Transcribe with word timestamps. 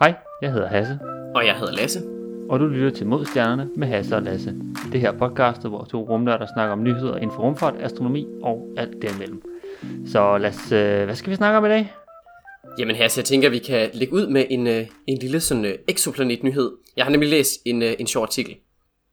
Hej, 0.00 0.14
jeg 0.42 0.52
hedder 0.52 0.68
Hasse, 0.68 0.98
Og 1.34 1.46
jeg 1.46 1.56
hedder 1.58 1.72
Lasse. 1.72 2.02
og 2.48 2.60
du 2.60 2.66
lytter 2.66 2.90
til 2.90 3.06
Mod 3.06 3.24
Stjernerne 3.24 3.68
med 3.76 3.88
Hasse 3.88 4.16
og 4.16 4.22
Lasse. 4.22 4.54
Det 4.92 5.00
her 5.00 5.12
podcast, 5.12 5.62
hvor 5.66 5.84
to 5.84 6.08
rumnørder 6.08 6.46
snakker 6.56 6.72
om 6.72 6.82
nyheder 6.82 7.16
inden 7.16 7.30
for 7.30 7.42
rumfart, 7.42 7.74
astronomi 7.80 8.26
og 8.42 8.68
alt 8.76 9.02
derimellem. 9.02 9.42
Så 10.06 10.38
lad 10.38 10.50
os, 10.50 10.72
øh, 10.72 11.04
hvad 11.04 11.14
skal 11.14 11.30
vi 11.30 11.36
snakke 11.36 11.58
om 11.58 11.64
i 11.64 11.68
dag? 11.68 11.92
Jamen 12.78 12.96
så 12.96 13.20
jeg 13.20 13.24
tænker, 13.24 13.48
at 13.48 13.52
vi 13.52 13.58
kan 13.58 13.90
lægge 13.92 14.12
ud 14.14 14.26
med 14.26 14.44
en, 14.50 14.66
øh, 14.66 14.86
en 15.06 15.18
lille 15.18 15.40
sådan 15.40 15.64
øh, 15.64 15.74
exoplanet-nyhed. 15.88 16.72
Jeg 16.96 17.04
har 17.04 17.10
nemlig 17.12 17.30
læst 17.30 17.50
en, 17.64 17.82
øh, 17.82 17.92
en 17.98 18.06
sjov 18.06 18.22
artikel. 18.22 18.54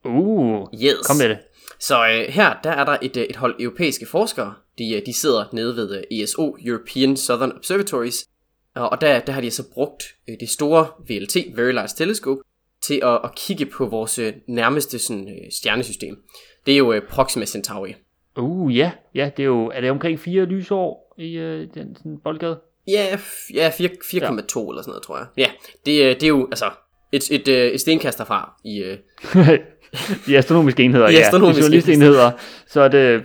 Uh, 0.06 0.68
Yes. 0.74 1.08
kom 1.08 1.16
med 1.18 1.30
det. 1.30 1.38
Så 1.82 2.08
øh, 2.08 2.34
her, 2.34 2.54
der 2.64 2.70
er 2.70 2.86
der 2.86 2.98
et, 3.02 3.18
øh, 3.18 3.24
et 3.24 3.36
hold 3.36 3.56
europæiske 3.60 4.06
forskere. 4.06 4.54
De, 4.78 4.96
øh, 4.96 5.06
de 5.06 5.14
sidder 5.14 5.46
nede 5.54 5.76
ved 5.76 5.98
øh, 5.98 6.20
ESO, 6.20 6.58
European 6.66 7.18
Southern 7.18 7.52
Observatories. 7.52 8.28
Og 8.76 9.02
der, 9.02 9.20
der 9.20 9.34
har 9.34 9.42
de 9.42 9.52
så 9.52 9.64
brugt 9.74 10.04
øh, 10.30 10.36
det 10.40 10.50
store 10.50 10.88
VLT, 11.10 11.58
Very 11.58 11.72
Large 11.72 11.90
Telescope, 11.98 12.42
til 12.84 13.00
at, 13.04 13.20
at 13.24 13.36
kigge 13.36 13.66
på 13.66 13.86
vores 13.86 14.20
nærmeste 14.48 15.00
sådan, 15.00 15.30
stjernesystem. 15.52 16.24
Det 16.66 16.74
er 16.74 16.78
jo 16.78 17.02
Proxima 17.10 17.46
Centauri. 17.46 17.96
Uh, 18.38 18.78
ja, 18.78 18.92
ja, 19.16 19.30
det 19.38 19.44
er 19.44 19.48
jo, 19.48 19.68
er 19.68 19.82
det 19.82 19.92
omkring 19.92 20.20
fire 20.20 20.46
lysår 20.46 21.16
i 21.18 21.34
øh, 21.34 21.68
den 21.74 21.96
sådan 21.96 22.18
boldgade? 22.24 22.60
Ja, 22.88 23.18
ja 23.54 23.70
4 23.70 23.90
4,2 23.90 24.14
ja. 24.14 24.30
eller 24.30 24.44
sådan 24.46 24.82
noget, 24.88 25.04
tror 25.04 25.18
jeg. 25.18 25.28
Ja, 25.38 25.52
det, 25.86 26.22
det 26.22 26.24
er 26.24 26.28
jo 26.28 26.48
altså 26.52 26.70
et, 27.12 27.32
et, 27.32 27.48
et, 27.48 27.74
et 27.74 27.82
stenkast 27.82 28.18
derfra 28.18 28.60
i, 28.64 28.96
I 30.28 30.36
astronomiske 30.36 30.84
enheder, 30.84 31.10
ja. 31.10 31.20
astronomiske 31.20 31.60
I 31.60 31.64
journalistenheder, 31.64 32.32
så 32.68 32.82
er 32.82 32.88
det, 32.88 33.24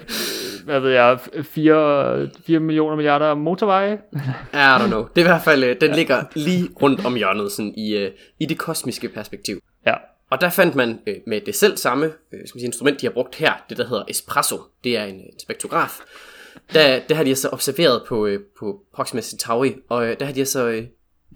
hvad 0.64 0.80
ved 0.80 0.90
jeg, 0.90 1.18
4, 1.42 2.28
4 2.46 2.60
millioner 2.60 2.96
milliarder 2.96 3.34
motorveje. 3.34 3.98
I 4.52 4.56
don't 4.56 4.86
know. 4.86 5.06
Det 5.14 5.20
er 5.20 5.20
i 5.20 5.28
hvert 5.28 5.42
fald, 5.44 5.64
øh, 5.64 5.76
den 5.80 5.94
ligger 5.94 6.24
lige 6.34 6.68
rundt 6.82 7.06
om 7.06 7.14
hjørnet, 7.14 7.52
sådan 7.52 7.74
i, 7.76 7.96
øh, 7.96 8.10
i 8.40 8.46
det 8.46 8.58
kosmiske 8.58 9.08
perspektiv. 9.08 9.60
Ja, 9.86 9.94
Og 10.30 10.40
der 10.40 10.50
fandt 10.50 10.74
man 10.74 10.98
øh, 11.06 11.14
med 11.26 11.40
det 11.40 11.54
selv 11.54 11.76
samme 11.76 12.06
øh, 12.06 12.40
skal 12.46 12.60
sige, 12.60 12.66
instrument, 12.66 13.00
de 13.00 13.06
har 13.06 13.12
brugt 13.12 13.34
her, 13.34 13.52
det 13.68 13.78
der 13.78 13.88
hedder 13.88 14.04
Espresso, 14.08 14.56
det 14.84 14.98
er 14.98 15.04
en, 15.04 15.14
en 15.14 15.38
spektrograf. 15.42 15.90
Der, 16.74 17.00
der 17.08 17.14
har 17.14 17.24
de 17.24 17.34
så 17.34 17.48
observeret 17.52 18.02
på, 18.08 18.26
øh, 18.26 18.40
på 18.58 18.80
Proxima 18.94 19.20
Centauri, 19.22 19.74
og 19.88 20.06
øh, 20.06 20.16
der 20.20 20.26
har 20.26 20.32
de 20.32 20.44
så, 20.44 20.66
øh, 20.68 20.84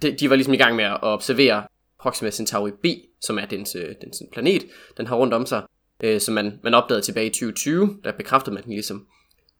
de, 0.01 0.11
de 0.11 0.29
var 0.29 0.35
ligesom 0.35 0.53
i 0.53 0.57
gang 0.57 0.75
med 0.75 0.83
at 0.85 0.97
observere 1.01 1.63
Proxima 2.01 2.31
Centauri 2.31 2.71
B, 2.71 2.85
som 3.21 3.39
er 3.39 3.45
dens, 3.45 3.75
øh, 3.75 3.95
dens 4.01 4.23
planet, 4.31 4.63
den 4.97 5.07
har 5.07 5.15
rundt 5.15 5.33
om 5.33 5.45
sig, 5.45 5.63
øh, 6.03 6.21
som 6.21 6.33
man, 6.33 6.59
man 6.63 6.73
opdagede 6.73 7.01
tilbage 7.01 7.25
i 7.25 7.29
2020, 7.29 7.97
der 8.03 8.11
bekræftede 8.11 8.53
man 8.53 8.63
den 8.63 8.73
ligesom. 8.73 9.07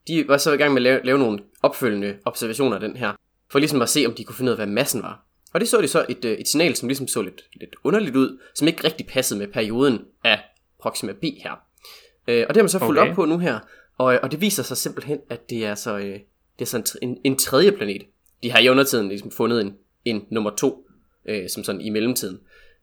De 0.08 0.28
var 0.28 0.38
så 0.38 0.54
i 0.54 0.58
gang 0.58 0.74
med 0.74 0.78
at 0.78 0.84
lave, 0.84 1.00
lave 1.04 1.20
nogle 1.20 1.40
opfølgende 1.62 2.18
observationer 2.26 2.76
af 2.76 2.82
den 2.82 2.96
her, 2.96 3.14
for 3.52 3.60
ligesom 3.60 3.82
at 3.82 3.90
se, 3.90 4.06
om 4.06 4.14
de 4.14 4.24
kunne 4.24 4.36
finde 4.36 4.50
ud 4.50 4.58
af, 4.58 4.58
hvad 4.58 4.74
massen 4.74 5.02
var. 5.02 5.26
Og 5.54 5.60
det 5.60 5.70
så 5.70 5.82
de 5.82 5.88
så 5.88 6.06
et, 6.10 6.26
øh, 6.26 6.32
et 6.32 6.48
signal, 6.48 6.76
som 6.76 6.88
ligesom 6.88 7.08
så 7.08 7.22
lidt, 7.22 7.42
lidt 7.54 7.76
underligt 7.84 8.16
ud, 8.16 8.40
som 8.56 8.68
ikke 8.68 8.84
rigtig 8.84 9.08
passede 9.08 9.40
med 9.40 9.48
perioden 9.48 10.00
af 10.24 10.40
Proxima 10.82 11.12
B 11.12 11.24
her. 11.24 11.52
Øh, 12.28 12.46
og 12.50 12.54
det 12.54 12.58
har 12.58 12.64
man 12.64 12.70
så 12.70 12.80
fulgt 12.80 13.00
Okay. 13.00 13.10
op 13.10 13.16
på 13.16 13.26
nu 13.26 13.38
her, 13.38 13.60
og, 13.98 14.20
og 14.24 14.32
det 14.32 14.42
viser 14.42 14.64
sig 14.64 14.78
simpelthen, 14.78 15.20
at 15.30 15.50
det 15.50 15.66
er 15.66 15.76
så, 15.76 15.98
øh, 15.98 16.20
det 16.60 16.62
er 16.62 16.66
så 16.66 16.78
en, 16.78 17.10
en, 17.10 17.18
en 17.24 17.38
tredje 17.38 17.72
planet. 17.72 18.02
De 18.44 18.52
har 18.52 18.60
i 18.60 18.70
undertiden 18.70 19.08
ligesom 19.08 19.32
fundet 19.32 19.62
en, 19.62 19.74
en 20.06 20.26
nummer 20.30 20.50
to, 20.50 20.88
øh, 21.26 21.50
som 21.50 21.64
sådan 21.64 21.82
i 21.82 21.90
mellemtiden. 21.90 22.40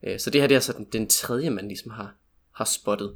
Øh, 0.07 0.19
så 0.19 0.31
det 0.31 0.41
her 0.41 0.49
det 0.49 0.55
er 0.55 0.61
så 0.61 0.73
den, 0.73 0.87
den 0.93 1.07
tredje, 1.07 1.51
man 1.51 1.69
ligesom 1.69 1.91
har, 1.91 2.15
har 2.55 2.65
spottet. 2.65 3.13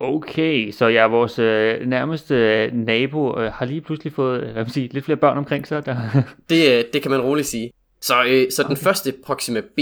okay, 0.00 0.70
så 0.70 0.86
ja, 0.86 1.06
vores 1.06 1.38
øh, 1.38 1.86
nærmeste 1.86 2.34
øh, 2.34 2.72
nabo 2.72 3.40
øh, 3.40 3.52
har 3.52 3.66
lige 3.66 3.80
pludselig 3.80 4.12
fået, 4.12 4.42
øh, 4.42 4.52
hvad 4.52 4.64
man 4.64 4.70
sige, 4.70 4.88
lidt 4.92 5.04
flere 5.04 5.18
børn 5.18 5.38
omkring 5.38 5.66
sig. 5.66 5.86
Der... 5.86 5.96
Det, 6.50 6.78
øh, 6.78 6.84
det 6.92 7.02
kan 7.02 7.10
man 7.10 7.20
roligt 7.20 7.46
sige. 7.46 7.72
Så, 8.00 8.24
øh, 8.28 8.50
så 8.50 8.62
den 8.62 8.76
første 8.76 9.14
Proxima 9.24 9.60
B, 9.60 9.78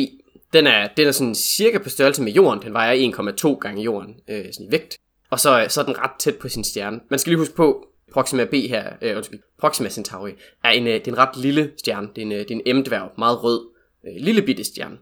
den 0.53 0.67
er, 0.67 0.89
den 0.97 1.07
er 1.09 1.13
sådan 1.13 1.35
cirka 1.35 1.79
på 1.79 1.89
størrelse 1.89 2.23
med 2.23 2.33
jorden. 2.33 2.63
Den 2.63 2.73
vejer 2.73 3.13
1,2 3.55 3.59
gange 3.59 3.83
jorden 3.83 4.15
øh, 4.29 4.45
sådan 4.53 4.67
i 4.69 4.73
vægt. 4.73 4.99
Og 5.31 5.41
så, 5.41 5.63
øh, 5.63 5.69
så 5.69 5.81
er 5.81 5.85
den 5.85 5.99
ret 5.99 6.11
tæt 6.19 6.35
på 6.35 6.49
sin 6.49 6.65
stjerne. 6.65 7.01
Man 7.11 7.19
skal 7.19 7.31
lige 7.31 7.39
huske 7.39 7.55
på, 7.55 7.87
Proxima 8.15 8.45
B 8.45 8.53
her, 8.53 8.93
øh, 9.03 9.17
undskyld, 9.17 9.41
Proxima 9.59 9.89
Centauri, 9.89 10.33
er 10.65 10.71
en, 10.71 10.87
øh, 10.87 10.93
det 10.93 11.09
er 11.09 11.13
en 11.13 11.19
ret 11.19 11.37
lille 11.37 11.73
stjerne. 11.77 12.09
Det 12.17 12.23
er 12.23 12.27
en, 12.27 12.33
øh, 12.33 12.39
det 12.39 12.51
er 12.51 12.61
en 12.67 12.77
M-dværg, 12.77 13.11
meget 13.19 13.45
rød, 13.45 13.61
øh, 14.07 14.15
lille 14.17 14.43
bitte 14.43 14.65
stjerne. 14.65 14.99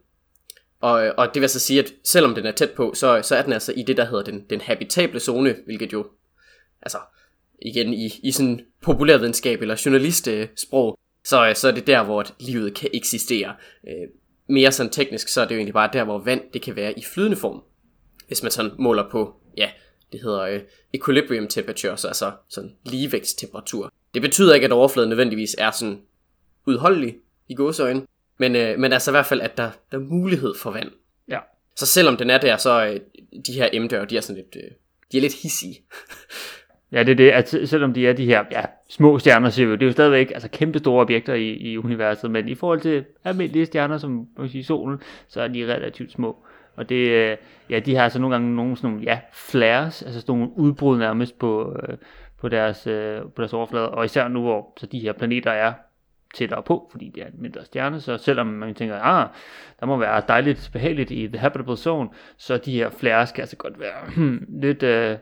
Og, 0.81 1.07
øh, 1.07 1.13
og 1.17 1.35
det 1.35 1.41
vil 1.41 1.49
så 1.49 1.59
sige, 1.59 1.81
at 1.81 1.93
selvom 2.05 2.35
den 2.35 2.47
er 2.47 2.53
tæt 2.53 2.71
på, 2.71 2.93
så, 2.95 3.21
så 3.23 3.37
er 3.37 3.43
den 3.43 3.53
altså 3.53 3.73
i 3.77 3.83
det, 3.83 3.97
der 3.97 4.05
hedder 4.05 4.25
den, 4.25 4.45
den 4.51 4.61
habitable 4.61 5.21
zone, 5.21 5.57
hvilket 5.65 5.93
jo, 5.93 6.07
altså 6.83 6.99
igen 7.63 7.95
i, 7.95 8.21
i 8.23 8.33
sådan 8.33 8.61
populærvidenskab 8.83 9.63
eller 9.63 9.83
journalistsprog, 9.87 10.99
så, 11.25 11.49
øh, 11.49 11.57
så 11.57 11.69
er 11.69 11.73
det 11.73 11.87
der, 11.87 12.05
hvor 12.05 12.25
livet 12.41 12.75
kan 12.75 12.91
eksistere. 12.93 13.55
Øh, 13.89 14.09
mere 14.49 14.73
sådan 14.73 14.93
teknisk, 14.93 15.29
så 15.29 15.41
er 15.41 15.45
det 15.45 15.55
jo 15.55 15.59
egentlig 15.59 15.75
bare 15.75 15.91
der, 15.93 16.05
hvor 16.05 16.19
vand 16.19 16.41
det 16.53 16.63
kan 16.63 16.77
være 16.77 16.99
i 16.99 17.03
flydende 17.15 17.37
form. 17.37 17.63
Hvis 18.27 18.43
man 18.43 18.53
sådan 18.53 18.71
måler 18.79 19.11
på, 19.11 19.35
ja, 19.57 19.71
det 20.13 20.21
hedder 20.23 20.41
øh, 20.41 20.61
equilibrium 20.95 21.49
temperature, 21.49 21.97
så 21.97 22.09
altså 22.09 22.33
sådan 22.49 22.71
ligevægtstemperatur. 22.85 23.93
Det 24.15 24.23
betyder 24.23 24.55
ikke, 24.55 24.65
at 24.65 24.73
overfladen 24.73 25.09
nødvendigvis 25.09 25.57
er 25.59 25.71
sådan 25.71 26.01
udholdelig 26.67 27.15
i 27.49 27.55
gåseøjne, 27.55 28.07
men, 28.39 28.57
øh, 28.57 28.79
men 28.79 28.93
altså 28.93 29.11
i 29.11 29.13
hvert 29.13 29.27
fald, 29.27 29.41
at 29.41 29.57
der, 29.57 29.71
der 29.93 29.99
er 29.99 30.03
mulighed 30.03 30.55
for 30.63 30.71
vand. 30.71 30.91
ja. 31.29 31.39
Så 31.77 31.87
selvom 31.87 32.17
den 32.17 32.31
er 32.31 32.39
der, 32.39 32.57
så 32.57 32.87
øh, 32.87 33.01
de 33.47 33.53
her 33.53 33.81
M-døre, 33.81 34.05
de 34.05 34.17
er 34.17 34.21
sådan 34.21 34.43
lidt, 34.43 34.65
øh, 34.65 34.71
de 35.13 35.17
er 35.17 35.21
lidt 35.21 35.35
hissige. 35.43 35.77
Ja, 36.93 37.03
det 37.03 37.13
er 37.13 37.17
det, 37.17 37.31
at 37.31 37.49
se- 37.49 37.67
selvom 37.67 37.95
de 37.95 38.07
er 38.07 38.13
de 38.13 38.27
her 38.27 38.45
ja, 38.51 38.63
små 38.89 39.19
stjerner, 39.19 39.51
siger 39.51 39.69
vi 39.69 39.73
det 39.73 39.83
er 39.83 39.87
jo 39.87 39.93
stadigvæk 39.93 40.31
altså, 40.31 40.49
kæmpe 40.49 40.79
store 40.79 41.01
objekter 41.01 41.35
i, 41.35 41.51
i 41.51 41.79
universet, 41.79 42.31
men 42.31 42.49
i 42.49 42.55
forhold 42.55 42.81
til 42.81 43.05
almindelige 43.25 43.67
stjerner, 43.67 43.99
som 43.99 44.29
man 44.39 44.49
sige, 44.49 44.65
solen, 44.65 44.99
så 45.29 45.41
er 45.41 45.49
de 45.49 45.75
relativt 45.75 46.13
små. 46.13 46.37
Og 46.77 46.89
det, 46.89 47.09
øh, 47.09 47.37
ja, 47.71 47.79
de 47.79 47.95
har 47.95 48.05
altså 48.05 48.19
nogle 48.19 48.35
gange 48.35 48.57
nogle 48.57 48.77
sådan 48.77 48.91
nogle, 48.91 49.05
ja, 49.05 49.21
flares, 49.33 50.03
altså 50.03 50.21
sådan 50.21 50.35
nogle 50.35 50.53
udbrud 50.57 50.99
nærmest 50.99 51.39
på, 51.39 51.77
øh, 51.83 51.97
på, 52.41 52.49
deres, 52.49 52.87
øh, 52.87 53.21
på 53.21 53.43
deres 53.43 53.53
overflade, 53.53 53.91
og 53.91 54.05
især 54.05 54.29
nu, 54.29 54.43
hvor 54.43 54.73
så 54.77 54.87
de 54.87 54.99
her 54.99 55.13
planeter 55.13 55.51
er 55.51 55.73
tættere 56.35 56.63
på, 56.63 56.89
fordi 56.91 57.11
det 57.15 57.23
er 57.23 57.27
en 57.27 57.43
mindre 57.43 57.65
stjerne, 57.65 58.01
så 58.01 58.19
selvom 58.19 58.47
man 58.47 58.75
tænker, 58.75 58.99
ah, 59.01 59.29
der 59.81 59.87
må 59.87 59.97
være 59.97 60.23
dejligt 60.29 60.71
behageligt 60.73 61.11
i 61.11 61.27
the 61.27 61.39
habitable 61.39 61.77
zone, 61.77 62.09
så 62.37 62.57
de 62.57 62.73
her 62.73 62.91
flares 62.91 63.33
kan 63.33 63.43
altså 63.43 63.57
godt 63.57 63.81
være 63.81 64.11
hmm, 64.15 64.47
lidt, 64.49 64.83
øh, 64.83 65.17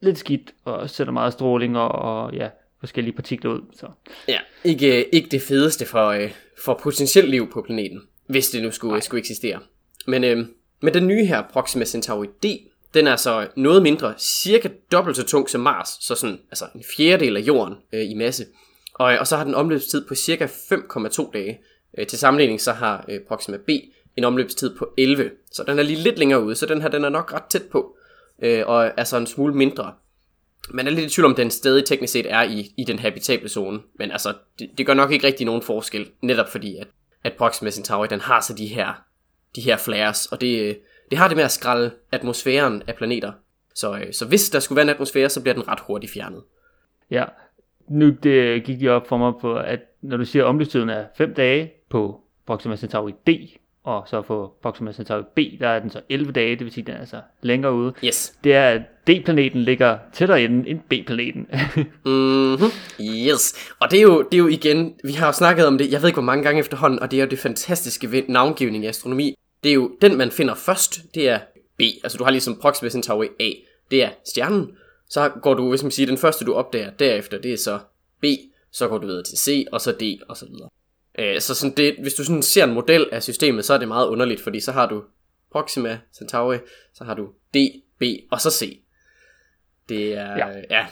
lidt 0.00 0.18
skidt, 0.18 0.54
og 0.64 0.90
sætter 0.90 1.12
meget 1.12 1.32
stråling 1.32 1.78
og, 1.78 1.88
og 1.88 2.34
ja, 2.34 2.48
forskellige 2.80 3.14
partikler 3.14 3.50
ud. 3.50 3.60
Så. 3.72 3.86
Ja, 4.28 4.38
ikke, 4.64 4.98
øh, 4.98 5.04
ikke 5.12 5.28
det 5.28 5.42
fedeste 5.42 5.86
for, 5.86 6.08
øh, 6.08 6.30
for 6.64 6.80
potentielt 6.82 7.30
liv 7.30 7.52
på 7.52 7.62
planeten, 7.62 8.00
hvis 8.26 8.50
det 8.50 8.62
nu 8.62 8.70
skulle, 8.70 9.02
skulle 9.02 9.18
eksistere. 9.18 9.60
Men, 10.06 10.24
øh, 10.24 10.46
men 10.80 10.94
den 10.94 11.06
nye 11.06 11.24
her, 11.24 11.42
Proxima 11.52 11.84
Centauri 11.84 12.26
D, 12.26 12.46
den 12.94 13.06
er 13.06 13.16
så 13.16 13.48
noget 13.56 13.82
mindre, 13.82 14.14
cirka 14.18 14.68
dobbelt 14.92 15.16
så 15.16 15.26
tung 15.26 15.50
som 15.50 15.60
Mars, 15.60 15.88
så 16.00 16.14
sådan, 16.14 16.38
altså 16.50 16.64
en 16.74 16.84
fjerdedel 16.96 17.36
af 17.36 17.40
jorden 17.40 17.74
øh, 17.92 18.10
i 18.10 18.14
masse. 18.14 18.44
Og, 19.02 19.18
og 19.18 19.26
så 19.26 19.36
har 19.36 19.44
den 19.44 19.54
omløbstid 19.54 20.06
på 20.06 20.14
cirka 20.14 20.46
5,2 20.46 21.30
dage. 21.32 21.60
Øh, 21.98 22.06
til 22.06 22.18
sammenligning 22.18 22.60
så 22.60 22.72
har 22.72 23.04
øh, 23.08 23.20
Proxima 23.28 23.56
B 23.56 23.70
en 24.16 24.24
omløbstid 24.24 24.76
på 24.76 24.94
11, 24.98 25.30
så 25.52 25.64
den 25.66 25.78
er 25.78 25.82
lige 25.82 26.02
lidt 26.02 26.18
længere 26.18 26.42
ude, 26.42 26.54
så 26.54 26.66
den 26.66 26.82
her 26.82 26.88
den 26.88 27.04
er 27.04 27.08
nok 27.08 27.32
ret 27.32 27.44
tæt 27.50 27.62
på, 27.62 27.96
øh, 28.42 28.66
og 28.66 28.90
er 28.96 29.04
så 29.04 29.16
en 29.16 29.26
smule 29.26 29.54
mindre. 29.54 29.92
Man 30.70 30.86
er 30.86 30.90
lidt 30.90 31.06
i 31.06 31.14
tvivl 31.14 31.26
om, 31.26 31.34
den 31.34 31.50
stadig 31.50 31.84
teknisk 31.84 32.12
set 32.12 32.32
er 32.32 32.42
i, 32.42 32.74
i 32.76 32.84
den 32.84 32.98
habitable 32.98 33.48
zone. 33.48 33.80
Men 33.98 34.10
altså, 34.10 34.34
det, 34.58 34.70
det 34.78 34.86
gør 34.86 34.94
nok 34.94 35.12
ikke 35.12 35.26
rigtig 35.26 35.46
nogen 35.46 35.62
forskel. 35.62 36.10
Netop 36.22 36.48
fordi, 36.48 36.76
at, 36.76 36.88
at 37.24 37.32
Proxima 37.38 37.70
Centauri, 37.70 38.08
den 38.08 38.20
har 38.20 38.40
så 38.40 38.54
de 38.54 38.66
her, 38.66 39.02
de 39.56 39.60
her 39.60 39.76
flares. 39.76 40.26
Og 40.26 40.40
det, 40.40 40.60
øh, 40.60 40.74
det 41.10 41.18
har 41.18 41.28
det 41.28 41.36
med 41.36 41.44
at 41.44 41.52
skralde 41.52 41.90
atmosfæren 42.12 42.82
af 42.86 42.94
planeter. 42.94 43.32
Så, 43.74 43.94
øh, 43.94 44.12
så 44.12 44.26
hvis 44.26 44.50
der 44.50 44.60
skulle 44.60 44.76
være 44.76 44.84
en 44.84 44.94
atmosfære, 44.94 45.28
så 45.28 45.40
bliver 45.40 45.54
den 45.54 45.68
ret 45.68 45.80
hurtigt 45.80 46.12
fjernet. 46.12 46.42
Ja, 47.10 47.24
nu 47.88 48.10
det 48.22 48.64
gik 48.64 48.80
det 48.80 48.90
op 48.90 49.08
for 49.08 49.16
mig 49.16 49.32
på, 49.40 49.54
at 49.54 49.80
når 50.02 50.16
du 50.16 50.24
siger, 50.24 50.44
at 50.44 50.48
omløbstiden 50.48 50.88
er 50.88 51.04
5 51.16 51.34
dage 51.34 51.72
på 51.90 52.20
Proxima 52.46 52.76
Centauri 52.76 53.12
D, 53.26 53.30
og 53.84 54.04
så 54.06 54.22
på 54.22 54.52
Proxima 54.62 54.92
Centauri 54.92 55.22
B, 55.36 55.60
der 55.60 55.68
er 55.68 55.80
den 55.80 55.90
så 55.90 56.00
11 56.08 56.32
dage, 56.32 56.50
det 56.50 56.64
vil 56.64 56.72
sige, 56.72 56.82
at 56.82 56.86
den 56.86 56.94
er 56.94 57.00
altså 57.00 57.20
længere 57.42 57.74
ude. 57.74 57.92
Yes. 58.04 58.34
Det 58.44 58.54
er, 58.54 58.68
at 58.68 58.80
D-planeten 59.06 59.60
ligger 59.60 59.98
tættere 60.12 60.42
inde 60.42 60.68
end 60.68 60.80
B-planeten. 60.80 61.46
Mm-hmm. 62.04 62.70
Yes. 63.00 63.72
Og 63.80 63.90
det 63.90 63.98
er, 63.98 64.02
jo, 64.02 64.22
det 64.22 64.34
er 64.34 64.38
jo 64.38 64.46
igen, 64.46 64.94
vi 65.04 65.12
har 65.12 65.26
jo 65.26 65.32
snakket 65.32 65.66
om 65.66 65.78
det, 65.78 65.92
jeg 65.92 66.00
ved 66.02 66.08
ikke 66.08 66.16
hvor 66.16 66.22
mange 66.22 66.44
gange 66.44 66.60
efterhånden, 66.60 66.98
og 66.98 67.10
det 67.10 67.16
er 67.16 67.22
jo 67.22 67.28
det 67.28 67.38
fantastiske 67.38 68.12
ved 68.12 68.22
navngivning 68.28 68.84
i 68.84 68.86
astronomi. 68.86 69.34
Det 69.62 69.70
er 69.70 69.74
jo, 69.74 69.90
den 70.00 70.18
man 70.18 70.30
finder 70.30 70.54
først, 70.54 71.00
det 71.14 71.28
er 71.28 71.38
B. 71.78 71.82
Altså 72.04 72.18
du 72.18 72.24
har 72.24 72.30
ligesom 72.30 72.58
Proxima 72.62 72.88
Centauri 72.88 73.28
A, 73.40 73.50
det 73.90 74.04
er 74.04 74.08
stjernen. 74.26 74.70
Så 75.12 75.28
går 75.42 75.54
du, 75.54 75.68
hvis 75.70 75.82
man 75.82 75.90
siger, 75.90 76.06
den 76.06 76.18
første 76.18 76.44
du 76.44 76.54
opdager 76.54 76.90
derefter, 76.90 77.38
det 77.38 77.52
er 77.52 77.56
så 77.56 77.78
B, 78.20 78.24
så 78.70 78.88
går 78.88 78.98
du 78.98 79.06
videre 79.06 79.22
til 79.22 79.38
C, 79.38 79.66
og 79.72 79.80
så 79.80 79.92
D, 79.92 80.02
og 80.28 80.36
så 80.36 80.46
videre. 80.46 80.68
Øh, 81.18 81.40
så 81.40 81.54
sådan 81.54 81.76
det, 81.76 81.96
hvis 82.00 82.14
du 82.14 82.24
sådan 82.24 82.42
ser 82.42 82.64
en 82.64 82.72
model 82.72 83.06
af 83.12 83.22
systemet, 83.22 83.64
så 83.64 83.74
er 83.74 83.78
det 83.78 83.88
meget 83.88 84.06
underligt, 84.06 84.40
fordi 84.40 84.60
så 84.60 84.72
har 84.72 84.88
du 84.88 85.02
Proxima 85.52 85.98
Centauri, 86.18 86.58
så 86.94 87.04
har 87.04 87.14
du 87.14 87.26
D, 87.54 87.56
B, 87.98 88.02
og 88.30 88.40
så 88.40 88.50
C. 88.50 88.82
Det 89.88 90.14
er, 90.14 90.36
Ja. 90.36 90.46
ja, 90.70 90.86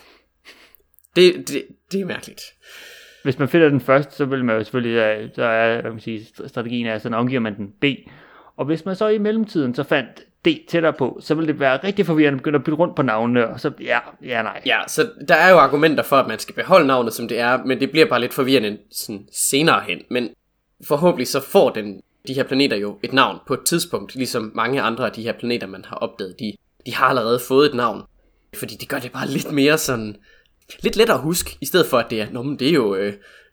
det, 1.16 1.48
det, 1.48 1.64
det 1.92 2.00
er 2.00 2.04
mærkeligt. 2.04 2.42
hvis 3.22 3.38
man 3.38 3.48
finder 3.48 3.68
den 3.68 3.80
først, 3.80 4.12
så 4.12 4.24
vil 4.24 4.44
man 4.44 4.56
jo 4.56 4.64
selvfølgelig, 4.64 5.30
så 5.34 5.42
er 5.42 5.80
hvad 5.80 5.90
man 5.90 6.00
sige, 6.00 6.26
strategien 6.46 6.86
er, 6.86 6.98
så 6.98 7.08
omgiver 7.08 7.40
man 7.40 7.56
den 7.56 7.72
B. 7.80 7.84
Og 8.56 8.64
hvis 8.66 8.84
man 8.84 8.96
så 8.96 9.08
i 9.08 9.18
mellemtiden 9.18 9.74
så 9.74 9.82
fandt 9.82 10.24
D 10.44 10.48
tættere 10.68 10.92
på, 10.92 11.18
så 11.22 11.34
vil 11.34 11.46
det 11.46 11.60
være 11.60 11.84
rigtig 11.84 12.06
forvirrende 12.06 12.36
at 12.36 12.40
begynde 12.42 12.56
at 12.56 12.64
bytte 12.64 12.78
rundt 12.78 12.96
på 12.96 13.02
navnene, 13.02 13.48
og 13.48 13.60
så 13.60 13.72
ja, 13.80 13.98
ja 14.22 14.42
nej. 14.42 14.62
Ja, 14.66 14.78
så 14.86 15.10
der 15.28 15.34
er 15.34 15.50
jo 15.50 15.58
argumenter 15.58 16.02
for, 16.02 16.16
at 16.16 16.28
man 16.28 16.38
skal 16.38 16.54
beholde 16.54 16.86
navnet, 16.86 17.12
som 17.12 17.28
det 17.28 17.38
er, 17.38 17.64
men 17.64 17.80
det 17.80 17.90
bliver 17.90 18.06
bare 18.06 18.20
lidt 18.20 18.34
forvirrende 18.34 18.78
sådan 18.90 19.28
senere 19.32 19.80
hen. 19.88 19.98
Men 20.10 20.28
forhåbentlig 20.84 21.28
så 21.28 21.40
får 21.40 21.70
den, 21.70 22.00
de 22.26 22.34
her 22.34 22.42
planeter 22.42 22.76
jo 22.76 22.98
et 23.02 23.12
navn 23.12 23.38
på 23.46 23.54
et 23.54 23.60
tidspunkt, 23.64 24.14
ligesom 24.14 24.52
mange 24.54 24.80
andre 24.80 25.06
af 25.06 25.12
de 25.12 25.22
her 25.22 25.32
planeter, 25.32 25.66
man 25.66 25.84
har 25.84 25.96
opdaget, 25.96 26.34
de, 26.40 26.52
de 26.86 26.94
har 26.94 27.06
allerede 27.06 27.40
fået 27.48 27.68
et 27.68 27.74
navn. 27.74 28.02
Fordi 28.54 28.74
det 28.74 28.88
gør 28.88 28.98
det 28.98 29.12
bare 29.12 29.28
lidt 29.28 29.52
mere 29.52 29.78
sådan, 29.78 30.16
lidt 30.82 30.96
lettere 30.96 31.16
at 31.16 31.22
huske, 31.22 31.58
i 31.60 31.66
stedet 31.66 31.86
for 31.86 31.98
at 31.98 32.10
det 32.10 32.20
er, 32.20 32.26
Nå, 32.30 32.42
men 32.42 32.58
det 32.58 32.68
er 32.68 32.72
jo 32.72 32.94
øh, 32.94 33.12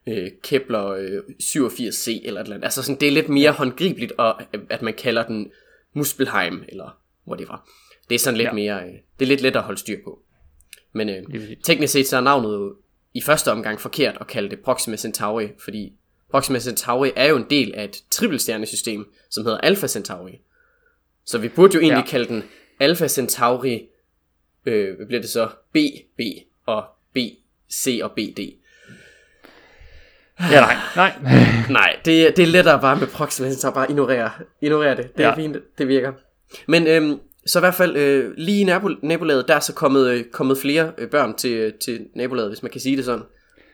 øh, 0.10 0.28
Kepler 0.44 0.88
øh, 0.88 1.20
87c 1.44 2.28
eller 2.28 2.42
et 2.42 2.46
eller 2.46 2.56
andet. 2.56 2.64
Altså 2.64 2.84
sådan, 2.84 3.00
det 3.00 3.08
er 3.08 3.12
lidt 3.12 3.30
mere 3.30 3.52
håndgribeligt, 3.52 4.12
og, 4.18 4.42
at 4.70 4.82
man 4.82 4.94
kalder 4.94 5.24
den 5.24 5.52
Muspelheim, 5.94 6.64
eller 6.70 7.00
whatever. 7.28 7.70
Det 8.10 8.16
er 8.16 8.20
sådan 8.20 8.38
lidt 8.38 8.48
ja. 8.48 8.54
mere, 8.54 8.84
øh, 8.84 8.94
det 9.20 9.26
er 9.26 9.28
lidt 9.28 9.42
lettere 9.42 9.62
at 9.62 9.66
holde 9.66 9.80
styr 9.80 9.98
på. 10.04 10.22
Men 10.94 11.10
øh, 11.10 11.24
teknisk 11.64 11.94
set 11.94 12.08
så 12.08 12.18
er 12.18 12.22
navnet 12.22 12.50
jo 12.50 12.76
i 13.14 13.22
første 13.22 13.52
omgang 13.52 13.80
forkert 13.80 14.18
at 14.22 14.28
kalde 14.28 14.50
det 14.50 14.60
Proxima 14.60 14.98
Centauri, 14.98 15.50
fordi 15.60 15.94
Proxima 16.32 16.60
Centauri 16.60 17.12
er 17.16 17.26
jo 17.26 17.38
en 17.38 17.46
del 17.50 17.74
af 17.76 17.84
et 17.84 18.04
trippelstjernesystem, 18.10 19.14
som 19.30 19.44
hedder 19.44 19.58
Alpha 19.58 19.88
Centauri. 19.88 20.42
Så 21.26 21.38
vi 21.38 21.50
burde 21.50 21.74
jo 21.74 21.80
egentlig 21.80 22.04
ja. 22.06 22.10
kalde 22.10 22.28
den 22.28 22.44
Alpha 22.80 23.08
Centauri, 23.08 23.88
øh, 24.66 24.96
hvad 24.96 25.06
bliver 25.06 25.22
det 25.22 25.30
så, 25.30 25.50
BB 25.72 26.20
og 26.66 26.86
BC 27.14 28.00
og 28.04 28.12
BD. 28.12 28.40
Ja, 30.40 30.60
nej, 30.62 30.76
nej. 30.96 31.14
nej, 31.70 31.96
det, 32.06 32.38
det 32.38 32.44
er 32.44 32.48
lettere 32.48 32.82
bare 32.82 32.96
med 32.96 33.08
Proxima 33.08 33.50
Centauri, 33.50 33.74
bare 33.74 33.92
ignorere, 33.92 34.32
ignorere 34.62 34.96
det. 34.96 35.18
Det 35.18 35.26
er 35.26 35.30
ja. 35.30 35.36
fint, 35.36 35.58
det 35.78 35.88
virker. 35.88 36.12
Men 36.68 36.88
øhm, 36.88 37.20
så 37.46 37.60
i 37.60 37.62
hvert 37.62 37.76
fald 37.76 37.96
øh, 37.96 38.34
lige 38.38 38.62
i 38.62 38.64
nabolaget, 39.02 39.48
der 39.48 39.56
er 39.56 39.60
så 39.60 39.74
kommet, 39.74 40.08
øh, 40.08 40.24
kommet 40.24 40.58
flere 40.58 40.92
øh, 40.98 41.10
børn 41.10 41.34
til, 41.34 41.74
til 41.80 42.08
nabolaget, 42.16 42.50
hvis 42.50 42.64
man 42.64 42.72
kan 42.72 42.82
sige 42.82 42.98
det 42.98 43.06
sådan. 43.06 43.24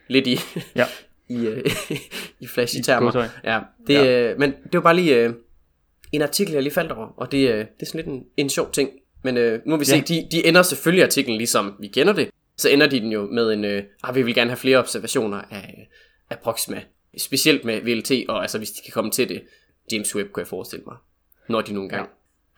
Lidt 0.08 0.26
i, 0.26 0.38
ja. 0.76 0.86
i, 1.28 1.46
øh, 1.46 1.64
i 2.40 2.46
flashy 2.46 2.80
termer. 2.80 3.28
Ja, 3.44 3.60
det, 3.86 3.94
ja. 3.94 4.30
Øh, 4.30 4.38
men 4.38 4.50
det 4.50 4.74
var 4.74 4.80
bare 4.80 4.96
lige 4.96 5.16
øh, 5.16 5.32
en 6.12 6.22
artikel, 6.22 6.52
jeg 6.52 6.62
lige 6.62 6.74
faldt 6.74 6.92
over, 6.92 7.06
og 7.16 7.32
det, 7.32 7.48
øh, 7.48 7.58
det 7.58 7.66
er 7.80 7.86
sådan 7.86 7.98
lidt 7.98 8.06
en, 8.06 8.24
en 8.36 8.50
sjov 8.50 8.72
ting. 8.72 8.90
Men 9.22 9.36
øh, 9.36 9.60
nu 9.64 9.70
må 9.70 9.76
vi 9.76 9.84
ja. 9.88 9.96
se, 9.96 10.00
de, 10.00 10.28
de 10.32 10.46
ender 10.46 10.62
selvfølgelig 10.62 11.04
artiklen, 11.04 11.36
ligesom 11.36 11.74
vi 11.80 11.86
kender 11.86 12.12
det. 12.12 12.28
Så 12.56 12.68
ender 12.68 12.86
de 12.86 13.00
den 13.00 13.12
jo 13.12 13.28
med 13.32 13.52
en, 13.52 13.64
øh, 13.64 13.82
ah, 14.02 14.14
vi 14.14 14.22
vil 14.22 14.34
gerne 14.34 14.50
have 14.50 14.56
flere 14.56 14.78
observationer 14.78 15.40
af 15.50 15.88
Proxima. 16.42 16.82
Specielt 17.18 17.64
med 17.64 17.80
VLT, 17.80 18.28
og 18.28 18.42
altså 18.42 18.58
hvis 18.58 18.70
de 18.70 18.82
kan 18.84 18.92
komme 18.92 19.10
til 19.10 19.28
det, 19.28 19.42
James 19.92 20.16
Webb 20.16 20.32
kunne 20.32 20.40
jeg 20.40 20.48
forestille 20.48 20.84
mig. 20.86 20.96
Når 21.48 21.60
de 21.60 21.74
nogle 21.74 21.88
gange, 21.88 22.08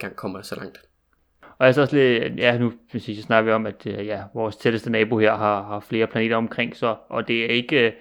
ja. 0.02 0.06
gang 0.06 0.17
kommer 0.17 0.43
så 0.43 0.55
langt. 0.55 0.81
Og 1.58 1.67
altså 1.67 1.81
også 1.81 1.96
lidt, 1.96 2.38
ja, 2.38 2.58
nu 2.58 2.73
præcis, 2.93 3.19
så 3.19 3.23
snakker 3.23 3.50
vi 3.50 3.55
om, 3.55 3.67
at 3.67 3.87
øh, 3.87 4.06
ja, 4.06 4.23
vores 4.34 4.56
tætteste 4.56 4.90
nabo 4.90 5.19
her 5.19 5.37
har, 5.37 5.62
har 5.62 5.81
flere 5.81 6.06
planeter 6.06 6.37
omkring 6.37 6.76
sig, 6.76 6.96
og 7.08 7.28
det 7.28 7.44
er 7.44 7.49
ikke, 7.49 7.94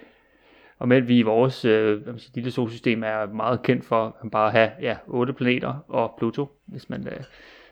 og 0.78 0.88
med 0.88 1.00
vi 1.00 1.18
i 1.18 1.22
vores 1.22 1.64
øh, 1.64 2.00
siger, 2.04 2.30
lille 2.34 2.50
solsystem 2.50 3.02
er 3.02 3.26
meget 3.26 3.62
kendt 3.62 3.84
for 3.84 4.16
at 4.24 4.30
bare 4.30 4.50
have 4.50 4.70
ja, 4.80 4.96
otte 5.06 5.32
planeter 5.32 5.84
og 5.88 6.14
Pluto, 6.18 6.48
hvis 6.66 6.88
man 6.88 7.08
øh, 7.08 7.24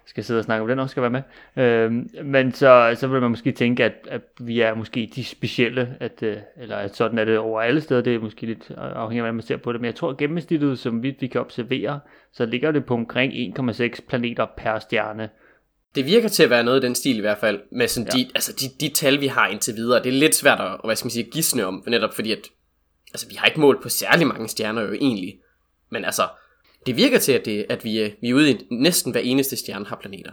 skal 0.06 0.24
sidde 0.24 0.38
og 0.38 0.44
snakke 0.44 0.62
om 0.62 0.68
den 0.68 0.78
også 0.78 0.92
skal 0.92 1.02
være 1.02 1.10
med. 1.10 1.22
Øh, 1.56 1.92
men 2.24 2.52
så, 2.52 2.96
så 2.96 3.06
vil 3.06 3.20
man 3.20 3.30
måske 3.30 3.52
tænke, 3.52 3.84
at, 3.84 3.92
at 4.10 4.20
vi 4.40 4.60
er 4.60 4.74
måske 4.74 5.10
de 5.14 5.24
specielle, 5.24 5.96
at, 6.00 6.22
øh, 6.22 6.36
eller 6.56 6.76
at 6.76 6.96
sådan 6.96 7.18
er 7.18 7.24
det 7.24 7.38
over 7.38 7.60
alle 7.60 7.80
steder, 7.80 8.00
det 8.00 8.14
er 8.14 8.18
måske 8.18 8.46
lidt 8.46 8.70
afhængigt 8.70 9.18
af, 9.18 9.22
hvordan 9.22 9.34
man 9.34 9.42
ser 9.42 9.56
på 9.56 9.72
det, 9.72 9.80
men 9.80 9.86
jeg 9.86 9.94
tror, 9.94 10.10
at 10.10 10.16
gennemsnittet, 10.16 10.78
som 10.78 11.02
vi, 11.02 11.16
vi 11.20 11.26
kan 11.26 11.40
observere, 11.40 12.00
så 12.32 12.46
ligger 12.46 12.72
det 12.72 12.84
på 12.84 12.94
omkring 12.94 13.32
1,6 13.58 14.06
planeter 14.08 14.46
per 14.56 14.78
stjerne. 14.78 15.28
Det 15.94 16.06
virker 16.06 16.28
til 16.28 16.42
at 16.42 16.50
være 16.50 16.64
noget 16.64 16.82
i 16.82 16.86
den 16.86 16.94
stil 16.94 17.16
i 17.16 17.20
hvert 17.20 17.38
fald, 17.38 17.60
med 17.72 17.88
sådan 17.88 18.08
ja. 18.12 18.18
de, 18.18 18.28
altså 18.34 18.52
de, 18.52 18.86
de 18.86 18.94
tal, 18.94 19.20
vi 19.20 19.26
har 19.26 19.48
indtil 19.48 19.74
videre. 19.76 20.02
Det 20.02 20.08
er 20.08 20.18
lidt 20.18 20.34
svært 20.34 20.60
at, 20.60 20.80
hvad 20.84 20.96
skal 20.96 21.06
man 21.06 21.10
sige, 21.10 21.30
gisne 21.30 21.64
om, 21.64 21.84
netop 21.86 22.14
fordi, 22.14 22.32
at 22.32 22.48
altså, 23.14 23.28
vi 23.28 23.34
har 23.34 23.46
ikke 23.46 23.60
målt 23.60 23.82
på 23.82 23.88
særlig 23.88 24.26
mange 24.26 24.48
stjerner 24.48 24.82
jo 24.82 24.92
egentlig. 24.92 25.38
Men 25.90 26.04
altså, 26.04 26.22
det 26.86 26.96
virker 26.96 27.18
til, 27.18 27.32
at, 27.32 27.44
det, 27.44 27.66
at 27.68 27.84
vi, 27.84 28.00
øh, 28.00 28.10
vi 28.20 28.30
er 28.30 28.34
ude 28.34 28.50
i 28.50 28.66
næsten 28.70 29.12
hver 29.12 29.20
eneste 29.20 29.56
stjerne 29.56 29.86
har 29.86 29.96
planeter. 29.96 30.32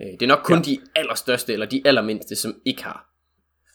Øh, 0.00 0.06
det 0.06 0.22
er 0.22 0.26
nok 0.26 0.40
kun 0.44 0.56
ja. 0.56 0.62
de 0.62 0.78
allerstørste, 0.94 1.52
eller 1.52 1.66
de 1.66 1.82
allermindste, 1.84 2.36
som 2.36 2.54
ikke 2.64 2.84
har. 2.84 3.10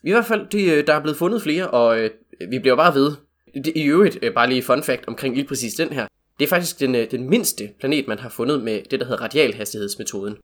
I 0.03 0.11
hvert 0.11 0.25
fald, 0.25 0.47
det, 0.47 0.73
øh, 0.73 0.87
der 0.87 0.93
er 0.93 1.01
blevet 1.01 1.17
fundet 1.17 1.41
flere, 1.41 1.69
og 1.69 2.09
vi 2.49 2.59
bliver 2.59 2.75
bare 2.75 2.95
ved. 2.95 3.11
Det, 3.53 3.73
I 3.75 3.83
øvrigt, 3.83 4.19
bare 4.35 4.49
lige 4.49 4.63
fun 4.63 4.83
fact 4.83 5.07
omkring 5.07 5.35
lige 5.35 5.47
præcis 5.47 5.73
den 5.73 5.89
her. 5.89 6.07
Det 6.39 6.45
er 6.45 6.49
faktisk 6.49 6.79
den, 6.79 6.93
den 7.11 7.29
mindste 7.29 7.69
planet, 7.79 8.07
man 8.07 8.19
har 8.19 8.29
fundet 8.29 8.63
med 8.63 8.81
det, 8.91 8.99
der 8.99 9.05
hedder 9.05 9.23
radialhastighedsmetoden. 9.23 10.37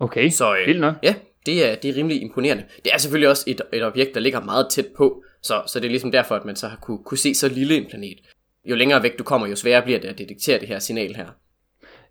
Okay, 0.00 0.30
så, 0.30 0.56
vildt 0.66 0.80
nok. 0.80 0.94
Ja, 1.02 1.14
det 1.46 1.66
er, 1.66 1.74
det 1.74 1.90
er 1.90 1.96
rimelig 1.96 2.22
imponerende. 2.22 2.64
Det 2.84 2.92
er 2.94 2.98
selvfølgelig 2.98 3.28
også 3.28 3.44
et, 3.46 3.60
et 3.72 3.84
objekt, 3.84 4.14
der 4.14 4.20
ligger 4.20 4.40
meget 4.40 4.66
tæt 4.70 4.86
på, 4.96 5.22
så, 5.42 5.62
så 5.66 5.80
det 5.80 5.86
er 5.86 5.90
ligesom 5.90 6.12
derfor, 6.12 6.34
at 6.34 6.44
man 6.44 6.56
så 6.56 6.68
har 6.68 6.76
kunne, 6.76 6.98
kunne 7.04 7.18
se 7.18 7.34
så 7.34 7.48
lille 7.48 7.76
en 7.76 7.86
planet. 7.86 8.18
Jo 8.66 8.74
længere 8.74 9.02
væk 9.02 9.18
du 9.18 9.24
kommer, 9.24 9.46
jo 9.46 9.56
sværere 9.56 9.82
bliver 9.82 9.98
det 9.98 10.08
at 10.08 10.18
detektere 10.18 10.60
det 10.60 10.68
her 10.68 10.78
signal 10.78 11.14
her. 11.14 11.26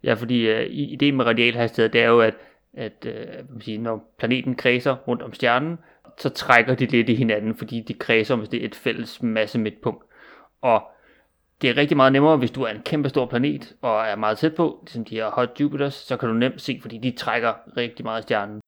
Ja, 0.04 0.14
fordi 0.14 0.54
uh, 0.54 0.62
ideen 0.70 1.16
med 1.16 1.26
radialhastighed, 1.26 1.90
det 1.90 2.02
er 2.02 2.08
jo, 2.08 2.22
at, 2.22 2.34
at 2.74 3.06
øh, 3.06 3.26
uh, 3.56 3.62
sige, 3.62 3.78
når 3.78 4.16
planeten 4.18 4.56
kredser 4.56 4.96
rundt 4.96 5.22
om 5.22 5.34
stjernen, 5.34 5.78
så 6.18 6.30
trækker 6.30 6.76
de 6.76 6.86
lidt 6.86 7.10
i 7.10 7.16
hinanden, 7.16 7.56
fordi 7.56 7.82
de 7.88 7.94
kredser 7.94 8.34
om 8.34 8.46
det 8.46 8.62
er 8.62 8.66
et 8.66 8.76
fælles 8.76 9.24
masse 9.24 9.60
midtpunkt. 9.60 10.04
Og 10.62 10.84
det 11.62 11.70
er 11.70 11.78
rigtig 11.78 11.98
meget 11.98 12.14
nemmere, 12.14 12.38
hvis 12.38 12.52
du 12.52 12.64
er 12.64 12.68
en 12.68 12.82
kæmpe 12.82 13.10
stor 13.10 13.26
planet 13.26 13.76
og 13.82 14.06
er 14.06 14.16
meget 14.16 14.38
tæt 14.38 14.56
på, 14.56 14.86
som 14.88 15.06
de 15.06 15.16
her 15.16 15.30
hot 15.30 15.62
Jupiters, 15.62 15.94
så 15.94 16.18
kan 16.18 16.30
du 16.30 16.36
nemt 16.36 16.62
se, 16.62 16.80
fordi 16.82 16.98
de 16.98 17.12
trækker 17.12 17.54
rigtig 17.78 18.06
meget 18.06 18.24
stjernen. 18.24 18.62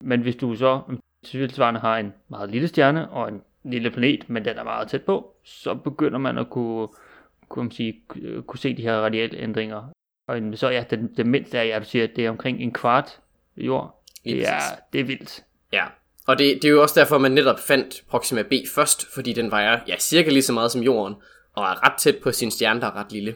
Men 0.00 0.20
hvis 0.20 0.36
du 0.36 0.54
så 0.56 0.80
mm, 0.88 0.98
tilsvarende 1.24 1.80
har 1.80 1.98
en 1.98 2.14
meget 2.28 2.50
lille 2.50 2.68
stjerne 2.68 3.10
og 3.10 3.28
en 3.28 3.42
lille 3.64 3.90
planet, 3.90 4.30
men 4.30 4.44
den 4.44 4.58
er 4.58 4.64
meget 4.64 4.88
tæt 4.88 5.02
på, 5.02 5.34
så 5.44 5.74
begynder 5.74 6.18
man 6.18 6.38
at 6.38 6.50
kunne, 6.50 6.88
kunne, 7.54 7.64
man 7.64 7.72
sige, 7.72 7.94
kunne 8.46 8.58
se 8.58 8.76
de 8.76 8.82
her 8.82 8.94
radiale 8.94 9.38
ændringer. 9.38 9.82
Og 10.28 10.38
så 10.54 10.68
ja, 10.68 10.84
den, 10.90 11.14
den 11.16 11.28
mindste 11.28 11.58
er, 11.58 11.62
jeg 11.62 11.80
du 11.80 11.86
siger, 11.86 12.04
at 12.04 12.10
det 12.16 12.26
er 12.26 12.30
omkring 12.30 12.60
en 12.60 12.72
kvart 12.72 13.20
jord. 13.56 14.04
Det 14.24 14.48
er, 14.48 14.60
det 14.92 15.00
er 15.00 15.04
vildt. 15.04 15.44
Ja, 15.72 15.84
og 16.26 16.38
det, 16.38 16.62
det 16.62 16.64
er 16.64 16.72
jo 16.72 16.82
også 16.82 17.00
derfor, 17.00 17.18
man 17.18 17.32
netop 17.32 17.60
fandt 17.60 18.04
Proxima 18.08 18.42
B 18.42 18.52
først, 18.74 19.06
fordi 19.14 19.32
den 19.32 19.50
vejer 19.50 19.80
ja, 19.88 19.96
cirka 19.98 20.30
lige 20.30 20.42
så 20.42 20.52
meget 20.52 20.72
som 20.72 20.82
jorden, 20.82 21.14
og 21.52 21.64
er 21.64 21.86
ret 21.86 21.98
tæt 21.98 22.16
på 22.22 22.32
sin 22.32 22.50
stjerne, 22.50 22.80
der 22.80 22.86
er 22.86 22.96
ret 22.96 23.12
lille. 23.12 23.34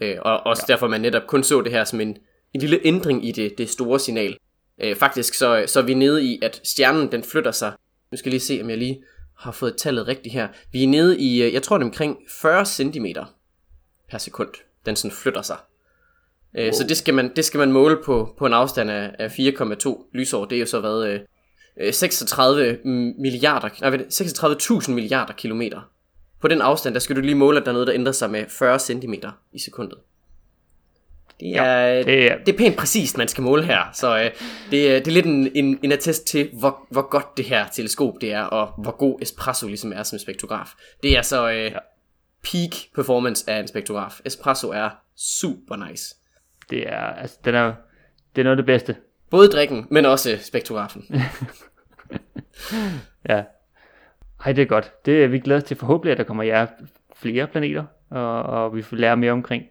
Øh, 0.00 0.16
og 0.20 0.46
også 0.46 0.64
ja. 0.68 0.72
derfor, 0.72 0.88
man 0.88 1.00
netop 1.00 1.26
kun 1.26 1.42
så 1.42 1.60
det 1.60 1.72
her 1.72 1.84
som 1.84 2.00
en, 2.00 2.16
en 2.54 2.60
lille 2.60 2.80
ændring 2.84 3.28
i 3.28 3.32
det, 3.32 3.58
det 3.58 3.70
store 3.70 3.98
signal. 3.98 4.36
Øh, 4.82 4.96
faktisk 4.96 5.34
så, 5.34 5.64
så 5.66 5.80
er 5.80 5.84
vi 5.84 5.94
nede 5.94 6.24
i, 6.24 6.38
at 6.42 6.60
stjernen 6.64 7.12
den 7.12 7.22
flytter 7.22 7.50
sig. 7.50 7.72
Nu 8.10 8.16
skal 8.16 8.28
jeg 8.28 8.32
lige 8.32 8.40
se, 8.40 8.60
om 8.62 8.70
jeg 8.70 8.78
lige 8.78 9.02
har 9.38 9.52
fået 9.52 9.76
tallet 9.76 10.08
rigtigt 10.08 10.32
her. 10.32 10.48
Vi 10.72 10.84
er 10.84 10.88
nede 10.88 11.20
i, 11.20 11.42
øh, 11.42 11.54
jeg 11.54 11.62
tror 11.62 11.78
det 11.78 11.84
er 11.84 11.88
omkring 11.88 12.18
40 12.28 12.66
cm 12.66 13.06
per 14.12 14.18
sekund, 14.18 14.48
den 14.86 14.96
sådan 14.96 15.16
flytter 15.16 15.42
sig. 15.42 15.56
Øh, 16.58 16.64
wow. 16.64 16.72
Så 16.72 16.84
det 16.88 16.96
skal, 16.96 17.14
man, 17.14 17.32
det 17.36 17.44
skal 17.44 17.58
man 17.58 17.72
måle 17.72 17.98
på, 18.04 18.34
på 18.38 18.46
en 18.46 18.52
afstand 18.52 18.90
af, 18.90 19.10
af 19.18 19.28
4,2 19.28 20.10
lysår. 20.12 20.44
Det 20.44 20.56
er 20.56 20.60
jo 20.60 20.66
så 20.66 20.80
været 20.80 21.26
øh, 21.80 21.92
36 21.92 22.64
øh, 22.64 22.78
milliarder, 23.18 23.68
nej, 23.80 23.96
36.000 24.82 24.90
milliarder 24.90 25.32
kilometer. 25.32 25.80
På 26.40 26.48
den 26.48 26.60
afstand, 26.60 26.94
der 26.94 27.00
skal 27.00 27.16
du 27.16 27.20
lige 27.20 27.34
måle, 27.34 27.58
at 27.58 27.64
der 27.64 27.70
er 27.70 27.72
noget, 27.72 27.86
der 27.86 27.94
ændrer 27.94 28.12
sig 28.12 28.30
med 28.30 28.44
40 28.48 28.78
cm 28.78 29.14
i 29.52 29.58
sekundet. 29.58 29.98
Det 31.40 31.56
er, 31.56 31.64
ja, 31.64 32.02
det, 32.02 32.30
er... 32.30 32.38
det 32.46 32.52
er 32.52 32.58
pænt 32.58 32.76
præcist, 32.76 33.18
man 33.18 33.28
skal 33.28 33.44
måle 33.44 33.64
her. 33.64 33.80
Så 33.94 34.18
øh, 34.18 34.30
det, 34.70 34.90
er, 34.90 34.98
det 34.98 35.06
er 35.06 35.12
lidt 35.12 35.26
en, 35.26 35.50
en, 35.54 35.78
en 35.82 35.92
attest 35.92 36.26
til, 36.26 36.50
hvor, 36.52 36.86
hvor 36.90 37.08
godt 37.08 37.36
det 37.36 37.44
her 37.44 37.66
teleskop 37.68 38.14
det 38.20 38.32
er, 38.32 38.42
og 38.42 38.72
hvor 38.78 38.96
god 38.96 39.22
Espresso 39.22 39.66
ligesom 39.66 39.92
er 39.92 40.02
som 40.02 40.18
spektrograf. 40.18 40.68
Det 41.02 41.16
er 41.16 41.22
så 41.22 41.50
øh, 41.50 41.64
ja. 41.64 41.78
Peak 42.42 42.70
performance 42.94 43.50
af 43.50 43.60
en 43.60 43.68
spektrograf. 43.68 44.20
Espresso 44.24 44.70
er 44.70 44.90
super 45.16 45.88
nice. 45.88 46.16
Det 46.70 46.88
er, 46.88 46.98
altså, 46.98 47.38
den 47.44 47.54
er, 47.54 47.74
det 48.36 48.42
er 48.42 48.44
noget 48.44 48.58
af 48.58 48.62
det 48.62 48.66
bedste. 48.66 48.96
Både 49.30 49.48
drikken, 49.48 49.86
men 49.90 50.06
også 50.06 50.38
spektrografen. 50.40 51.04
ja. 53.28 53.42
Ej, 54.44 54.52
det 54.52 54.62
er 54.62 54.66
godt. 54.66 54.92
Det 55.06 55.24
er 55.24 55.28
vi 55.28 55.38
glade 55.38 55.60
til. 55.60 55.76
Forhåbentlig, 55.76 56.12
at 56.12 56.18
der 56.18 56.24
kommer 56.24 56.42
jer 56.42 56.66
flere 57.16 57.46
planeter, 57.46 57.84
og, 58.10 58.42
og 58.42 58.76
vi 58.76 58.82
får 58.82 58.96
lære 58.96 59.16
mere 59.16 59.32
omkring 59.32 59.64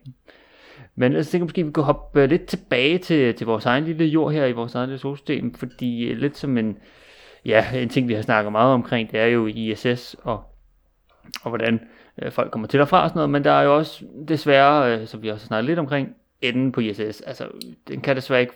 men 0.95 1.13
jeg 1.13 1.27
tænker 1.27 1.45
måske, 1.45 1.61
at 1.61 1.67
vi 1.67 1.71
kan 1.71 1.83
hoppe 1.83 2.21
øh, 2.21 2.29
lidt 2.29 2.45
tilbage 2.45 2.97
til, 2.97 3.35
til 3.35 3.47
vores 3.47 3.65
egen 3.65 3.83
lille 3.83 4.05
jord 4.05 4.33
her 4.33 4.45
i 4.45 4.51
vores 4.51 4.75
eget 4.75 4.89
lille 4.89 4.99
solsystem, 4.99 5.53
fordi 5.53 6.03
øh, 6.03 6.17
lidt 6.17 6.37
som 6.37 6.57
en, 6.57 6.77
ja, 7.45 7.65
en 7.73 7.89
ting, 7.89 8.07
vi 8.07 8.13
har 8.13 8.21
snakket 8.21 8.51
meget 8.51 8.73
omkring, 8.73 9.11
det 9.11 9.19
er 9.19 9.25
jo 9.25 9.47
ISS 9.47 10.15
og, 10.23 10.43
og 11.43 11.49
hvordan 11.49 11.79
øh, 12.21 12.31
folk 12.31 12.51
kommer 12.51 12.67
til 12.67 12.81
og 12.81 12.87
fra 12.87 13.03
og 13.03 13.09
sådan 13.09 13.17
noget, 13.17 13.29
men 13.29 13.43
der 13.43 13.51
er 13.51 13.63
jo 13.63 13.77
også 13.77 14.05
desværre, 14.27 14.99
øh, 14.99 15.07
som 15.07 15.21
vi 15.21 15.29
også 15.29 15.43
har 15.43 15.47
snakket 15.47 15.65
lidt 15.65 15.79
omkring, 15.79 16.15
enden 16.41 16.71
på 16.71 16.81
ISS. 16.81 17.21
Altså, 17.21 17.47
den 17.87 18.01
kan 18.01 18.15
desværre 18.15 18.41
ikke 18.41 18.53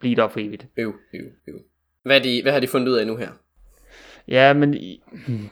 blive 0.00 0.14
der 0.14 0.28
for 0.28 0.40
evigt. 0.40 0.66
Øv, 0.76 0.94
øv, 1.14 1.24
øv. 1.48 1.60
Hvad, 2.04 2.18
er 2.18 2.22
de, 2.22 2.42
hvad 2.42 2.52
har 2.52 2.60
de 2.60 2.68
fundet 2.68 2.88
ud 2.88 2.96
af 2.96 3.06
nu 3.06 3.16
her? 3.16 3.28
Ja, 4.28 4.52
men 4.52 4.74
i, 4.74 5.02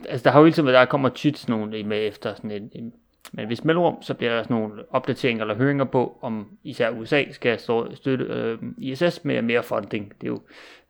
altså, 0.08 0.24
der 0.24 0.30
har 0.30 0.38
jo 0.38 0.44
hele 0.44 0.54
tiden 0.54 0.66
været, 0.66 0.78
der 0.78 0.84
kommer 0.84 1.08
tit 1.08 1.38
sådan 1.38 1.52
nogle 1.58 1.82
med 1.82 2.06
efter 2.08 2.34
sådan 2.34 2.50
en, 2.50 2.70
en 2.72 2.92
men 3.32 3.46
hvis 3.46 3.64
mellemrum, 3.64 4.02
så 4.02 4.14
bliver 4.14 4.36
der 4.36 4.42
sådan 4.42 4.56
nogle 4.56 4.82
opdateringer 4.90 5.44
eller 5.44 5.54
høringer 5.54 5.84
på, 5.84 6.18
om 6.22 6.58
især 6.64 6.90
USA 6.90 7.24
skal 7.30 7.58
støtte 7.94 8.24
øh, 8.24 8.58
ISS 8.78 9.24
med 9.24 9.42
mere 9.42 9.62
funding. 9.62 10.12
Det 10.20 10.26
er 10.26 10.30
jo, 10.30 10.40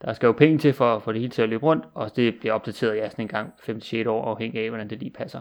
der 0.03 0.13
skal 0.13 0.27
jo 0.27 0.33
penge 0.33 0.59
til 0.59 0.73
for, 0.73 0.99
for 0.99 1.13
det 1.13 1.21
hele 1.21 1.33
til 1.33 1.43
at 1.43 1.49
løbe 1.49 1.67
rundt, 1.67 1.85
og 1.95 2.17
det 2.17 2.35
bliver 2.41 2.53
opdateret 2.53 2.97
ja, 2.97 3.11
sådan 3.11 3.25
en 3.25 3.29
gang 3.29 3.53
5-6 3.59 4.09
år, 4.09 4.25
afhængig 4.25 4.61
af, 4.61 4.69
hvordan 4.69 4.91
det 4.91 4.99
lige 4.99 5.11
passer. 5.11 5.41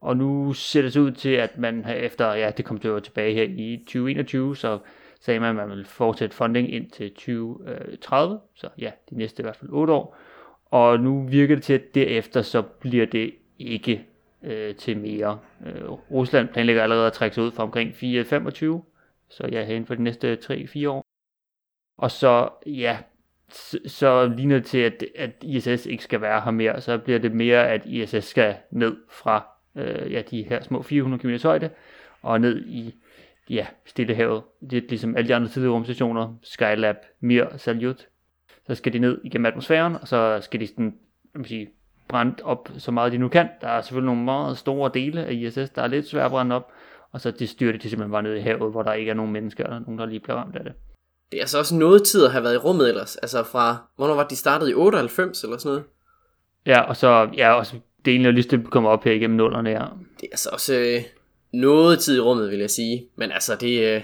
Og 0.00 0.16
nu 0.16 0.52
ser 0.52 0.82
det 0.82 0.92
så 0.92 1.00
ud 1.00 1.12
til, 1.12 1.28
at 1.28 1.58
man 1.58 1.84
efter, 1.88 2.34
ja, 2.34 2.50
det 2.50 2.64
kom 2.64 2.80
jo 2.84 3.00
tilbage 3.00 3.34
her 3.34 3.42
i 3.42 3.76
2021, 3.76 4.56
så 4.56 4.78
sagde 5.20 5.40
man, 5.40 5.48
at 5.48 5.68
man 5.68 5.76
vil 5.76 5.84
fortsætte 5.84 6.36
funding 6.36 6.72
ind 6.72 6.90
til 6.90 7.10
2030, 7.14 8.34
øh, 8.34 8.40
så 8.54 8.68
ja, 8.78 8.90
de 9.10 9.16
næste 9.16 9.40
i 9.40 9.44
hvert 9.44 9.56
fald 9.56 9.70
8 9.72 9.92
år. 9.92 10.16
Og 10.64 11.00
nu 11.00 11.22
virker 11.22 11.54
det 11.54 11.64
til, 11.64 11.72
at 11.72 11.94
derefter 11.94 12.42
så 12.42 12.62
bliver 12.62 13.06
det 13.06 13.34
ikke 13.58 14.06
øh, 14.42 14.74
til 14.74 14.98
mere. 14.98 15.38
Øh, 15.66 15.90
Rusland 15.90 16.48
planlægger 16.48 16.82
allerede 16.82 17.06
at 17.06 17.12
trække 17.12 17.34
sig 17.34 17.44
ud 17.44 17.50
fra 17.50 17.62
omkring 17.62 17.90
4-25, 17.90 18.82
så 19.28 19.48
ja, 19.52 19.64
hen 19.64 19.86
for 19.86 19.94
de 19.94 20.02
næste 20.02 20.38
3-4 20.42 20.88
år. 20.88 21.06
Og 21.98 22.10
så, 22.10 22.48
ja, 22.66 22.98
så, 23.48 23.78
så 23.86 24.26
ligner 24.36 24.56
det 24.56 24.66
til, 24.66 24.78
at, 24.78 25.04
at 25.16 25.30
ISS 25.42 25.86
ikke 25.86 26.04
skal 26.04 26.20
være 26.20 26.40
her 26.40 26.50
mere, 26.50 26.80
så 26.80 26.98
bliver 26.98 27.18
det 27.18 27.32
mere, 27.32 27.68
at 27.68 27.86
ISS 27.86 28.24
skal 28.24 28.56
ned 28.70 28.96
fra 29.08 29.59
øh, 29.76 30.12
ja, 30.12 30.22
de 30.30 30.42
her 30.42 30.62
små 30.62 30.82
400 30.82 31.22
km 31.22 31.46
højde, 31.46 31.70
og 32.22 32.40
ned 32.40 32.66
i 32.66 32.94
ja, 33.50 33.66
Stillehavet. 33.86 34.42
Det 34.70 34.84
er 34.84 34.88
ligesom 34.88 35.16
alle 35.16 35.28
de 35.28 35.34
andre 35.34 35.48
tidligere 35.48 35.74
rumstationer, 35.74 36.34
Skylab, 36.42 36.96
Mir, 37.20 37.44
Salyut. 37.56 38.06
Så 38.66 38.74
skal 38.74 38.92
de 38.92 38.98
ned 38.98 39.20
igennem 39.24 39.46
atmosfæren, 39.46 39.96
og 40.02 40.08
så 40.08 40.38
skal 40.40 40.60
de 40.60 40.66
sådan, 40.66 40.94
man 41.34 41.44
sige, 41.44 41.70
brændt 42.08 42.40
op 42.40 42.70
så 42.78 42.90
meget 42.90 43.12
de 43.12 43.18
nu 43.18 43.28
kan. 43.28 43.48
Der 43.60 43.68
er 43.68 43.80
selvfølgelig 43.80 44.06
nogle 44.06 44.24
meget 44.24 44.58
store 44.58 44.90
dele 44.94 45.24
af 45.24 45.32
ISS, 45.32 45.70
der 45.70 45.82
er 45.82 45.86
lidt 45.86 46.08
svært 46.08 46.24
at 46.24 46.30
brænde 46.30 46.56
op, 46.56 46.72
og 47.12 47.20
så 47.20 47.30
det 47.30 47.48
styrer 47.48 47.72
de 47.72 47.90
simpelthen 47.90 48.12
bare 48.12 48.22
ned 48.22 48.34
i 48.34 48.40
havet, 48.40 48.70
hvor 48.70 48.82
der 48.82 48.92
ikke 48.92 49.10
er 49.10 49.14
nogen 49.14 49.32
mennesker, 49.32 49.64
eller 49.64 49.78
nogen, 49.78 49.98
der 49.98 50.06
lige 50.06 50.20
bliver 50.20 50.36
ramt 50.36 50.56
af 50.56 50.64
det. 50.64 50.72
Det 51.30 51.36
er 51.36 51.42
altså 51.42 51.58
også 51.58 51.76
noget 51.76 52.04
tid 52.04 52.24
at 52.24 52.32
have 52.32 52.44
været 52.44 52.54
i 52.54 52.58
rummet 52.58 52.88
ellers. 52.88 53.16
Altså 53.16 53.42
fra, 53.42 53.76
hvornår 53.96 54.14
var 54.14 54.26
de 54.28 54.36
startet 54.36 54.70
i 54.70 54.74
98 54.74 55.44
eller 55.44 55.58
sådan 55.58 55.68
noget? 55.68 55.84
Ja, 56.66 56.80
og 56.80 56.96
så, 56.96 57.30
ja, 57.36 57.52
også 57.52 57.76
delen 58.04 58.26
af 58.26 58.34
lige 58.34 58.62
kommer 58.70 58.90
op 58.90 59.04
her 59.04 59.12
igennem 59.12 59.36
nullerne, 59.36 59.70
ja. 59.70 59.84
Det 60.20 60.22
er 60.22 60.32
altså 60.32 60.48
også 60.52 60.74
øh, 60.74 61.02
noget 61.52 61.98
tid 61.98 62.16
i 62.16 62.20
rummet, 62.20 62.50
vil 62.50 62.58
jeg 62.58 62.70
sige. 62.70 63.06
Men 63.16 63.32
altså, 63.32 63.56
det, 63.60 63.80
øh, 63.80 64.02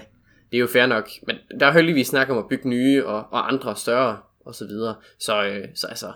det 0.51 0.57
er 0.57 0.59
jo 0.59 0.67
fair 0.67 0.85
nok. 0.85 1.09
Men 1.27 1.35
der 1.59 1.65
er 1.65 1.71
heldigvis 1.71 2.07
snak 2.07 2.29
om 2.29 2.37
at 2.37 2.47
bygge 2.49 2.69
nye 2.69 3.05
og, 3.05 3.25
og 3.31 3.53
andre 3.53 3.75
større 3.75 4.17
og 4.45 4.55
så 4.55 4.67
videre. 4.67 4.95
Så, 5.19 5.45
øh, 5.45 5.67
så 5.75 5.87
altså, 5.87 6.11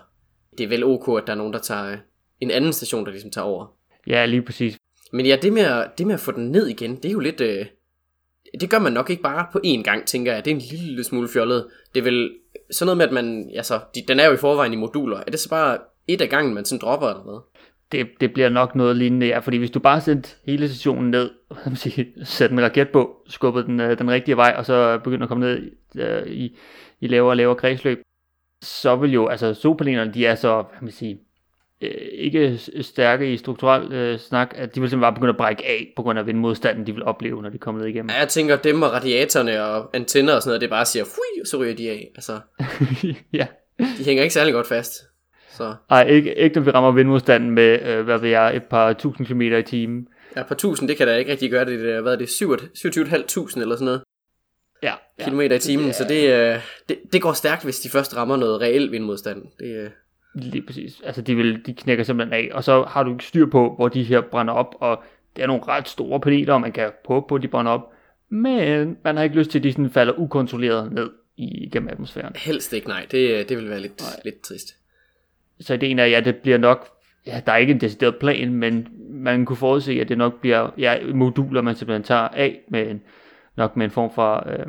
det 0.58 0.64
er 0.64 0.68
vel 0.68 0.84
ok, 0.84 1.20
at 1.20 1.26
der 1.26 1.32
er 1.32 1.36
nogen, 1.36 1.52
der 1.52 1.58
tager 1.58 1.96
en 2.40 2.50
anden 2.50 2.72
station, 2.72 3.04
der 3.04 3.10
ligesom 3.10 3.30
tager 3.30 3.44
over. 3.44 3.66
Ja, 4.06 4.26
lige 4.26 4.42
præcis. 4.42 4.78
Men 5.12 5.26
ja, 5.26 5.36
det 5.42 5.52
med 5.52 5.62
at, 5.62 5.98
det 5.98 6.06
med 6.06 6.14
at 6.14 6.20
få 6.20 6.32
den 6.32 6.50
ned 6.50 6.66
igen, 6.66 6.96
det 6.96 7.04
er 7.04 7.12
jo 7.12 7.18
lidt... 7.18 7.40
Øh, 7.40 7.66
det 8.60 8.70
gør 8.70 8.78
man 8.78 8.92
nok 8.92 9.10
ikke 9.10 9.22
bare 9.22 9.46
på 9.52 9.60
én 9.66 9.82
gang, 9.82 10.06
tænker 10.06 10.32
jeg. 10.32 10.44
Det 10.44 10.50
er 10.50 10.54
en 10.54 10.62
lille 10.70 11.04
smule 11.04 11.28
fjollet. 11.28 11.66
Det 11.94 12.00
er 12.00 12.04
vel 12.04 12.30
sådan 12.70 12.86
noget 12.86 12.96
med, 12.96 13.06
at 13.06 13.12
man... 13.12 13.50
Altså, 13.56 13.80
de, 13.94 14.02
den 14.08 14.20
er 14.20 14.26
jo 14.26 14.32
i 14.32 14.36
forvejen 14.36 14.72
i 14.72 14.76
moduler. 14.76 15.16
Er 15.16 15.30
det 15.30 15.40
så 15.40 15.48
bare 15.48 15.78
et 16.08 16.20
af 16.20 16.28
gangen, 16.28 16.54
man 16.54 16.64
sådan 16.64 16.80
dropper 16.80 17.08
eller 17.08 17.22
hvad? 17.22 17.51
Det, 17.92 18.08
det 18.20 18.32
bliver 18.32 18.48
nok 18.48 18.74
noget 18.74 18.96
lignende, 18.96 19.26
ja. 19.26 19.38
Fordi 19.38 19.56
hvis 19.56 19.70
du 19.70 19.80
bare 19.80 20.00
sendte 20.00 20.30
hele 20.46 20.68
stationen 20.68 21.10
ned, 21.10 21.30
sætte 22.24 22.52
en 22.52 22.62
raket 22.62 22.88
på, 22.88 23.16
skubbede 23.28 23.66
den 23.66 23.80
øh, 23.80 23.98
den 23.98 24.10
rigtige 24.10 24.36
vej, 24.36 24.54
og 24.58 24.66
så 24.66 24.98
begynder 25.04 25.22
at 25.22 25.28
komme 25.28 25.46
ned 25.46 25.70
øh, 25.96 26.26
i, 26.26 26.56
i 27.00 27.06
lavere 27.06 27.32
og 27.32 27.36
lavere 27.36 27.56
kredsløb, 27.56 28.02
så 28.62 28.96
vil 28.96 29.12
jo, 29.12 29.26
altså 29.26 29.54
solpanelerne, 29.54 30.12
de 30.14 30.26
er 30.26 30.34
så, 30.34 30.54
hvad 30.54 30.82
man 30.82 30.90
sige, 30.90 31.20
øh, 31.80 31.90
ikke 32.12 32.58
stærke 32.80 33.32
i 33.32 33.36
strukturel 33.36 33.92
øh, 33.92 34.18
snak, 34.18 34.52
at 34.56 34.74
de 34.74 34.80
vil 34.80 34.90
simpelthen 34.90 35.00
bare 35.00 35.14
begynde 35.14 35.30
at 35.30 35.36
brække 35.36 35.66
af 35.66 35.92
på 35.96 36.02
grund 36.02 36.18
af 36.18 36.26
vindmodstanden, 36.26 36.86
de 36.86 36.92
vil 36.92 37.04
opleve, 37.04 37.42
når 37.42 37.50
de 37.50 37.58
kommer 37.58 37.80
ned 37.80 37.88
igennem. 37.88 38.10
Ja, 38.10 38.18
jeg 38.18 38.28
tænker, 38.28 38.56
dem 38.56 38.82
og 38.82 38.92
radiatorerne 38.92 39.64
og 39.64 39.90
antenner 39.94 40.34
og 40.34 40.42
sådan 40.42 40.50
noget, 40.50 40.60
det 40.60 40.70
bare 40.70 40.86
siger, 40.86 41.04
fui, 41.04 41.44
så 41.46 41.56
ryger 41.56 41.74
de 41.74 41.90
af. 41.90 42.10
Altså, 42.14 42.40
ja. 43.32 43.46
De 43.78 44.04
hænger 44.04 44.22
ikke 44.22 44.34
særlig 44.34 44.54
godt 44.54 44.66
fast. 44.66 45.11
Så. 45.56 45.74
Ej, 45.90 46.02
ikke, 46.08 46.34
ikke 46.34 46.56
når 46.56 46.62
vi 46.62 46.70
rammer 46.70 46.90
vindmodstanden 46.92 47.50
med, 47.50 47.82
øh, 47.82 48.04
hvad 48.04 48.18
ved 48.18 48.28
jeg, 48.28 48.56
et 48.56 48.64
par 48.64 48.92
tusind 48.92 49.26
kilometer 49.26 49.58
i 49.58 49.62
timen. 49.62 50.08
Ja, 50.36 50.42
par 50.42 50.54
tusind, 50.54 50.88
det 50.88 50.96
kan 50.96 51.06
da 51.06 51.16
ikke 51.16 51.30
rigtig 51.30 51.50
gøre 51.50 51.64
det. 51.64 51.80
det 51.80 52.02
hvad 52.02 52.12
er 52.12 52.16
det, 52.16 52.26
27.500 52.26 53.60
eller 53.60 53.76
sådan 53.76 53.84
noget? 53.84 54.02
Ja, 54.82 54.94
kilometer 55.24 55.56
i 55.56 55.58
timen, 55.58 55.86
ja. 55.86 55.92
så 55.92 56.04
det, 56.08 56.32
øh, 56.32 56.60
det, 56.88 56.98
det 57.12 57.22
går 57.22 57.32
stærkt, 57.32 57.64
hvis 57.64 57.80
de 57.80 57.88
først 57.88 58.16
rammer 58.16 58.36
noget 58.36 58.60
reelt 58.60 58.92
vindmodstand. 58.92 59.42
Det, 59.58 59.76
øh. 59.76 59.90
Lige 60.34 60.62
præcis. 60.66 61.00
Altså, 61.04 61.22
de, 61.22 61.34
vil, 61.34 61.66
de 61.66 61.74
knækker 61.74 62.04
simpelthen 62.04 62.32
af, 62.32 62.50
og 62.52 62.64
så 62.64 62.82
har 62.82 63.02
du 63.02 63.12
ikke 63.12 63.24
styr 63.24 63.46
på, 63.46 63.74
hvor 63.76 63.88
de 63.88 64.02
her 64.02 64.20
brænder 64.20 64.54
op, 64.54 64.74
og 64.80 65.02
det 65.36 65.42
er 65.42 65.46
nogle 65.46 65.62
ret 65.68 65.88
store 65.88 66.20
paneler, 66.20 66.54
og 66.54 66.60
man 66.60 66.72
kan 66.72 66.90
prøve 67.04 67.24
på, 67.28 67.34
at 67.34 67.42
de 67.42 67.48
brænder 67.48 67.72
op, 67.72 67.92
men 68.30 68.96
man 69.04 69.16
har 69.16 69.24
ikke 69.24 69.36
lyst 69.36 69.50
til, 69.50 69.58
at 69.58 69.62
de 69.62 69.72
sådan 69.72 69.90
falder 69.90 70.18
ukontrolleret 70.18 70.92
ned 70.92 71.10
i, 71.36 71.68
gennem 71.72 71.88
atmosfæren. 71.88 72.32
Helst 72.36 72.72
ikke, 72.72 72.88
nej. 72.88 73.06
Det, 73.10 73.48
det 73.48 73.56
vil 73.56 73.70
være 73.70 73.80
lidt, 73.80 74.02
lidt 74.24 74.40
trist. 74.40 74.76
Så 75.62 75.74
ideen 75.74 75.98
er, 75.98 76.04
ja, 76.04 76.20
det 76.20 76.36
bliver 76.36 76.58
nok, 76.58 76.88
ja, 77.26 77.40
der 77.46 77.52
er 77.52 77.56
ikke 77.56 77.72
en 77.72 77.80
decideret 77.80 78.16
plan, 78.16 78.54
men 78.54 78.88
man 79.10 79.46
kunne 79.46 79.56
forudse, 79.56 79.92
at 79.92 80.08
det 80.08 80.18
nok 80.18 80.40
bliver 80.40 80.70
ja, 80.78 80.98
moduler, 81.14 81.62
man 81.62 81.74
simpelthen 81.74 82.02
tager 82.02 82.28
af 82.28 82.60
med 82.68 82.90
en, 82.90 83.02
nok 83.56 83.76
med 83.76 83.84
en 83.84 83.90
form 83.90 84.10
for 84.10 84.48
øh, 84.48 84.66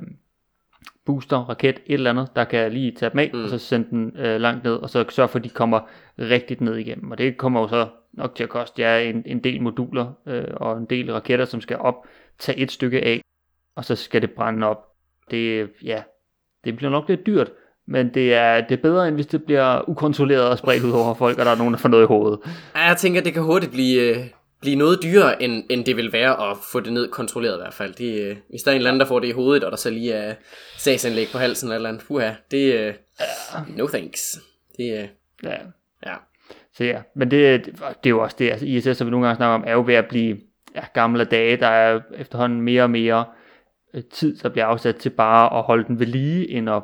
booster, 1.06 1.38
raket, 1.38 1.82
et 1.86 1.94
eller 1.94 2.10
andet, 2.10 2.30
der 2.36 2.44
kan 2.44 2.72
lige 2.72 2.92
tage 2.92 3.10
dem 3.10 3.20
af, 3.20 3.32
mm. 3.34 3.44
og 3.44 3.50
så 3.50 3.58
sende 3.58 3.90
den 3.90 4.18
øh, 4.18 4.42
langt 4.42 4.64
ned, 4.64 4.76
og 4.76 4.90
så 4.90 5.06
sørge 5.10 5.30
for, 5.30 5.40
at 5.40 5.44
de 5.44 5.50
kommer 5.50 5.80
rigtigt 6.20 6.62
ned 6.62 6.76
igennem. 6.76 7.12
Og 7.12 7.18
det 7.18 7.38
kommer 7.38 7.62
jo 7.62 7.68
så 7.68 7.88
nok 8.14 8.36
til 8.36 8.44
at 8.44 8.50
koste 8.50 8.82
jer 8.82 8.98
ja, 8.98 9.10
en, 9.10 9.24
en 9.26 9.40
del 9.40 9.62
moduler 9.62 10.14
øh, 10.28 10.48
og 10.56 10.78
en 10.78 10.86
del 10.86 11.14
raketter, 11.14 11.46
som 11.46 11.62
skal 11.62 11.78
op, 11.78 12.08
tage 12.40 12.58
et 12.58 12.72
stykke 12.72 13.02
af, 13.04 13.22
og 13.76 13.86
så 13.86 13.96
skal 13.96 14.22
det 14.22 14.32
brænde 14.32 14.68
op. 14.68 14.88
Det, 15.32 15.70
ja, 15.84 16.04
det 16.64 16.76
bliver 16.76 16.92
nok 16.92 17.10
lidt 17.10 17.26
dyrt, 17.26 17.52
men 17.88 18.14
det 18.14 18.34
er, 18.34 18.62
det 18.62 18.78
er 18.78 18.82
bedre, 18.82 19.08
end 19.08 19.16
hvis 19.16 19.28
det 19.28 19.44
bliver 19.44 19.90
ukontrolleret 19.90 20.50
og 20.50 20.58
spredt 20.58 20.84
ud 20.84 20.92
over 20.92 21.14
folk, 21.14 21.40
og 21.40 21.46
der 21.46 21.52
er 21.52 21.56
nogen, 21.56 21.74
der 21.74 21.80
får 21.80 21.90
noget 21.90 22.04
i 22.04 22.08
hovedet. 22.08 22.40
Ja, 22.76 22.82
jeg 22.82 22.98
tænker, 22.98 23.22
det 23.22 23.34
kan 23.34 23.44
hurtigt 23.44 23.72
blive, 23.72 24.02
øh, 24.02 24.26
blive 24.62 24.76
noget 24.76 25.00
dyrere, 25.04 25.44
end, 25.44 25.64
end 25.70 25.86
det 25.86 25.98
vil 25.98 26.14
være 26.14 26.50
at 26.50 26.58
få 26.72 26.80
det 26.80 26.94
ned 26.94 27.10
kontrolleret 27.10 27.56
i 27.56 27.62
hvert 27.62 27.74
fald. 27.74 27.94
Det, 27.94 28.22
øh, 28.22 28.38
hvis 28.50 28.64
der 28.64 28.72
er 28.72 28.76
en 28.76 28.78
eller 28.78 28.90
anden, 28.90 29.00
der 29.00 29.06
får 29.06 29.20
det 29.20 29.28
i 29.28 29.32
hovedet, 29.32 29.64
og 29.64 29.72
der 29.72 29.78
så 29.78 29.90
lige 29.90 30.14
er 30.14 30.34
sagsanlæg 30.78 31.28
på 31.32 31.38
halsen 31.38 31.72
eller 31.72 31.90
andet, 31.90 32.04
puha, 32.08 32.32
det 32.52 32.80
er 32.80 32.94
uh, 33.56 33.78
no 33.78 33.88
thanks. 33.88 34.40
Det, 34.78 35.04
uh, 35.04 35.08
ja. 35.44 35.56
ja. 36.06 36.14
Så 36.74 36.84
ja, 36.84 37.02
men 37.16 37.32
det, 37.32 37.66
det, 37.66 37.76
er 38.06 38.10
jo 38.10 38.24
også 38.24 38.36
det, 38.40 38.52
altså 38.52 38.66
ISS, 38.66 38.98
som 38.98 39.08
vi 39.08 39.12
nogle 39.12 39.26
gange 39.26 39.38
snakker 39.38 39.56
om, 39.56 39.64
er 39.68 39.74
jo 39.74 39.84
ved 39.86 39.96
at 39.96 40.06
blive 40.06 40.38
ja, 40.76 40.82
gamle 40.94 41.26
dage, 41.26 41.58
der 41.58 41.68
er 41.68 42.00
efterhånden 42.18 42.62
mere 42.62 42.84
og 42.84 42.90
mere 42.90 43.26
øh, 43.94 44.04
tid, 44.04 44.38
der 44.38 44.50
bliver 44.50 44.66
afsat 44.66 44.96
til 44.96 45.10
bare 45.10 45.58
at 45.58 45.64
holde 45.64 45.84
den 45.88 46.00
ved 46.00 46.08
lige, 46.08 46.50
end 46.50 46.70
at 46.70 46.84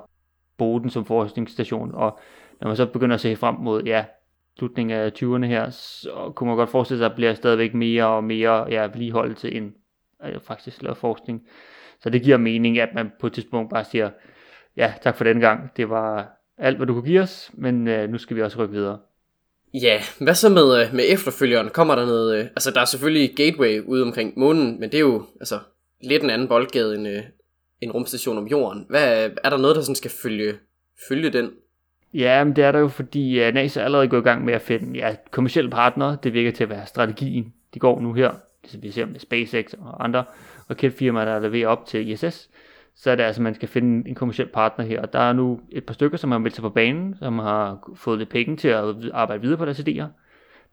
bruge 0.60 0.82
den 0.82 0.90
som 0.90 1.06
forskningsstation, 1.06 1.92
og 1.94 2.20
når 2.62 2.68
man 2.68 2.78
så 2.78 2.86
begynder 2.86 3.16
at 3.16 3.22
se 3.22 3.36
frem 3.36 3.56
mod, 3.56 3.84
ja, 3.84 4.06
slutningen 4.60 4.98
af 4.98 5.12
20'erne 5.24 5.46
her, 5.46 5.70
så 5.70 6.32
kunne 6.36 6.48
man 6.48 6.58
godt 6.58 6.70
forestille 6.70 7.00
sig, 7.00 7.06
at 7.06 7.10
der 7.10 7.16
bliver 7.16 7.34
stadigvæk 7.34 7.74
mere 7.74 8.08
og 8.08 8.24
mere 8.24 8.66
ja, 8.70 8.82
vedligeholdelse 8.82 9.52
end 9.52 9.72
altså 10.20 10.36
øh, 10.36 10.42
faktisk 10.42 10.82
lavet 10.82 10.98
forskning. 10.98 11.42
Så 12.02 12.10
det 12.10 12.22
giver 12.22 12.38
mening, 12.38 12.80
at 12.80 12.90
man 12.96 13.12
på 13.20 13.28
et 13.28 13.34
tidspunkt 13.34 13.70
bare 13.70 13.84
siger, 13.84 14.10
ja, 14.78 14.94
tak 15.02 15.16
for 15.16 15.24
den 15.24 15.40
gang, 15.40 15.72
det 15.78 15.90
var 15.90 16.40
alt, 16.58 16.78
hvad 16.78 16.88
du 16.88 16.94
kunne 16.94 17.06
give 17.06 17.22
os, 17.22 17.52
men 17.54 17.88
øh, 17.88 18.10
nu 18.10 18.18
skal 18.18 18.36
vi 18.36 18.42
også 18.42 18.60
rykke 18.60 18.74
videre. 18.74 19.00
Ja, 19.74 20.02
hvad 20.22 20.34
så 20.34 20.50
med, 20.50 20.82
øh, 20.82 20.94
med 20.94 21.04
efterfølgeren? 21.08 21.70
Kommer 21.70 21.96
der 21.96 22.06
noget... 22.06 22.40
Øh, 22.40 22.46
altså, 22.46 22.72
der 22.72 22.82
er 22.82 22.86
selvfølgelig 22.86 23.36
Gateway 23.36 23.82
ude 23.82 24.04
omkring 24.04 24.34
månen, 24.38 24.80
men 24.80 24.92
det 24.92 24.98
er 24.98 25.02
jo 25.02 25.26
altså, 25.40 25.60
lidt 26.02 26.24
en 26.24 26.30
anden 26.30 26.48
boldgade 26.48 26.96
end 26.96 27.08
øh, 27.08 27.24
en 27.82 27.92
rumstation 27.92 28.38
om 28.38 28.48
jorden. 28.48 28.86
Hvad, 28.90 29.30
er 29.44 29.50
der 29.50 29.58
noget, 29.58 29.76
der 29.76 29.82
sådan 29.82 29.96
skal 29.96 30.12
følge, 30.12 30.54
følge 31.10 31.30
den? 31.30 31.52
Ja, 32.14 32.44
men 32.44 32.56
det 32.56 32.64
er 32.64 32.72
der 32.72 32.80
jo, 32.80 32.88
fordi 32.88 33.48
uh, 33.48 33.54
NASA 33.54 33.80
er 33.80 33.86
allerede 33.86 34.08
gået 34.08 34.22
i 34.22 34.24
gang 34.24 34.46
med 34.46 34.54
at 34.54 34.62
finde 34.62 35.00
ja, 35.00 35.16
kommersielle 35.32 35.72
partnere. 35.72 36.18
Det 36.24 36.34
virker 36.34 36.52
til 36.52 36.64
at 36.64 36.70
være 36.70 36.86
strategien. 36.86 37.54
De 37.74 37.80
går 37.80 38.02
nu 38.02 38.14
her, 38.14 38.32
ligesom 38.64 38.84
vi 38.84 38.92
ser 38.92 39.06
med 39.06 39.20
SpaceX 39.20 39.74
og 39.74 40.04
andre 40.04 40.24
raketfirmaer, 40.70 41.26
der 41.26 41.40
leverer 41.40 41.68
op 41.68 41.86
til 41.86 42.10
ISS. 42.10 42.50
Så 42.96 43.12
er 43.12 43.16
det 43.16 43.24
altså, 43.24 43.42
at 43.42 43.44
man 43.44 43.56
skal 43.56 43.68
finde 43.68 44.10
en 44.10 44.16
kommersiel 44.16 44.48
partner 44.48 44.86
her. 44.86 45.02
Og 45.02 45.14
der 45.14 45.20
er 45.20 45.34
nu 45.34 45.60
et 45.72 45.86
par 45.86 45.94
stykker, 45.94 46.18
som 46.18 46.32
har 46.32 46.38
meldt 46.38 46.56
sig 46.56 46.62
på 46.62 46.70
banen, 46.70 47.16
som 47.20 47.40
har 47.40 47.92
fået 47.96 48.18
lidt 48.18 48.30
penge 48.30 48.58
til 48.58 48.68
at 48.68 48.84
arbejde 49.14 49.42
videre 49.42 49.58
på 49.58 49.66
deres 49.66 49.80
idéer. 49.80 50.06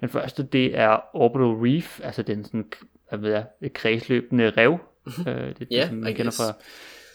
Den 0.01 0.09
første, 0.09 0.43
det 0.43 0.79
er 0.79 1.01
Orbital 1.13 1.47
Reef, 1.47 2.01
altså 2.05 2.23
den 2.23 2.45
sådan, 2.45 2.65
hvad 3.09 3.19
ved 3.19 3.31
jeg, 3.31 3.73
kredsløbende 3.75 4.51
rev. 4.51 4.71
Mm-hmm. 4.71 5.25
Det, 5.25 5.59
det, 5.59 5.69
yeah, 5.73 5.89
som 5.89 5.97
man 5.97 6.15
kender 6.15 6.33
fra. 6.33 6.55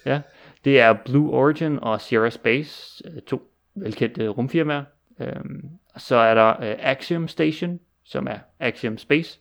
Ja, 0.06 0.22
det 0.66 0.80
er 0.80 0.94
Blue 1.06 1.32
Origin 1.32 1.80
og 1.82 2.02
Sierra 2.02 2.30
Space, 2.30 3.04
øh, 3.08 3.22
to 3.22 3.52
velkendte 3.76 4.28
rumfirmaer. 4.28 4.84
Øhm, 5.20 5.70
så 5.98 6.16
er 6.16 6.34
der 6.34 6.48
øh, 6.50 6.76
Axiom 6.80 7.28
Station, 7.28 7.80
som 8.04 8.28
er 8.28 8.38
Axiom 8.60 8.98
Space, 8.98 9.40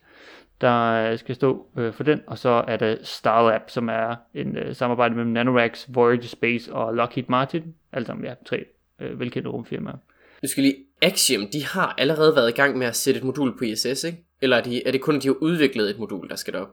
der 0.61 1.11
øh, 1.11 1.19
skal 1.19 1.35
stå 1.35 1.67
øh, 1.77 1.93
for 1.93 2.03
den. 2.03 2.21
Og 2.27 2.37
så 2.37 2.63
er 2.67 2.77
der 2.77 2.97
Starlab, 3.03 3.61
som 3.67 3.89
er 3.89 4.15
en 4.33 4.57
øh, 4.57 4.75
samarbejde 4.75 5.15
mellem 5.15 5.31
Nanoracks, 5.31 5.85
Voyager 5.89 6.27
Space 6.27 6.73
og 6.73 6.93
Lockheed 6.93 7.25
Martin. 7.29 7.75
Alle 7.91 8.05
sammen, 8.05 8.25
ja, 8.25 8.33
tre 8.45 8.65
øh, 8.99 9.19
velkendte 9.19 9.49
rumfirmaer. 9.49 9.97
Nu 10.41 10.47
skal 10.47 10.63
lige, 10.63 10.75
Axiom, 11.01 11.47
de 11.53 11.65
har 11.65 11.95
allerede 11.97 12.35
været 12.35 12.49
i 12.49 12.53
gang 12.53 12.77
med 12.77 12.87
at 12.87 12.95
sætte 12.95 13.17
et 13.17 13.23
modul 13.23 13.57
på 13.57 13.63
ISS, 13.63 14.03
ikke? 14.03 14.17
Eller 14.41 14.57
er, 14.57 14.61
de, 14.61 14.87
er 14.87 14.91
det 14.91 15.01
kun, 15.01 15.15
at 15.15 15.23
de 15.23 15.27
har 15.27 15.35
udviklet 15.41 15.89
et 15.89 15.99
modul, 15.99 16.29
der 16.29 16.35
skal 16.35 16.53
derop? 16.53 16.69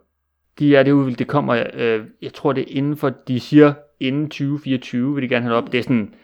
De 0.59 0.77
er 0.77 0.83
det 0.83 0.93
udviklet, 0.93 1.19
det 1.19 1.29
kommer, 1.29 1.67
øh, 1.75 2.05
jeg 2.23 2.33
tror 2.33 2.53
det 2.53 2.63
er 2.63 2.77
inden 2.77 2.97
for, 2.97 3.09
de 3.09 3.41
siger 3.41 3.75
inden 4.01 4.25
2024 4.29 5.15
vil 5.15 5.23
de 5.23 5.29
gerne 5.29 5.43
have 5.43 5.57
det 5.57 5.63
op. 5.63 5.73
Det 5.73 5.79
er 5.79 5.83
sådan, 5.83 6.15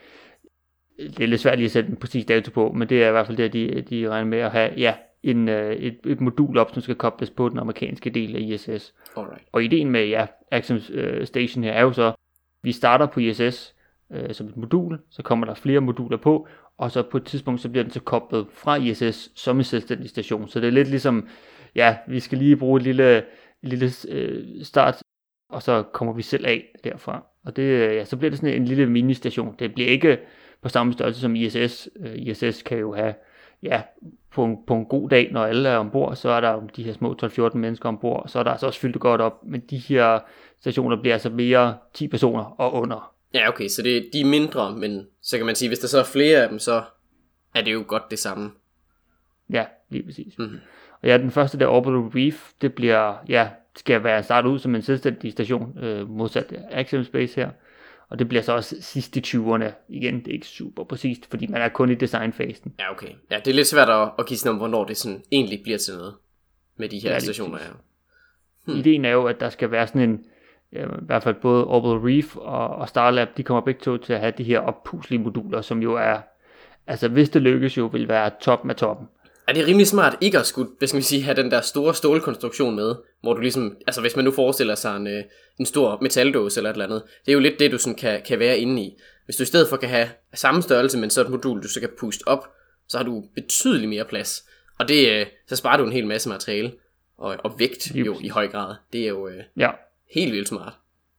det 0.99 1.21
er 1.21 1.27
lidt 1.27 1.41
svært 1.41 1.59
lige 1.59 1.65
at 1.65 1.71
sætte 1.71 1.91
en 1.91 1.97
præcis 1.97 2.25
dato 2.25 2.51
på, 2.51 2.73
men 2.73 2.89
det 2.89 3.03
er 3.03 3.09
i 3.09 3.11
hvert 3.11 3.27
fald 3.27 3.37
det, 3.37 3.53
de, 3.53 3.83
de 3.91 4.09
regner 4.09 4.31
med 4.31 4.39
at 4.39 4.51
have, 4.51 4.73
ja, 4.77 4.95
en, 5.23 5.49
øh, 5.49 5.77
et, 5.77 5.99
et 6.07 6.21
modul 6.21 6.59
op, 6.59 6.71
som 6.73 6.83
skal 6.83 6.95
kobles 6.95 7.31
på 7.31 7.49
den 7.49 7.59
amerikanske 7.59 8.11
del 8.11 8.37
af 8.37 8.41
ISS. 8.41 8.95
Alright. 9.17 9.45
Og 9.53 9.65
ideen 9.65 9.91
med 9.91 10.07
ja, 10.07 10.27
Axiom 10.51 10.81
øh, 10.93 11.27
Station 11.27 11.65
her 11.65 11.73
er 11.73 11.83
jo 11.83 11.93
så, 11.93 12.13
vi 12.63 12.73
starter 12.73 13.07
på 13.07 13.21
ISS 13.21 13.75
øh, 14.13 14.35
som 14.35 14.47
et 14.47 14.57
modul, 14.57 14.99
så 15.11 15.23
kommer 15.23 15.47
der 15.47 15.55
flere 15.55 15.81
moduler 15.81 16.17
på, 16.17 16.49
og 16.79 16.91
så 16.91 17.03
på 17.03 17.17
et 17.17 17.25
tidspunkt, 17.25 17.61
så 17.61 17.69
bliver 17.69 17.83
den 17.83 17.93
så 17.93 18.01
koblet 18.01 18.47
fra 18.53 18.77
ISS 18.77 19.31
som 19.35 19.59
en 19.59 19.65
selvstændig 19.65 20.11
station. 20.11 20.49
Så 20.49 20.61
det 20.61 20.67
er 20.67 20.71
lidt 20.71 20.89
ligesom, 20.89 21.29
ja, 21.75 21.97
vi 22.09 22.21
skal 22.21 22.39
lige 22.39 22.57
bruge 22.57 22.77
et 22.77 22.83
lille, 22.83 23.23
lille 23.69 23.91
øh, 24.09 24.65
start, 24.65 25.03
og 25.51 25.63
så 25.63 25.83
kommer 25.83 26.15
vi 26.15 26.23
selv 26.23 26.47
af 26.47 26.75
derfra. 26.85 27.27
Og 27.45 27.57
det, 27.57 27.63
øh, 27.63 27.97
ja, 27.97 28.05
så 28.05 28.17
bliver 28.17 28.31
det 28.31 28.39
sådan 28.39 28.55
en 28.55 28.65
lille 28.65 28.87
mini-station. 28.87 29.55
Det 29.59 29.75
bliver 29.75 29.89
ikke 29.89 30.19
på 30.63 30.69
samme 30.69 30.93
størrelse 30.93 31.21
som 31.21 31.37
ISS. 31.37 31.89
Øh, 32.01 32.15
ISS 32.17 32.63
kan 32.63 32.79
jo 32.79 32.95
have, 32.95 33.15
ja, 33.63 33.83
på 34.31 34.45
en, 34.45 34.57
på 34.67 34.75
en 34.75 34.87
god 34.87 35.09
dag, 35.09 35.33
når 35.33 35.45
alle 35.45 35.69
er 35.69 35.77
ombord, 35.77 36.17
så 36.17 36.29
er 36.29 36.41
der 36.41 36.53
jo 36.53 36.69
de 36.77 36.83
her 36.83 36.93
små 36.93 37.17
12-14 37.23 37.57
mennesker 37.57 37.89
ombord, 37.89 38.29
så 38.29 38.39
er 38.39 38.43
der 38.43 38.51
altså 38.51 38.67
også 38.67 38.81
fyldt 38.81 39.01
godt 39.01 39.21
op, 39.21 39.45
men 39.45 39.61
de 39.61 39.77
her 39.77 40.19
stationer 40.61 41.01
bliver 41.01 41.15
altså 41.15 41.31
mere 41.31 41.77
10 41.95 42.09
personer 42.09 42.45
og 42.45 42.73
under. 42.73 43.15
Ja, 43.35 43.49
okay, 43.49 43.69
så 43.69 43.83
det, 43.83 44.11
de 44.13 44.21
er 44.21 44.25
mindre, 44.25 44.77
men 44.77 45.07
så 45.23 45.37
kan 45.37 45.47
man 45.47 45.55
sige, 45.55 45.69
hvis 45.69 45.79
der 45.79 45.89
så 45.89 45.99
er 45.99 46.05
flere 46.05 46.43
af 46.43 46.49
dem, 46.49 46.59
så 46.59 46.83
er 47.55 47.63
det 47.63 47.73
jo 47.73 47.85
godt 47.87 48.11
det 48.11 48.19
samme. 48.19 48.51
Ja, 49.51 49.65
lige 49.91 50.05
præcis. 50.05 50.39
Mhm. 50.39 50.59
Og 51.05 51.11
ja, 51.11 51.19
den 51.19 51.31
første 51.31 51.59
der 51.59 51.67
Orbital 51.67 51.99
Reef, 51.99 52.51
det 52.61 52.75
bliver, 52.75 53.15
ja, 53.29 53.49
skal 53.77 54.05
være 54.05 54.23
startet 54.23 54.51
ud 54.51 54.59
som 54.59 54.75
en 54.75 54.83
selvstændig 54.83 55.33
station, 55.33 55.79
øh, 55.79 56.11
modsat 56.11 56.55
Axiom 56.71 57.05
Space 57.05 57.37
her. 57.37 57.51
Og 58.09 58.19
det 58.19 58.29
bliver 58.29 58.43
så 58.43 58.53
også 58.53 58.77
sidst 58.81 59.17
i 59.17 59.21
20'erne. 59.21 59.65
Igen, 59.89 60.19
det 60.19 60.29
er 60.29 60.33
ikke 60.33 60.47
super 60.47 60.85
præcist, 60.85 61.31
fordi 61.31 61.47
man 61.47 61.63
er 61.63 61.69
kun 61.69 61.91
i 61.91 61.95
designfasen. 61.95 62.75
Ja, 62.79 62.91
okay. 62.91 63.09
Ja, 63.31 63.39
det 63.39 63.49
er 63.49 63.55
lidt 63.55 63.67
svært 63.67 63.89
at, 63.89 64.11
at 64.19 64.27
give 64.27 64.39
sådan 64.39 64.51
om, 64.51 64.57
hvornår 64.57 64.85
det 64.85 64.97
sådan 64.97 65.23
egentlig 65.33 65.61
bliver 65.63 65.79
til 65.79 65.95
noget 65.95 66.15
med 66.77 66.89
de 66.89 66.99
her 66.99 67.11
Ja, 67.11 67.19
stationer 67.19 67.59
her. 67.59 67.73
Hmm. 68.65 68.77
Ideen 68.77 69.05
er 69.05 69.11
jo, 69.11 69.25
at 69.25 69.41
der 69.41 69.49
skal 69.49 69.71
være 69.71 69.87
sådan 69.87 70.11
en, 70.11 70.25
ja, 70.73 70.85
i 70.85 70.89
hvert 71.03 71.23
fald 71.23 71.35
både 71.35 71.67
Orbital 71.67 72.11
Reef 72.11 72.37
og, 72.37 72.69
og 72.69 72.89
Starlab, 72.89 73.29
de 73.37 73.43
kommer 73.43 73.61
begge 73.61 73.81
to 73.81 73.97
til 73.97 74.13
at 74.13 74.21
have 74.21 74.33
de 74.39 74.45
her 74.45 74.61
oppuslige 74.61 75.21
moduler, 75.23 75.61
som 75.61 75.83
jo 75.83 75.95
er, 75.95 76.21
altså 76.87 77.09
hvis 77.09 77.31
det 77.31 77.43
lykkes 77.43 77.79
jo, 77.79 77.87
vil 77.87 78.09
være 78.09 78.31
top 78.41 78.65
med 78.65 78.75
toppen. 78.75 79.09
Er 79.49 79.53
det 79.53 79.67
rimelig 79.67 79.87
smart 79.87 80.17
ikke 80.21 80.39
at 80.39 80.47
skulle, 80.47 80.71
skal 80.87 80.97
man 80.97 81.03
sige, 81.03 81.23
have 81.23 81.37
den 81.37 81.51
der 81.51 81.61
store 81.61 81.95
stålkonstruktion 81.95 82.77
med, 82.77 82.95
hvor 83.23 83.35
du 83.35 83.41
ligesom, 83.41 83.77
altså 83.87 84.01
hvis 84.01 84.17
man 84.17 84.25
nu 84.25 84.31
forestiller 84.31 84.75
sig 84.75 84.97
en, 84.97 85.07
øh, 85.07 85.23
en 85.59 85.67
stor 85.67 85.99
metaldåse 86.03 86.61
eller 86.61 86.71
et 86.71 86.75
eller 86.75 86.85
andet, 86.85 87.03
det 87.27 87.33
er 87.33 87.35
jo 87.35 87.41
lidt 87.41 87.59
det, 87.59 87.73
du 87.73 87.79
sådan 87.79 87.95
kan, 87.95 88.23
kan 88.27 88.39
være 88.39 88.59
inde 88.59 88.83
i. 88.83 88.99
Hvis 89.25 89.37
du 89.37 89.43
i 89.43 89.47
stedet 89.47 89.69
for 89.69 89.77
kan 89.77 89.89
have 89.89 90.09
samme 90.35 90.63
størrelse, 90.63 90.99
men 90.99 91.11
så 91.11 91.21
et 91.21 91.31
modul, 91.31 91.63
du 91.63 91.69
så 91.69 91.81
kan 91.81 91.89
puste 91.99 92.29
op, 92.29 92.49
så 92.89 92.97
har 92.97 93.05
du 93.05 93.25
betydeligt 93.35 93.89
mere 93.89 94.05
plads. 94.05 94.45
Og 94.79 94.89
det, 94.89 95.11
øh, 95.13 95.27
så 95.49 95.57
sparer 95.57 95.77
du 95.77 95.85
en 95.85 95.93
hel 95.93 96.07
masse 96.07 96.29
materiale 96.29 96.73
og, 97.19 97.37
og 97.45 97.59
vægt 97.59 97.95
jo 97.95 98.17
i 98.21 98.29
høj 98.29 98.49
grad. 98.49 98.75
Det 98.93 99.05
er 99.05 99.09
jo 99.09 99.29
øh, 99.29 99.43
Ja, 99.57 99.71
helt 100.15 100.33
vildt 100.33 100.49
smart. 100.49 100.73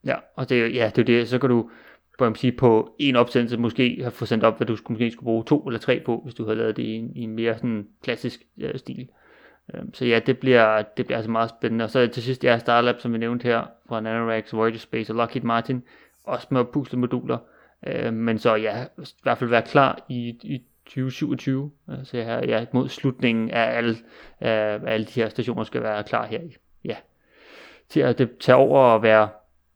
ja, 0.06 0.16
og 0.36 0.50
det, 0.50 0.62
er 0.62 0.68
ja, 0.68 0.92
det 0.96 1.02
er 1.02 1.06
det, 1.06 1.30
så 1.30 1.40
kan 1.40 1.50
du 1.50 1.70
på, 2.18 2.24
man 2.24 2.36
sige, 2.36 2.52
på 2.52 2.96
en 3.00 3.16
opsendelse 3.16 3.58
måske 3.58 4.00
har 4.04 4.10
fået 4.10 4.30
sendt 4.30 4.44
op, 4.44 4.58
hvad 4.58 4.68
du 4.68 4.76
skulle, 4.76 4.96
måske 4.96 5.12
skulle 5.12 5.26
bruge 5.26 5.44
to 5.44 5.60
eller 5.68 5.80
tre 5.80 6.00
på, 6.06 6.22
hvis 6.24 6.34
du 6.36 6.44
havde 6.46 6.58
lavet 6.58 6.78
det 6.78 6.84
i 6.84 6.94
en, 6.96 7.12
i 7.16 7.22
en 7.22 7.36
mere 7.36 7.54
sådan 7.58 7.88
klassisk 8.04 8.42
øh, 8.62 8.78
stil. 8.80 9.08
Øhm, 9.74 9.94
Så 9.94 10.06
ja, 10.06 10.20
det 10.20 10.38
bliver, 10.38 10.82
det 10.82 11.06
bliver 11.06 11.18
altså 11.18 11.32
meget 11.32 11.50
spændende. 11.50 11.84
Og 11.86 11.90
så 11.90 12.08
til 12.08 12.24
sidst, 12.24 12.44
ja, 12.44 12.58
Starlab, 12.60 13.00
som 13.00 13.14
vi 13.14 13.18
nævnte 13.18 13.44
her, 13.44 13.64
fra 13.88 14.00
Nanoracks, 14.02 14.54
Voyager 14.54 14.78
Space 14.80 15.12
og 15.14 15.16
Lockheed 15.18 15.44
Martin, 15.46 15.84
også 16.24 16.48
med 16.52 16.66
puslede 16.66 17.00
moduler. 17.00 17.38
Øh, 17.88 18.14
Men 18.14 18.40
så 18.40 18.56
ja, 18.56 18.84
i 19.00 19.06
hvert 19.24 19.38
fald 19.38 19.50
være 19.50 19.62
klar 19.62 20.06
i, 20.10 20.38
i 20.44 20.62
2027, 20.86 21.72
altså 21.88 22.18
her, 22.18 22.40
ja, 22.48 22.66
mod 22.72 22.90
slutningen 22.90 23.50
af 23.50 23.78
alle, 23.78 23.96
af 24.40 24.80
alle 24.88 25.06
de 25.06 25.12
her 25.22 25.30
stationer 25.30 25.64
skal 25.64 25.82
være 25.84 26.04
klar 26.04 26.26
her. 26.26 26.40
i- 26.40 26.56
Ja, 26.86 26.96
til 27.90 28.00
at 28.00 28.18
det 28.18 28.38
tager 28.40 28.58
over 28.58 28.80
og 28.80 29.04
være 29.04 29.30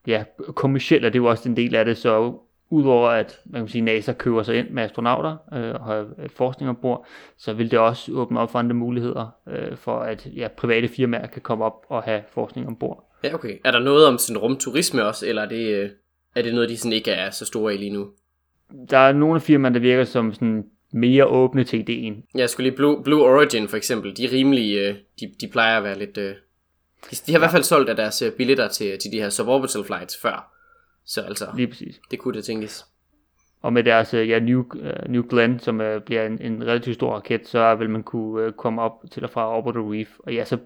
ja, 0.09 0.23
kommersielt, 0.55 1.05
og 1.05 1.13
det 1.13 1.19
er 1.19 1.23
jo 1.23 1.29
også 1.29 1.49
en 1.49 1.55
del 1.57 1.75
af 1.75 1.85
det, 1.85 1.97
så 1.97 2.33
udover 2.69 3.09
at 3.09 3.39
man 3.45 3.61
kan 3.61 3.69
sige, 3.69 3.81
NASA 3.81 4.13
køber 4.13 4.43
sig 4.43 4.55
ind 4.55 4.69
med 4.69 4.83
astronauter 4.83 5.37
øh, 5.53 5.73
og 5.73 5.85
har 5.85 5.99
øh, 5.99 6.29
forskning 6.29 6.69
ombord, 6.69 7.05
så 7.37 7.53
vil 7.53 7.71
det 7.71 7.79
også 7.79 8.11
åbne 8.11 8.39
op 8.39 8.51
for 8.51 8.59
andre 8.59 8.75
muligheder 8.75 9.35
øh, 9.49 9.77
for, 9.77 9.99
at 9.99 10.27
ja, 10.35 10.47
private 10.47 10.87
firmaer 10.87 11.27
kan 11.27 11.41
komme 11.41 11.65
op 11.65 11.85
og 11.89 12.03
have 12.03 12.21
forskning 12.31 12.67
ombord. 12.67 13.09
Ja, 13.23 13.33
okay. 13.33 13.57
Er 13.65 13.71
der 13.71 13.79
noget 13.79 14.07
om 14.07 14.17
sådan 14.17 14.41
rumturisme 14.41 15.05
også, 15.05 15.27
eller 15.27 15.41
er 15.41 15.49
det, 15.49 15.67
øh, 15.67 15.89
er 16.35 16.41
det 16.41 16.53
noget, 16.53 16.69
de 16.69 16.77
sådan 16.77 16.93
ikke 16.93 17.11
er 17.11 17.29
så 17.29 17.45
store 17.45 17.75
i 17.75 17.77
lige 17.77 17.93
nu? 17.93 18.07
Der 18.89 18.97
er 18.97 19.13
nogle 19.13 19.35
af 19.35 19.41
firmaerne, 19.41 19.75
der 19.75 19.81
virker 19.81 20.03
som 20.03 20.33
sådan 20.33 20.65
mere 20.93 21.25
åbne 21.25 21.63
til 21.63 21.79
ideen. 21.79 22.23
Jeg 22.35 22.49
skulle 22.49 22.69
lige 22.69 22.77
Blue, 22.77 23.03
Blue 23.03 23.23
Origin 23.23 23.67
for 23.67 23.77
eksempel, 23.77 24.17
de 24.17 24.25
er 24.25 24.31
rimelig, 24.31 24.77
øh, 24.77 24.95
de, 25.19 25.31
de 25.41 25.47
plejer 25.51 25.77
at 25.77 25.83
være 25.83 25.99
lidt... 25.99 26.17
Øh, 26.17 26.33
de, 27.11 27.15
de 27.15 27.31
har 27.31 27.39
i 27.39 27.41
hvert 27.41 27.51
fald 27.51 27.63
solgt 27.63 27.89
af 27.89 27.95
deres 27.95 28.21
øh, 28.21 28.31
billetter 28.31 28.67
til, 28.67 28.99
til 28.99 29.11
de 29.11 29.21
her 29.21 29.29
suborbital 29.29 29.83
flights 29.83 30.17
før. 30.21 30.53
Så 31.05 31.21
altså, 31.21 31.47
Lige 31.55 31.67
præcis. 31.67 31.99
det 32.11 32.19
kunne 32.19 32.33
det 32.33 32.45
tænkes. 32.45 32.85
Og 33.61 33.73
med 33.73 33.83
deres 33.83 34.13
øh, 34.13 34.29
ja, 34.29 34.39
New, 34.39 34.63
uh, 34.75 35.09
New 35.11 35.23
Glenn, 35.29 35.59
som 35.59 35.79
uh, 35.79 36.01
bliver 36.05 36.25
en, 36.25 36.41
en 36.41 36.63
relativt 36.67 36.95
stor 36.95 37.15
raket, 37.15 37.47
så 37.47 37.75
vil 37.75 37.89
man 37.89 38.03
kunne 38.03 38.47
uh, 38.47 38.53
komme 38.53 38.81
op 38.81 39.03
til 39.11 39.23
og 39.23 39.29
fra 39.29 39.57
Orbital 39.57 39.81
Reef. 39.81 40.09
Og 40.19 40.33
ja, 40.33 40.45
så 40.45 40.57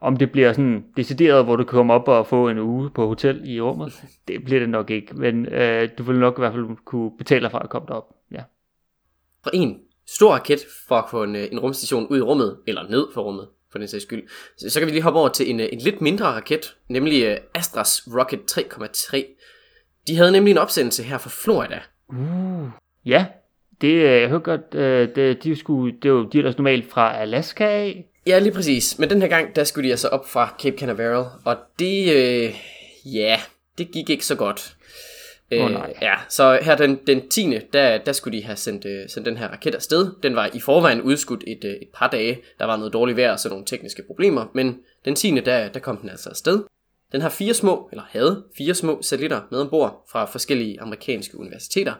om 0.00 0.16
det 0.16 0.32
bliver 0.32 0.52
sådan 0.52 0.84
decideret, 0.96 1.44
hvor 1.44 1.56
du 1.56 1.64
kan 1.64 1.76
komme 1.76 1.92
op 1.92 2.08
og 2.08 2.26
få 2.26 2.48
en 2.48 2.58
uge 2.58 2.90
på 2.90 3.06
hotel 3.06 3.50
i 3.50 3.60
rummet, 3.60 3.92
det 4.28 4.44
bliver 4.44 4.60
det 4.60 4.68
nok 4.68 4.90
ikke. 4.90 5.16
Men 5.16 5.46
uh, 5.46 5.88
du 5.98 6.02
vil 6.02 6.18
nok 6.18 6.38
i 6.38 6.40
hvert 6.40 6.52
fald 6.52 6.76
kunne 6.84 7.10
betale 7.18 7.50
fra 7.50 7.60
at 7.64 7.70
komme 7.70 7.86
derop. 7.88 8.14
Ja. 8.30 8.42
Fra 9.44 9.50
en 9.54 9.80
stor 10.06 10.32
raket 10.32 10.60
for 10.88 10.96
at 10.96 11.10
få 11.10 11.22
en, 11.22 11.36
øh, 11.36 11.48
en 11.52 11.58
rumstation 11.58 12.06
ud 12.06 12.18
i 12.18 12.20
rummet, 12.20 12.58
eller 12.66 12.88
ned 12.88 13.06
for 13.14 13.22
rummet, 13.22 13.48
for 13.72 13.78
den 13.78 13.88
sags 13.88 14.04
skyld. 14.04 14.22
Så, 14.56 14.70
så 14.70 14.80
kan 14.80 14.86
vi 14.86 14.92
lige 14.92 15.02
hoppe 15.02 15.20
over 15.20 15.28
til 15.28 15.50
en, 15.50 15.60
øh, 15.60 15.68
en 15.72 15.78
lidt 15.78 16.00
mindre 16.00 16.26
raket, 16.26 16.76
nemlig 16.88 17.24
øh, 17.24 17.36
Astras 17.54 18.02
Rocket 18.06 18.40
3,3. 18.50 19.16
De 20.06 20.16
havde 20.16 20.32
nemlig 20.32 20.50
en 20.50 20.58
opsendelse 20.58 21.02
her 21.02 21.18
fra 21.18 21.30
Florida. 21.32 21.80
Uh. 22.08 22.68
Ja, 23.06 23.26
det, 23.80 23.92
øh, 23.92 24.20
jeg 24.20 24.28
hørte 24.28 24.44
godt, 24.44 24.72
det, 25.16 25.44
de, 25.44 25.56
skulle, 25.56 25.94
det 26.02 26.08
jo 26.08 26.28
de 26.28 26.38
er 26.38 26.42
ellers 26.42 26.58
normalt 26.58 26.90
fra 26.90 27.16
Alaska 27.16 27.64
af. 27.64 28.06
Ja, 28.26 28.38
lige 28.38 28.52
præcis. 28.52 28.98
Men 28.98 29.10
den 29.10 29.22
her 29.22 29.28
gang, 29.28 29.56
der 29.56 29.64
skulle 29.64 29.86
de 29.86 29.92
altså 29.92 30.08
op 30.08 30.28
fra 30.28 30.54
Cape 30.62 30.78
Canaveral, 30.78 31.26
og 31.44 31.56
det, 31.78 32.12
øh, 32.12 32.54
ja, 33.14 33.40
det 33.78 33.90
gik 33.90 34.10
ikke 34.10 34.26
så 34.26 34.34
godt. 34.34 34.76
Åh, 35.60 35.70
nej. 35.70 35.94
Ja, 36.02 36.14
så 36.28 36.58
her 36.62 36.76
den, 36.76 36.98
den 37.06 37.28
10. 37.28 37.58
Der, 37.72 37.98
der 37.98 38.12
skulle 38.12 38.38
de 38.38 38.44
have 38.44 38.56
sendt, 38.56 38.84
øh, 38.84 39.08
sendt 39.08 39.26
den 39.26 39.36
her 39.36 39.48
raket 39.48 39.74
afsted. 39.74 40.10
Den 40.22 40.36
var 40.36 40.50
i 40.54 40.60
forvejen 40.60 41.02
udskudt 41.02 41.44
et, 41.46 41.64
øh, 41.64 41.70
et 41.70 41.88
par 41.94 42.08
dage. 42.08 42.40
Der 42.58 42.64
var 42.64 42.76
noget 42.76 42.92
dårligt 42.92 43.16
vejr 43.16 43.32
og 43.32 43.38
sådan 43.38 43.52
nogle 43.52 43.66
tekniske 43.66 44.02
problemer, 44.06 44.46
men 44.54 44.78
den 45.04 45.14
10. 45.14 45.30
Der, 45.30 45.68
der 45.68 45.80
kom 45.80 45.96
den 45.96 46.10
altså 46.10 46.30
afsted. 46.30 46.62
Den 47.12 47.20
har 47.20 47.28
fire 47.28 47.54
små, 47.54 47.88
eller 47.92 48.04
havde 48.10 48.44
fire 48.58 48.74
små 48.74 49.02
satellitter 49.02 49.40
med 49.50 49.60
ombord 49.60 50.06
fra 50.12 50.24
forskellige 50.24 50.80
amerikanske 50.80 51.38
universiteter. 51.38 51.94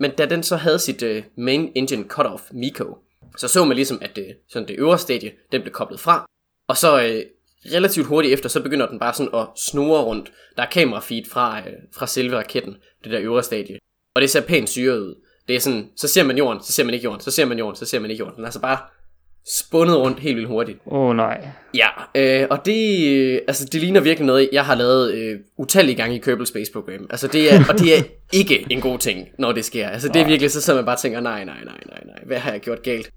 Men 0.00 0.10
da 0.10 0.26
den 0.26 0.42
så 0.42 0.56
havde 0.56 0.78
sit 0.78 1.02
øh, 1.02 1.22
main 1.36 1.72
engine 1.74 2.04
cutoff, 2.04 2.42
MECO, 2.52 2.98
så 3.36 3.48
så 3.48 3.64
man 3.64 3.76
ligesom, 3.76 3.98
at 4.02 4.16
det, 4.16 4.36
sådan 4.48 4.68
det 4.68 4.76
øvre 4.78 4.98
stadie, 4.98 5.32
den 5.52 5.62
blev 5.62 5.72
koblet 5.72 6.00
fra. 6.00 6.26
Og 6.68 6.76
så 6.76 7.02
øh, 7.02 7.22
relativt 7.74 8.06
hurtigt 8.06 8.34
efter, 8.34 8.48
så 8.48 8.62
begynder 8.62 8.86
den 8.88 8.98
bare 8.98 9.14
sådan 9.14 9.34
at 9.34 9.46
snurre 9.56 10.02
rundt. 10.04 10.32
Der 10.56 10.62
er 10.62 10.66
kamerafeed 10.70 11.22
fra, 11.30 11.58
øh, 11.58 11.72
fra 11.96 12.06
selve 12.06 12.36
raketten, 12.36 12.76
det 13.04 13.12
der 13.12 13.20
øvre 13.20 13.42
stadie. 13.42 13.78
Og 14.14 14.22
det 14.22 14.30
ser 14.30 14.40
pænt 14.40 14.68
syret 14.68 14.98
ud. 14.98 15.14
Det 15.48 15.56
er 15.56 15.60
sådan, 15.60 15.88
så 15.96 16.08
ser 16.08 16.22
man 16.22 16.38
jorden, 16.38 16.62
så 16.62 16.72
ser 16.72 16.84
man 16.84 16.94
ikke 16.94 17.04
jorden, 17.04 17.20
så 17.20 17.30
ser 17.30 17.44
man 17.44 17.58
jorden, 17.58 17.76
så 17.76 17.84
ser 17.84 17.98
man 18.00 18.10
ikke 18.10 18.20
jorden. 18.20 18.34
Den 18.36 18.42
er 18.44 18.46
altså 18.46 18.60
bare 18.60 18.78
spundet 19.58 19.96
rundt 19.96 20.20
helt 20.20 20.36
vildt 20.36 20.48
hurtigt. 20.48 20.78
Åh 20.86 21.00
oh, 21.00 21.16
nej. 21.16 21.48
Ja, 21.74 21.86
øh, 22.14 22.46
og 22.50 22.66
det, 22.66 23.08
øh, 23.08 23.40
altså, 23.48 23.64
det 23.64 23.80
ligner 23.80 24.00
virkelig 24.00 24.26
noget, 24.26 24.48
jeg 24.52 24.64
har 24.64 24.74
lavet 24.74 25.12
øh, 25.14 25.38
utallige 25.58 25.96
gange 25.96 26.16
i 26.16 26.18
Kerbal 26.18 26.46
Space 26.46 26.72
Program. 26.72 27.06
Altså, 27.10 27.28
det 27.28 27.52
er, 27.54 27.58
og 27.68 27.78
det 27.78 27.98
er 27.98 28.02
ikke 28.32 28.66
en 28.70 28.80
god 28.80 28.98
ting, 28.98 29.28
når 29.38 29.52
det 29.52 29.64
sker. 29.64 29.88
Altså, 29.88 30.08
det 30.08 30.22
er 30.22 30.26
virkelig 30.26 30.50
så, 30.50 30.60
så 30.62 30.74
man 30.74 30.84
bare 30.84 30.96
tænker, 30.96 31.20
nej, 31.20 31.44
nej, 31.44 31.64
nej, 31.64 31.80
nej, 31.86 32.02
nej, 32.06 32.18
hvad 32.26 32.38
har 32.38 32.50
jeg 32.52 32.60
gjort 32.60 32.82
galt? 32.82 33.10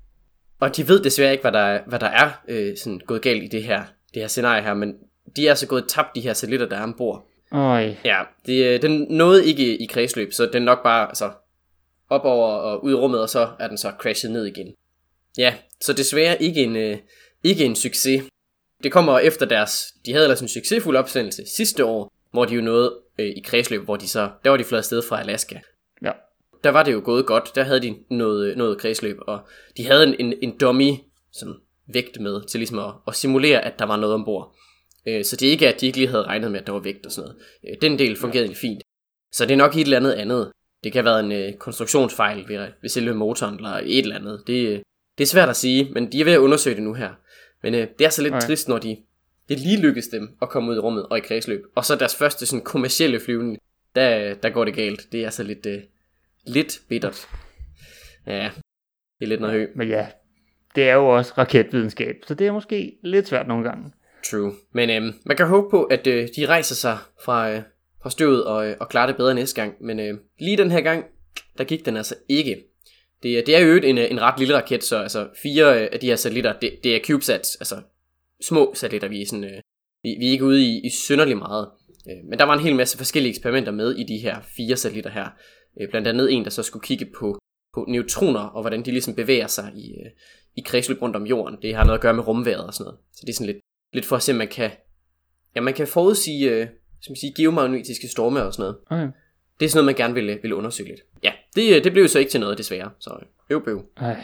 Og 0.60 0.78
de 0.78 0.88
ved 0.88 1.00
desværre 1.04 1.32
ikke, 1.32 1.42
hvad 1.42 1.52
der, 1.52 1.60
er- 1.60 1.82
hvad 1.88 2.00
der 2.00 2.08
er 2.08 2.30
øh, 2.50 2.78
sådan 2.78 3.00
gået 3.08 3.22
galt 3.22 3.44
i 3.44 3.48
det 3.48 3.64
her, 3.64 3.84
det 4.14 4.22
her 4.22 4.28
scenarie 4.28 4.64
her, 4.64 4.74
men 4.74 4.94
de 5.36 5.46
er 5.46 5.50
altså 5.50 5.68
gået 5.68 5.86
tabt, 5.88 6.16
de 6.16 6.22
her 6.22 6.34
satellitter, 6.34 6.70
der 6.70 6.78
er 6.78 6.84
ombord. 6.84 7.28
Øj. 7.52 7.96
Ja, 8.06 8.22
det, 8.46 8.66
øh, 8.66 8.82
den 8.82 9.08
nåede 9.10 9.46
ikke 9.46 9.78
i 9.78 9.86
kredsløb, 9.86 10.34
så 10.34 10.50
den 10.54 10.62
nok 10.62 10.84
bare 10.84 11.08
altså, 11.08 11.32
op 12.10 12.26
over 12.26 12.48
og 12.48 12.84
ud 12.84 12.92
i 12.92 12.96
rummet, 12.96 13.22
og 13.22 13.30
så 13.30 13.50
er 13.60 13.68
den 13.68 13.78
så 13.78 13.92
crashet 14.00 14.32
ned 14.32 14.46
igen. 14.46 14.74
Ja, 15.38 15.54
så 15.82 15.94
desværre 15.94 16.44
ikke 16.44 16.64
en, 16.64 16.76
øh, 16.76 16.98
ikke 17.44 17.66
en 17.66 17.76
succes. 17.76 18.24
Det 18.84 18.92
kommer 18.92 19.20
efter 19.20 19.46
deres, 19.46 19.94
de 20.06 20.12
havde 20.12 20.26
ellers 20.26 20.42
en 20.42 20.48
succesfuld 20.48 20.98
opsendelse 20.98 21.44
sidste 21.56 21.86
år, 21.86 22.14
hvor 22.32 22.46
de 22.46 22.56
jo 22.56 22.62
nåede 22.62 22.96
øh, 23.20 23.26
i 23.26 23.42
kredsløb, 23.46 23.84
hvor 23.84 23.96
de 23.96 24.08
så, 24.08 24.30
der 24.44 24.50
var 24.50 24.58
de 24.58 24.64
flået 24.64 24.80
afsted 24.80 25.02
fra 25.02 25.20
Alaska. 25.20 25.60
Ja. 26.02 26.12
der 26.64 26.70
var 26.70 26.84
det 26.84 26.94
jo 26.94 27.02
gået 27.06 27.26
godt. 27.26 27.52
Der 27.56 27.64
havde 27.64 27.80
de 27.80 27.96
noget, 28.10 28.58
noget 28.58 28.78
kredsløb, 28.78 29.18
og 29.28 29.40
de 29.78 29.86
havde 29.86 30.08
en, 30.08 30.16
en, 30.20 30.34
en 30.42 30.58
dummy 30.58 30.92
sådan, 31.32 31.56
vægt 31.94 32.22
med, 32.22 32.48
til 32.48 32.60
ligesom 32.60 32.80
at, 32.80 32.94
at 33.08 33.16
simulere, 33.16 33.66
at 33.66 33.80
der 33.80 33.86
var 33.86 33.98
noget 33.98 34.16
ombord. 34.16 34.56
Øh, 35.08 35.26
så 35.26 35.36
det 35.36 35.48
er 35.48 35.52
ikke, 35.52 35.68
at 35.68 35.82
de 35.82 35.86
ikke 35.86 35.98
lige 35.98 36.08
havde 36.08 36.24
regnet 36.24 36.52
med, 36.52 36.60
at 36.60 36.68
der 36.68 36.74
var 36.74 36.80
vægt 36.80 37.06
og 37.06 37.12
sådan 37.12 37.30
noget. 37.30 37.42
Øh, 37.70 37.76
den 37.82 38.00
del 38.00 38.16
fungerede 38.16 38.48
ja. 38.48 38.54
fint. 38.54 38.82
Så 39.32 39.46
det 39.46 39.52
er 39.52 39.58
nok 39.58 39.76
et 39.76 39.82
eller 39.82 39.98
andet 39.98 40.12
andet. 40.12 40.52
Det 40.84 40.92
kan 40.92 41.06
have 41.06 41.12
været 41.12 41.26
en 41.26 41.32
øh, 41.32 41.54
konstruktionsfejl 41.54 42.46
ved, 42.48 42.68
ved 42.82 42.90
selve 42.90 43.14
motoren, 43.14 43.56
eller 43.56 43.82
et 43.84 44.00
eller 44.00 44.16
andet. 44.16 44.44
Det, 44.48 44.84
det 45.18 45.24
er 45.24 45.28
svært 45.28 45.50
at 45.50 45.56
sige, 45.56 45.92
men 45.92 46.12
de 46.12 46.22
er 46.22 46.26
ved 46.26 46.34
at 46.34 46.40
undersøge 46.40 46.76
det 46.76 46.84
nu 46.84 46.94
her. 46.94 47.10
Men 47.64 47.76
øh, 47.76 47.88
det 48.00 48.06
er 48.06 48.10
så 48.10 48.22
lidt 48.22 48.34
okay. 48.34 48.48
trist, 48.48 48.68
når 48.68 48.78
de 48.78 48.98
det 49.50 49.60
lige 49.60 49.82
lykkes 49.82 50.08
dem 50.08 50.38
at 50.42 50.50
komme 50.50 50.72
ud 50.72 50.76
i 50.76 50.80
rummet 50.80 51.06
og 51.06 51.18
i 51.18 51.22
kredsløb. 51.22 51.66
Og 51.76 51.86
så 51.86 51.96
deres 51.96 52.16
første 52.16 52.46
sådan 52.46 52.64
kommercielle 52.64 53.20
flyvning, 53.20 53.58
der, 53.96 54.34
der 54.34 54.50
går 54.50 54.66
det 54.66 54.74
galt. 54.74 55.12
Det 55.12 55.22
er 55.22 55.26
altså 55.26 55.44
lidt, 55.44 55.66
øh, 55.66 55.82
lidt 56.48 56.82
bittert. 56.90 57.28
Ja, 58.28 58.52
det 59.20 59.26
er 59.26 59.28
lidt 59.28 59.42
noget 59.42 59.56
hø. 59.56 59.68
Men 59.76 59.90
ja, 59.90 60.08
det 60.76 60.90
er 60.90 60.94
jo 60.94 61.08
også 61.08 61.34
raketvidenskab, 61.38 62.16
så 62.28 62.34
det 62.34 62.48
er 62.48 62.52
måske 62.52 62.98
lidt 63.04 63.28
svært 63.28 63.48
nogle 63.48 63.64
gange. 63.64 63.92
True. 64.32 64.54
Men 64.74 64.90
øhm, 64.90 65.14
man 65.26 65.38
kan 65.38 65.48
håbe 65.48 65.70
på, 65.70 65.84
at 65.84 66.08
øh, 66.08 66.28
de 66.36 66.46
rejser 66.46 66.76
sig 66.76 66.98
fra, 67.24 67.52
øh, 67.52 67.62
fra 68.04 68.10
støvet 68.10 68.46
og, 68.46 68.68
øh, 68.68 68.76
og 68.80 68.90
klarer 68.90 69.08
det 69.08 69.18
bedre 69.18 69.34
næste 69.34 69.62
gang. 69.62 69.74
Men 69.82 70.00
øh, 70.00 70.18
lige 70.40 70.58
den 70.58 70.72
her 70.72 70.82
gang, 70.82 71.06
der 71.58 71.64
gik 71.64 71.86
den 71.86 71.98
altså 71.98 72.16
ikke. 72.30 72.64
Det, 73.24 73.46
det 73.48 73.56
er 73.56 73.60
jo 73.60 73.76
en, 73.76 73.98
øh, 73.98 74.12
en 74.12 74.22
ret 74.22 74.40
lille 74.40 74.56
raket, 74.56 74.84
så 74.84 74.98
altså 74.98 75.28
fire 75.42 75.82
øh, 75.82 75.90
af 75.92 76.00
de 76.00 76.08
her 76.08 76.16
satellitter, 76.16 76.54
det, 76.60 76.72
det 76.84 76.96
er 76.96 77.00
CubeSats, 77.06 77.56
altså 77.56 77.76
små 78.42 78.74
satellitter, 78.76 79.08
vi 79.08 79.22
er, 79.22 79.26
sådan, 79.26 79.44
øh, 79.44 79.62
vi, 80.04 80.16
vi 80.20 80.28
er 80.28 80.32
ikke 80.32 80.46
ude 80.46 80.64
i, 80.64 80.80
i 80.80 80.90
synderlig 80.90 81.38
meget. 81.38 81.68
Øh, 82.10 82.30
men 82.30 82.40
der 82.40 82.46
var 82.46 82.54
en 82.54 82.64
hel 82.64 82.76
masse 82.76 82.98
forskellige 82.98 83.30
eksperimenter 83.30 83.72
med 83.72 83.96
i 83.96 84.04
de 84.04 84.18
her 84.18 84.42
fire 84.58 84.76
satellitter 84.76 85.12
her. 85.12 85.28
Øh, 85.82 85.90
blandt 85.90 86.08
andet 86.08 86.34
en, 86.34 86.44
der 86.44 86.50
så 86.50 86.64
skulle 86.64 86.84
kigge 86.84 87.06
på, 87.06 87.40
på 87.80 87.86
neutroner, 87.88 88.40
og 88.40 88.62
hvordan 88.62 88.86
de 88.86 88.92
ligesom 88.92 89.16
bevæger 89.16 89.48
sig 89.48 89.72
i, 89.76 89.92
øh, 90.00 90.12
i 90.56 90.62
kredsløb 90.66 91.02
rundt 91.02 91.16
om 91.16 91.26
jorden. 91.26 91.58
Det 91.62 91.76
har 91.76 91.84
noget 91.84 91.98
at 91.98 92.02
gøre 92.02 92.14
med 92.14 92.28
rumværet 92.28 92.66
og 92.66 92.74
sådan 92.74 92.84
noget. 92.84 93.00
Så 93.14 93.22
det 93.22 93.30
er 93.30 93.34
sådan 93.34 93.48
lidt, 93.48 93.58
lidt 93.94 94.06
for 94.06 94.16
at 94.16 94.22
se, 94.22 94.32
om 94.32 94.38
man 94.38 94.48
kan, 94.48 94.72
ja, 95.56 95.62
man 95.62 95.74
kan 95.74 95.88
forudsige 95.88 96.50
øh, 96.52 96.68
som 97.02 97.16
sige, 97.16 97.34
geomagnetiske 97.38 98.08
storme 98.08 98.44
og 98.44 98.54
sådan 98.54 98.64
noget. 98.64 98.78
Okay. 98.90 99.18
Det 99.60 99.66
er 99.66 99.70
sådan 99.70 99.78
noget, 99.78 99.86
man 99.86 99.96
gerne 99.96 100.14
ville, 100.14 100.40
ville 100.42 100.56
undersøge 100.56 100.90
lidt. 100.90 101.02
Ja, 101.24 101.32
det, 101.56 101.76
øh, 101.76 101.84
det 101.84 101.92
blev 101.92 102.04
jo 102.04 102.10
så 102.10 102.20
ikke 102.20 102.32
til 102.32 102.40
noget, 102.40 102.58
desværre. 102.58 102.92
Så 103.00 103.20
øv, 103.50 103.66
bøv. 103.66 103.86
Ej. 103.98 104.24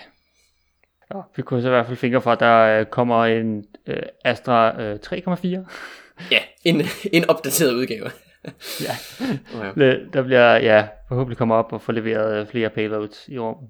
Ja, 1.14 1.20
vi 1.36 1.42
kunne 1.42 1.62
så 1.62 1.68
i 1.68 1.72
hvert 1.72 1.86
fald 1.86 1.98
fingre 1.98 2.22
for, 2.22 2.32
at 2.32 2.40
der 2.40 2.80
øh, 2.80 2.86
kommer 2.86 3.26
en 3.26 3.66
øh, 3.88 4.04
Astra 4.26 4.82
øh, 4.82 5.00
3,4. 5.06 5.48
ja, 6.32 6.40
en, 6.64 6.82
en 7.18 7.30
opdateret 7.30 7.74
udgave. 7.74 8.12
ja, 8.88 8.96
okay. 9.56 10.00
der 10.14 10.24
bliver, 10.24 10.56
ja, 10.56 10.88
forhåbentlig 11.08 11.38
kommer 11.38 11.56
op 11.56 11.74
og 11.74 11.82
få 11.82 11.92
leveret 11.92 12.42
øh, 12.42 12.48
flere 12.48 12.70
payloads 12.70 13.28
i 13.28 13.40
rummet. 13.40 13.70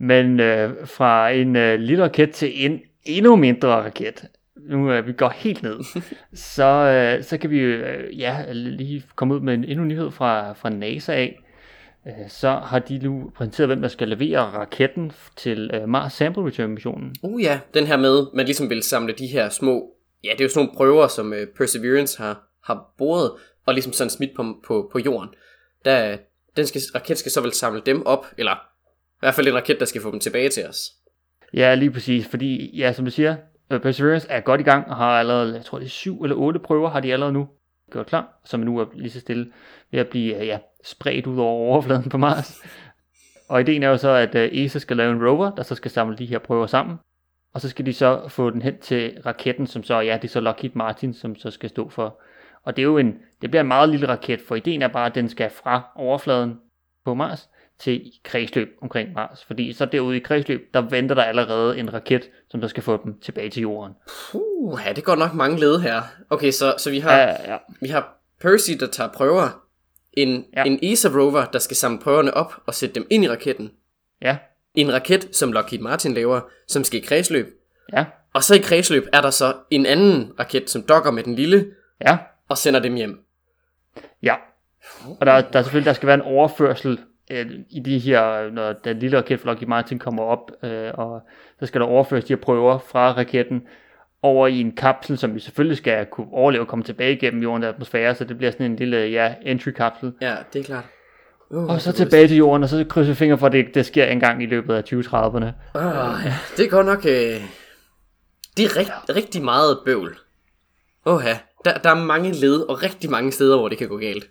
Men 0.00 0.40
øh, 0.40 0.86
fra 0.86 1.30
en 1.30 1.56
øh, 1.56 1.80
lille 1.80 2.04
raket 2.04 2.30
til 2.30 2.64
en 2.64 2.80
endnu 3.04 3.36
mindre 3.36 3.68
raket, 3.68 4.24
nu 4.56 4.92
øh, 4.92 5.06
vi 5.06 5.12
går 5.12 5.28
helt 5.28 5.62
ned, 5.62 5.78
så, 6.56 6.64
øh, 6.64 7.24
så 7.24 7.38
kan 7.38 7.50
vi 7.50 7.58
øh, 7.58 8.20
ja, 8.20 8.44
lige 8.52 9.04
komme 9.16 9.34
ud 9.34 9.40
med 9.40 9.54
en 9.54 9.64
endnu 9.64 9.84
nyhed 9.84 10.10
fra, 10.10 10.52
fra 10.52 10.70
NASA 10.70 11.12
af. 11.12 11.42
Øh, 12.06 12.28
så 12.28 12.50
har 12.50 12.78
de 12.78 12.98
nu 12.98 13.32
præsenteret, 13.36 13.68
hvem 13.68 13.80
der 13.80 13.88
skal 13.88 14.08
levere 14.08 14.40
raketten 14.40 15.12
til 15.36 15.70
øh, 15.74 15.88
Mars 15.88 16.12
Sample 16.12 16.46
Return 16.46 16.70
missionen. 16.70 17.14
Uh 17.22 17.42
ja, 17.42 17.60
den 17.74 17.86
her 17.86 17.96
med, 17.96 18.26
man 18.34 18.46
ligesom 18.46 18.70
vil 18.70 18.82
samle 18.82 19.12
de 19.12 19.26
her 19.26 19.48
små, 19.48 19.90
ja 20.24 20.28
det 20.32 20.40
er 20.40 20.44
jo 20.44 20.48
sådan 20.48 20.64
nogle 20.64 20.76
prøver, 20.76 21.08
som 21.08 21.32
øh, 21.32 21.46
Perseverance 21.56 22.22
har, 22.22 22.48
har 22.64 22.94
boret, 22.98 23.30
og 23.66 23.74
ligesom 23.74 23.92
sådan 23.92 24.10
smidt 24.10 24.30
på, 24.36 24.56
på, 24.66 24.88
på 24.92 24.98
jorden. 24.98 25.30
Der, 25.84 26.16
den 26.56 26.66
skal, 26.66 26.80
raket 26.94 27.18
skal 27.18 27.32
så 27.32 27.40
vel 27.40 27.52
samle 27.52 27.82
dem 27.86 28.06
op, 28.06 28.26
eller 28.38 28.52
i 28.52 29.20
hvert 29.20 29.34
fald 29.34 29.48
en 29.48 29.54
raket, 29.54 29.80
der 29.80 29.86
skal 29.86 30.02
få 30.02 30.10
dem 30.10 30.20
tilbage 30.20 30.48
til 30.48 30.66
os. 30.66 30.92
Ja, 31.54 31.74
lige 31.74 31.90
præcis, 31.90 32.26
fordi, 32.26 32.76
ja, 32.78 32.92
som 32.92 33.04
du 33.04 33.10
siger, 33.10 33.36
øh, 33.70 33.80
Perseverance 33.80 34.28
er 34.30 34.40
godt 34.40 34.60
i 34.60 34.64
gang, 34.64 34.88
og 34.88 34.96
har 34.96 35.18
allerede, 35.18 35.54
jeg 35.54 35.64
tror 35.64 35.78
det 35.78 35.84
er 35.84 35.90
syv 35.90 36.22
eller 36.22 36.36
otte 36.36 36.60
prøver, 36.60 36.90
har 36.90 37.00
de 37.00 37.12
allerede 37.12 37.32
nu 37.32 37.48
gjort 37.92 38.06
klar, 38.06 38.40
som 38.44 38.60
nu 38.60 38.78
er 38.78 38.86
lige 38.94 39.10
så 39.10 39.20
stille 39.20 39.52
ved 39.90 40.00
at 40.00 40.08
blive 40.08 40.40
øh, 40.40 40.46
ja, 40.46 40.58
spredt 40.84 41.26
ud 41.26 41.38
over 41.38 41.72
overfladen 41.72 42.10
på 42.10 42.18
Mars. 42.18 42.62
Og 43.48 43.60
ideen 43.60 43.82
er 43.82 43.88
jo 43.88 43.96
så, 43.96 44.08
at 44.10 44.34
øh, 44.34 44.48
ESA 44.52 44.78
skal 44.78 44.96
lave 44.96 45.12
en 45.12 45.26
rover, 45.26 45.54
der 45.54 45.62
så 45.62 45.74
skal 45.74 45.90
samle 45.90 46.16
de 46.16 46.26
her 46.26 46.38
prøver 46.38 46.66
sammen. 46.66 46.96
Og 47.52 47.60
så 47.60 47.68
skal 47.68 47.86
de 47.86 47.92
så 47.92 48.28
få 48.28 48.50
den 48.50 48.62
hen 48.62 48.78
til 48.78 49.20
raketten, 49.26 49.66
som 49.66 49.82
så, 49.82 50.00
ja, 50.00 50.18
det 50.22 50.24
er 50.24 50.32
så 50.32 50.40
Lockheed 50.40 50.72
Martin, 50.74 51.14
som 51.14 51.36
så 51.36 51.50
skal 51.50 51.68
stå 51.68 51.88
for. 51.88 52.20
Og 52.64 52.76
det 52.76 52.82
er 52.82 52.86
jo 52.86 52.98
en, 52.98 53.14
det 53.42 53.50
bliver 53.50 53.60
en 53.60 53.68
meget 53.68 53.88
lille 53.88 54.08
raket, 54.08 54.40
for 54.48 54.54
ideen 54.54 54.82
er 54.82 54.88
bare, 54.88 55.06
at 55.06 55.14
den 55.14 55.28
skal 55.28 55.50
fra 55.50 55.82
overfladen 55.96 56.54
på 57.04 57.14
Mars 57.14 57.48
til 57.78 58.12
kredsløb 58.24 58.68
omkring 58.82 59.12
Mars. 59.12 59.44
Fordi 59.44 59.72
så 59.72 59.84
derude 59.84 60.16
i 60.16 60.20
kredsløb, 60.20 60.74
der 60.74 60.80
venter 60.80 61.14
der 61.14 61.22
allerede 61.22 61.78
en 61.78 61.92
raket, 61.92 62.30
som 62.50 62.60
der 62.60 62.68
skal 62.68 62.82
få 62.82 63.00
dem 63.04 63.20
tilbage 63.20 63.50
til 63.50 63.62
jorden. 63.62 63.94
Puh, 64.06 64.80
ja, 64.86 64.92
det 64.92 65.04
går 65.04 65.14
nok 65.14 65.34
mange 65.34 65.60
led 65.60 65.80
her. 65.80 66.02
Okay, 66.30 66.50
så, 66.50 66.74
så 66.78 66.90
vi, 66.90 66.98
har, 66.98 67.12
ja, 67.12 67.52
ja. 67.52 67.58
vi 67.80 67.88
har 67.88 68.18
Percy, 68.40 68.70
der 68.80 68.86
tager 68.86 69.10
prøver. 69.10 69.62
En, 70.12 70.44
ja. 70.56 70.64
en 70.64 70.78
ESA 70.82 71.08
rover, 71.08 71.44
der 71.44 71.58
skal 71.58 71.76
samle 71.76 71.98
prøverne 71.98 72.34
op 72.34 72.54
og 72.66 72.74
sætte 72.74 72.94
dem 72.94 73.06
ind 73.10 73.24
i 73.24 73.28
raketten. 73.28 73.70
Ja. 74.22 74.36
En 74.74 74.92
raket, 74.92 75.36
som 75.36 75.52
Lockheed 75.52 75.82
Martin 75.82 76.14
laver, 76.14 76.40
som 76.68 76.84
skal 76.84 77.02
i 77.02 77.04
kredsløb. 77.04 77.46
Ja. 77.92 78.04
Og 78.34 78.42
så 78.42 78.54
i 78.54 78.58
kredsløb 78.58 79.06
er 79.12 79.20
der 79.20 79.30
så 79.30 79.54
en 79.70 79.86
anden 79.86 80.32
raket, 80.38 80.70
som 80.70 80.82
dokker 80.82 81.10
med 81.10 81.22
den 81.22 81.34
lille. 81.34 81.66
Ja. 82.00 82.18
Og 82.52 82.58
sender 82.58 82.80
dem 82.80 82.94
hjem. 82.94 83.24
Ja. 84.22 84.34
Og 85.20 85.26
der, 85.26 85.40
der 85.40 85.58
er 85.58 85.62
selvfølgelig, 85.62 85.86
der 85.86 85.92
skal 85.92 86.06
være 86.06 86.14
en 86.14 86.22
overførsel 86.22 87.00
øh, 87.30 87.46
i 87.70 87.80
de 87.80 87.98
her, 87.98 88.50
når 88.50 88.72
den 88.72 88.98
lille 88.98 89.16
raket 89.16 89.40
fra 89.40 89.48
Lockheed 89.48 89.68
Martin 89.68 89.98
kommer 89.98 90.22
op, 90.22 90.50
øh, 90.62 90.90
og 90.94 91.22
så 91.60 91.66
skal 91.66 91.80
der 91.80 91.86
overføres 91.86 92.24
de 92.24 92.32
her 92.32 92.40
prøver 92.40 92.78
fra 92.78 93.12
raketten 93.12 93.62
over 94.22 94.46
i 94.46 94.60
en 94.60 94.76
kapsel, 94.76 95.18
som 95.18 95.34
vi 95.34 95.40
selvfølgelig 95.40 95.76
skal 95.76 96.06
kunne 96.06 96.26
overleve 96.32 96.62
og 96.62 96.68
komme 96.68 96.84
tilbage 96.84 97.12
igennem 97.12 97.42
jordens 97.42 97.66
atmosfære, 97.66 98.14
så 98.14 98.24
det 98.24 98.36
bliver 98.36 98.50
sådan 98.50 98.66
en 98.66 98.76
lille 98.76 98.96
ja, 98.96 99.34
entry-kapsel. 99.42 100.12
Ja, 100.20 100.36
det 100.52 100.60
er 100.60 100.64
klart. 100.64 100.84
Uh, 101.50 101.64
og 101.64 101.80
så 101.80 101.92
tilbage 101.92 102.28
til 102.28 102.36
jorden, 102.36 102.62
og 102.62 102.68
så 102.68 102.84
krydser 102.88 103.12
vi 103.12 103.16
fingre 103.16 103.38
for, 103.38 103.46
at 103.46 103.52
det, 103.52 103.74
det 103.74 103.86
sker 103.86 104.04
en 104.04 104.20
gang 104.20 104.42
i 104.42 104.46
løbet 104.46 104.74
af 104.74 104.82
2030'erne. 104.82 105.46
Uh, 105.74 106.24
ja, 106.24 106.34
det 106.56 106.66
er 106.66 106.70
godt 106.70 106.86
nok... 106.86 107.06
Øh, 107.06 107.40
det 108.56 108.64
er 108.64 108.76
rigt, 108.76 108.92
ja. 109.08 109.14
rigtig 109.14 109.42
meget 109.42 109.78
bøvl. 109.84 110.18
Åh 111.06 111.22
ja, 111.24 111.38
der, 111.64 111.78
der 111.78 111.90
er 111.90 112.04
mange 112.04 112.32
led, 112.32 112.60
og 112.60 112.82
rigtig 112.82 113.10
mange 113.10 113.32
steder, 113.32 113.58
hvor 113.58 113.68
det 113.68 113.78
kan 113.78 113.88
gå 113.88 113.96
galt. 113.96 114.28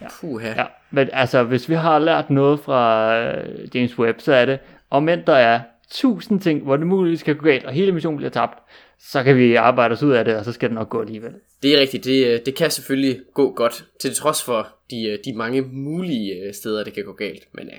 Ja. 0.00 0.06
Puha. 0.20 0.48
ja, 0.48 0.64
men 0.90 1.08
altså, 1.12 1.42
hvis 1.42 1.68
vi 1.68 1.74
har 1.74 1.98
lært 1.98 2.30
noget 2.30 2.60
fra 2.60 3.12
uh, 3.20 3.76
James 3.76 3.98
Webb, 3.98 4.20
så 4.20 4.32
er 4.32 4.44
det, 4.44 4.58
om 4.90 5.08
end 5.08 5.22
der 5.26 5.32
er 5.32 5.60
tusind 5.90 6.40
ting, 6.40 6.62
hvor 6.62 6.76
det 6.76 6.86
muligvis 6.86 7.22
kan 7.22 7.36
gå 7.36 7.44
galt, 7.44 7.64
og 7.64 7.72
hele 7.72 7.92
missionen 7.92 8.16
bliver 8.16 8.30
tabt, 8.30 8.58
så 8.98 9.22
kan 9.22 9.36
vi 9.36 9.54
arbejde 9.54 9.92
os 9.92 10.02
ud 10.02 10.12
af 10.12 10.24
det, 10.24 10.36
og 10.36 10.44
så 10.44 10.52
skal 10.52 10.68
det 10.68 10.74
nok 10.74 10.88
gå 10.88 11.00
alligevel. 11.00 11.32
Det 11.62 11.74
er 11.74 11.80
rigtigt, 11.80 12.04
det, 12.04 12.26
øh, 12.26 12.40
det 12.46 12.54
kan 12.54 12.70
selvfølgelig 12.70 13.20
gå 13.34 13.52
godt, 13.52 13.84
til 14.00 14.14
trods 14.14 14.44
for 14.44 14.68
de, 14.90 15.08
øh, 15.08 15.18
de 15.24 15.32
mange 15.36 15.62
mulige 15.62 16.52
steder, 16.52 16.84
det 16.84 16.92
kan 16.92 17.04
gå 17.04 17.12
galt. 17.12 17.48
Men 17.54 17.68
ja, 17.68 17.78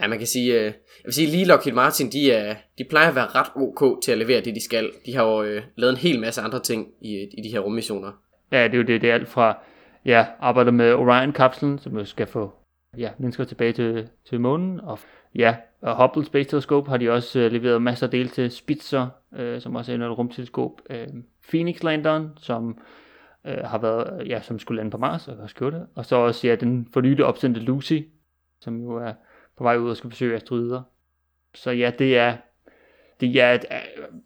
ja 0.00 0.08
man 0.08 0.18
kan 0.18 0.26
sige, 0.26 0.54
jeg 0.54 0.74
vil 1.04 1.14
sige 1.14 1.30
lige 1.30 1.44
Lockheed 1.44 1.74
Martin, 1.74 2.12
de, 2.12 2.32
er, 2.32 2.54
de 2.78 2.84
plejer 2.90 3.08
at 3.08 3.14
være 3.14 3.26
ret 3.26 3.50
ok 3.56 4.02
til 4.02 4.12
at 4.12 4.18
levere 4.18 4.40
det, 4.40 4.54
de 4.54 4.64
skal. 4.64 4.90
De 5.06 5.16
har 5.16 5.24
jo 5.24 5.60
lavet 5.76 5.90
en 5.92 5.98
hel 5.98 6.20
masse 6.20 6.40
andre 6.40 6.60
ting 6.60 6.88
i, 7.00 7.28
i 7.38 7.42
de 7.42 7.48
her 7.48 7.60
rummissioner. 7.60 8.12
Ja, 8.52 8.64
det 8.64 8.74
er 8.74 8.78
jo 8.78 8.84
det, 8.84 9.00
det 9.00 9.10
er 9.10 9.14
alt 9.14 9.28
fra 9.28 9.58
ja, 10.04 10.26
arbejder 10.40 10.70
med 10.70 10.94
Orion-kapslen, 10.94 11.78
som 11.78 11.98
jo 11.98 12.04
skal 12.04 12.26
få 12.26 12.52
ja, 12.98 13.10
mennesker 13.18 13.44
tilbage 13.44 13.72
til, 13.72 14.08
til 14.28 14.40
månen. 14.40 14.80
Og 14.80 14.98
ja, 15.34 15.56
og 15.80 16.02
Hubble 16.02 16.24
Space 16.24 16.50
Telescope 16.50 16.90
har 16.90 16.96
de 16.96 17.10
også 17.10 17.46
uh, 17.46 17.52
leveret 17.52 17.82
masser 17.82 18.06
af 18.06 18.10
dele 18.10 18.28
til 18.28 18.50
Spitzer, 18.50 19.08
uh, 19.40 19.60
som 19.60 19.76
også 19.76 19.92
er 19.92 19.96
et 19.96 20.18
rumteleskop. 20.18 20.80
Uh, 20.90 20.96
Phoenix 21.50 21.82
Landeren, 21.82 22.28
som 22.36 22.78
uh, 23.44 23.64
har 23.64 23.78
været, 23.78 24.28
ja, 24.28 24.40
som 24.40 24.58
skulle 24.58 24.76
lande 24.76 24.90
på 24.90 24.98
Mars 24.98 25.28
og 25.28 25.36
også 25.36 25.56
gjorde 25.56 25.76
det. 25.76 25.86
Og 25.94 26.06
så 26.06 26.16
også 26.16 26.46
ja, 26.46 26.54
den 26.54 26.88
for 26.92 27.00
nylig 27.00 27.24
opsendte 27.24 27.60
Lucy, 27.60 27.98
som 28.60 28.80
jo 28.80 28.96
er 28.96 29.12
på 29.58 29.64
vej 29.64 29.76
ud 29.76 29.90
og 29.90 29.96
skal 29.96 30.10
besøge 30.10 30.36
asteroider. 30.36 30.82
Så 31.54 31.70
ja, 31.70 31.92
det 31.98 32.18
er 32.18 32.36
det 33.22 33.36
er 33.36 33.52
et 33.52 33.64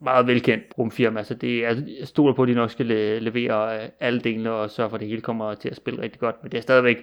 meget 0.00 0.26
velkendt 0.26 0.64
rumfirma, 0.78 1.22
så 1.22 1.34
det 1.34 1.64
er, 1.64 1.82
jeg 1.98 2.08
stoler 2.08 2.34
på, 2.34 2.42
at 2.42 2.48
de 2.48 2.54
nok 2.54 2.70
skal 2.70 2.86
levere 3.22 3.82
øh, 3.82 3.88
alle 4.00 4.20
delene 4.20 4.52
og 4.52 4.70
sørge 4.70 4.90
for, 4.90 4.96
at 4.96 5.00
det 5.00 5.08
hele 5.08 5.20
kommer 5.20 5.54
til 5.54 5.68
at 5.68 5.76
spille 5.76 6.02
rigtig 6.02 6.20
godt. 6.20 6.36
Men 6.42 6.52
det 6.52 6.58
er 6.58 6.62
stadigvæk, 6.62 6.96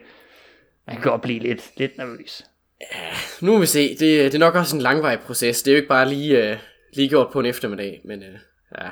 man 0.87 0.95
kan 0.95 1.11
godt 1.11 1.21
blive 1.21 1.39
lidt, 1.39 1.71
lidt 1.77 1.97
nervøs. 1.97 2.45
Ja, 2.81 3.09
nu 3.41 3.51
må 3.51 3.59
vi 3.59 3.65
se. 3.65 3.89
Det, 3.89 3.99
det 3.99 4.35
er 4.35 4.39
nok 4.39 4.55
også 4.55 4.75
en 4.75 4.81
langvarig 4.81 5.19
proces. 5.19 5.63
Det 5.63 5.71
er 5.71 5.75
jo 5.75 5.77
ikke 5.77 5.89
bare 5.89 6.09
lige, 6.09 6.51
uh, 6.51 6.57
lige 6.93 7.09
gjort 7.09 7.31
på 7.33 7.39
en 7.39 7.45
eftermiddag, 7.45 8.01
men 8.05 8.19
uh, 8.19 8.39
ja. 8.79 8.89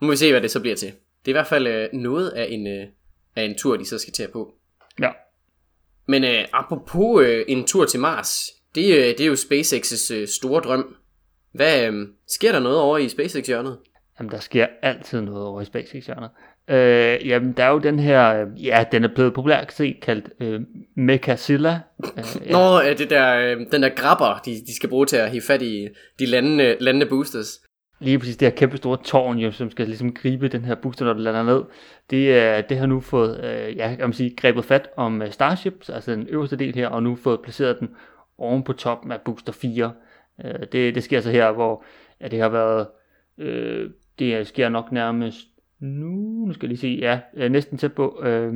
Nu 0.00 0.06
må 0.06 0.10
vi 0.10 0.16
se, 0.16 0.30
hvad 0.30 0.40
det 0.40 0.50
så 0.50 0.60
bliver 0.60 0.76
til. 0.76 0.88
Det 0.88 1.30
er 1.30 1.32
i 1.32 1.32
hvert 1.32 1.46
fald 1.46 1.88
uh, 1.92 2.00
noget 2.00 2.30
af 2.30 2.46
en, 2.50 2.66
uh, 2.66 2.88
af 3.36 3.42
en 3.42 3.54
tur, 3.58 3.76
de 3.76 3.86
så 3.86 3.98
skal 3.98 4.12
tage 4.12 4.28
på. 4.28 4.54
Ja. 5.00 5.10
Men 6.06 6.24
uh, 6.24 6.30
apropos 6.52 7.20
uh, 7.20 7.42
en 7.48 7.64
tur 7.66 7.84
til 7.84 8.00
Mars, 8.00 8.50
det, 8.74 8.84
uh, 8.84 9.04
det 9.04 9.20
er 9.20 9.26
jo 9.26 9.34
SpaceX's 9.34 10.14
uh, 10.14 10.28
store 10.28 10.60
drøm 10.60 10.96
hvad, 11.54 11.86
øh, 11.86 12.08
sker 12.28 12.52
der 12.52 12.60
noget 12.60 12.78
over 12.78 12.98
i 12.98 13.08
SpaceX 13.08 13.46
hjørnet? 13.46 13.78
Jamen, 14.18 14.32
der 14.32 14.38
sker 14.38 14.66
altid 14.82 15.20
noget 15.20 15.46
over 15.46 15.60
i 15.60 15.64
SpaceX-hjørnet. 15.64 16.30
Øh, 16.68 17.28
jamen, 17.28 17.52
der 17.52 17.64
er 17.64 17.70
jo 17.70 17.78
den 17.78 17.98
her, 17.98 18.40
øh, 18.40 18.66
ja, 18.66 18.84
den 18.92 19.04
er 19.04 19.08
blevet 19.14 19.34
populært 19.34 19.72
set 19.72 19.96
kaldt 20.02 20.30
øh, 20.40 20.60
Mechazilla. 20.96 21.80
Øh, 22.18 22.24
ja. 22.46 22.52
Nå, 22.52 22.80
øh, 22.80 22.98
det 22.98 23.10
der, 23.10 23.36
øh, 23.36 23.56
den 23.72 23.82
der 23.82 23.88
grabber, 23.88 24.40
de, 24.44 24.50
de 24.50 24.76
skal 24.76 24.88
bruge 24.88 25.06
til 25.06 25.16
at 25.16 25.30
hive 25.30 25.42
fat 25.42 25.62
i 25.62 25.88
de 26.18 26.26
landende, 26.26 26.76
landende 26.80 27.06
boosters. 27.06 27.60
Lige 28.04 28.18
præcis 28.18 28.36
det 28.36 28.48
her 28.48 28.56
kæmpe 28.56 28.76
store 28.76 28.98
tårn, 29.04 29.38
jo, 29.38 29.50
som 29.50 29.70
skal 29.70 29.86
ligesom 29.86 30.12
gribe 30.12 30.48
den 30.48 30.64
her 30.64 30.74
booster, 30.74 31.04
når 31.04 31.12
den 31.12 31.22
lander 31.22 31.42
ned. 31.42 31.64
Det, 32.10 32.38
er, 32.38 32.60
det 32.60 32.78
har 32.78 32.86
nu 32.86 33.00
fået, 33.00 33.44
øh, 33.44 33.76
ja, 33.76 33.88
kan 33.88 34.00
man 34.00 34.12
sige, 34.12 34.36
grebet 34.36 34.64
fat 34.64 34.88
om 34.96 35.22
øh, 35.22 35.30
Starship, 35.30 35.84
altså 35.88 36.12
den 36.12 36.26
øverste 36.28 36.56
del 36.56 36.74
her, 36.74 36.88
og 36.88 37.02
nu 37.02 37.16
fået 37.16 37.40
placeret 37.40 37.80
den 37.80 37.90
oven 38.38 38.62
på 38.62 38.72
toppen 38.72 39.12
af 39.12 39.20
booster 39.20 39.52
4. 39.52 39.92
Øh, 40.44 40.60
det, 40.72 40.94
det 40.94 41.02
sker 41.02 41.20
så 41.20 41.30
her, 41.30 41.52
hvor 41.52 41.84
ja, 42.20 42.28
det 42.28 42.40
har 42.40 42.48
været, 42.48 42.86
øh, 43.38 43.90
det 44.18 44.46
sker 44.46 44.68
nok 44.68 44.92
nærmest 44.92 45.46
nu, 45.80 46.44
nu 46.46 46.52
skal 46.52 46.66
jeg 46.66 46.68
lige 46.68 46.78
se, 46.78 46.98
ja, 47.00 47.20
øh, 47.34 47.50
næsten 47.50 47.78
tæt 47.78 47.92
på, 47.92 48.20
øh, 48.24 48.52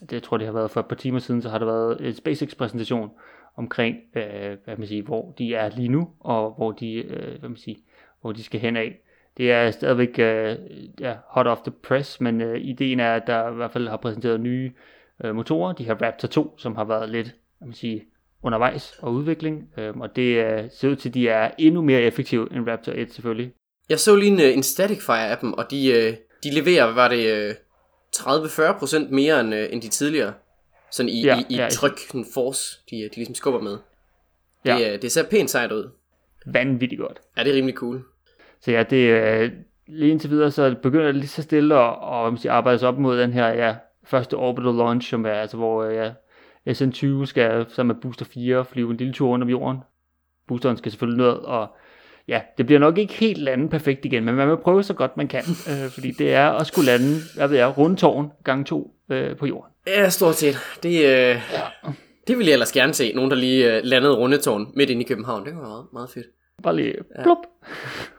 det 0.00 0.12
jeg 0.12 0.22
tror 0.22 0.36
det 0.36 0.46
har 0.46 0.54
været 0.54 0.70
for 0.70 0.80
et 0.80 0.86
par 0.86 0.96
timer 0.96 1.18
siden, 1.18 1.42
så 1.42 1.48
har 1.48 1.58
der 1.58 1.66
været 1.66 2.06
en 2.06 2.14
SpaceX 2.14 2.56
præsentation 2.56 3.10
omkring, 3.56 3.96
øh, 4.16 4.56
hvad 4.64 4.76
man 4.76 4.86
siger, 4.86 5.02
hvor 5.02 5.34
de 5.38 5.54
er 5.54 5.70
lige 5.76 5.88
nu, 5.88 6.08
og 6.20 6.54
hvor 6.56 6.72
de, 6.72 6.94
øh, 6.94 7.38
hvad 7.38 7.48
man 7.48 7.56
siger, 7.56 7.78
hvor 8.26 8.32
de 8.32 8.44
skal 8.44 8.60
hen 8.60 8.76
af. 8.76 9.00
Det 9.36 9.52
er 9.52 9.70
stadigvæk 9.70 10.18
øh, 10.18 10.56
ja, 11.00 11.14
hot 11.28 11.46
off 11.46 11.60
the 11.60 11.72
press, 11.82 12.20
men 12.20 12.40
øh, 12.40 12.60
ideen 12.60 13.00
er, 13.00 13.14
at 13.14 13.22
der 13.26 13.52
i 13.52 13.54
hvert 13.54 13.72
fald 13.72 13.88
har 13.88 13.96
præsenteret 13.96 14.40
nye 14.40 14.72
øh, 15.24 15.34
motorer, 15.34 15.72
de 15.72 15.84
her 15.84 15.94
Raptor 15.94 16.28
2, 16.28 16.58
som 16.58 16.76
har 16.76 16.84
været 16.84 17.08
lidt, 17.08 17.34
hvad 17.58 17.66
man 17.66 17.74
siger, 17.74 18.00
undervejs 18.42 18.98
og 18.98 19.12
udvikling, 19.12 19.68
øh, 19.78 19.96
og 19.96 20.16
det 20.16 20.44
øh, 20.44 20.64
ser 20.70 20.88
ud 20.88 20.96
til, 20.96 21.08
at 21.08 21.14
de 21.14 21.28
er 21.28 21.50
endnu 21.58 21.82
mere 21.82 22.00
effektive 22.00 22.52
end 22.52 22.68
Raptor 22.68 22.92
1 22.92 23.12
selvfølgelig. 23.12 23.52
Jeg 23.88 24.00
så 24.00 24.16
lige 24.16 24.32
en, 24.32 24.40
øh, 24.40 24.54
en 24.54 24.62
static 24.62 25.02
fire 25.06 25.28
af 25.28 25.38
dem, 25.38 25.52
og 25.52 25.70
de, 25.70 25.92
øh, 25.92 26.16
de 26.42 26.50
leverer, 26.50 26.94
var 26.94 27.08
det 27.08 27.48
øh, 27.48 27.54
30-40% 28.16 29.14
mere 29.14 29.40
end, 29.40 29.54
øh, 29.54 29.68
end 29.72 29.82
de 29.82 29.88
tidligere. 29.88 30.34
Sådan 30.90 31.08
i, 31.08 31.22
ja, 31.22 31.38
i, 31.38 31.44
i 31.48 31.56
ja, 31.56 31.68
tryk, 31.68 31.98
sådan 31.98 32.26
force, 32.34 32.78
de, 32.90 32.96
de 32.96 33.16
ligesom 33.16 33.34
skubber 33.34 33.60
med. 33.60 33.78
Det, 34.64 34.80
ja. 34.80 34.96
det 34.96 35.12
ser 35.12 35.28
pænt 35.28 35.50
sejt 35.50 35.72
ud. 35.72 35.90
Vanvittigt 36.46 37.00
godt. 37.00 37.20
Ja, 37.36 37.44
det 37.44 37.50
er 37.52 37.56
rimelig 37.56 37.74
cool. 37.74 38.04
Så 38.66 38.72
ja, 38.72 38.82
det 38.82 39.10
er 39.10 39.50
lige 39.86 40.10
indtil 40.10 40.30
videre, 40.30 40.50
så 40.50 40.74
begynder 40.82 41.06
det 41.06 41.14
lige 41.14 41.28
så 41.28 41.42
stille 41.42 41.74
at, 41.74 41.80
og, 41.80 42.22
og 42.22 42.38
arbejde 42.48 42.78
sig 42.78 42.88
op 42.88 42.98
mod 42.98 43.18
den 43.18 43.32
her 43.32 43.48
ja, 43.48 43.74
første 44.04 44.34
orbital 44.34 44.74
launch, 44.74 45.10
som 45.10 45.26
er, 45.26 45.32
altså, 45.32 45.56
hvor 45.56 45.84
ja, 45.84 46.10
SN20 46.68 47.24
skal 47.24 47.66
sammen 47.68 47.94
med 47.94 48.02
Booster 48.02 48.24
4 48.24 48.64
flyve 48.64 48.90
en 48.90 48.96
lille 48.96 49.12
tur 49.12 49.28
rundt 49.28 49.42
om 49.42 49.48
jorden. 49.48 49.78
Boosteren 50.48 50.76
skal 50.76 50.92
selvfølgelig 50.92 51.26
ned, 51.26 51.32
og 51.32 51.68
ja, 52.28 52.40
det 52.58 52.66
bliver 52.66 52.78
nok 52.78 52.98
ikke 52.98 53.14
helt 53.14 53.38
lande 53.38 53.68
perfekt 53.68 54.04
igen, 54.04 54.24
men 54.24 54.34
man 54.34 54.48
vil 54.48 54.56
prøve 54.56 54.82
så 54.82 54.94
godt 54.94 55.16
man 55.16 55.28
kan, 55.28 55.42
øh, 55.70 55.90
fordi 55.90 56.10
det 56.10 56.34
er 56.34 56.50
at 56.50 56.66
skulle 56.66 56.86
lande, 56.86 57.14
hvad 57.36 57.48
ved 57.48 57.56
jeg, 57.56 57.78
rundtårn 57.78 58.32
gang 58.44 58.66
to 58.66 58.94
øh, 59.10 59.36
på 59.36 59.46
jorden. 59.46 59.72
Ja, 59.86 60.08
stort 60.08 60.34
set. 60.34 60.56
Det, 60.82 60.88
øh, 60.88 61.40
ja. 61.52 61.62
det 62.26 62.38
vil 62.38 62.46
jeg 62.46 62.52
ellers 62.52 62.72
gerne 62.72 62.94
se, 62.94 63.12
nogen 63.12 63.30
der 63.30 63.36
lige 63.36 63.76
øh, 63.76 63.80
landede 63.84 64.16
rundetårn 64.16 64.72
midt 64.76 64.90
inde 64.90 65.02
i 65.02 65.08
København. 65.08 65.44
Det 65.44 65.52
kunne 65.52 65.62
være 65.62 65.70
meget, 65.70 65.86
meget 65.92 66.10
fedt. 66.10 66.26
Bare 66.62 66.76
lige 66.76 66.94
plup. 67.22 67.38
Ja. 67.62 67.68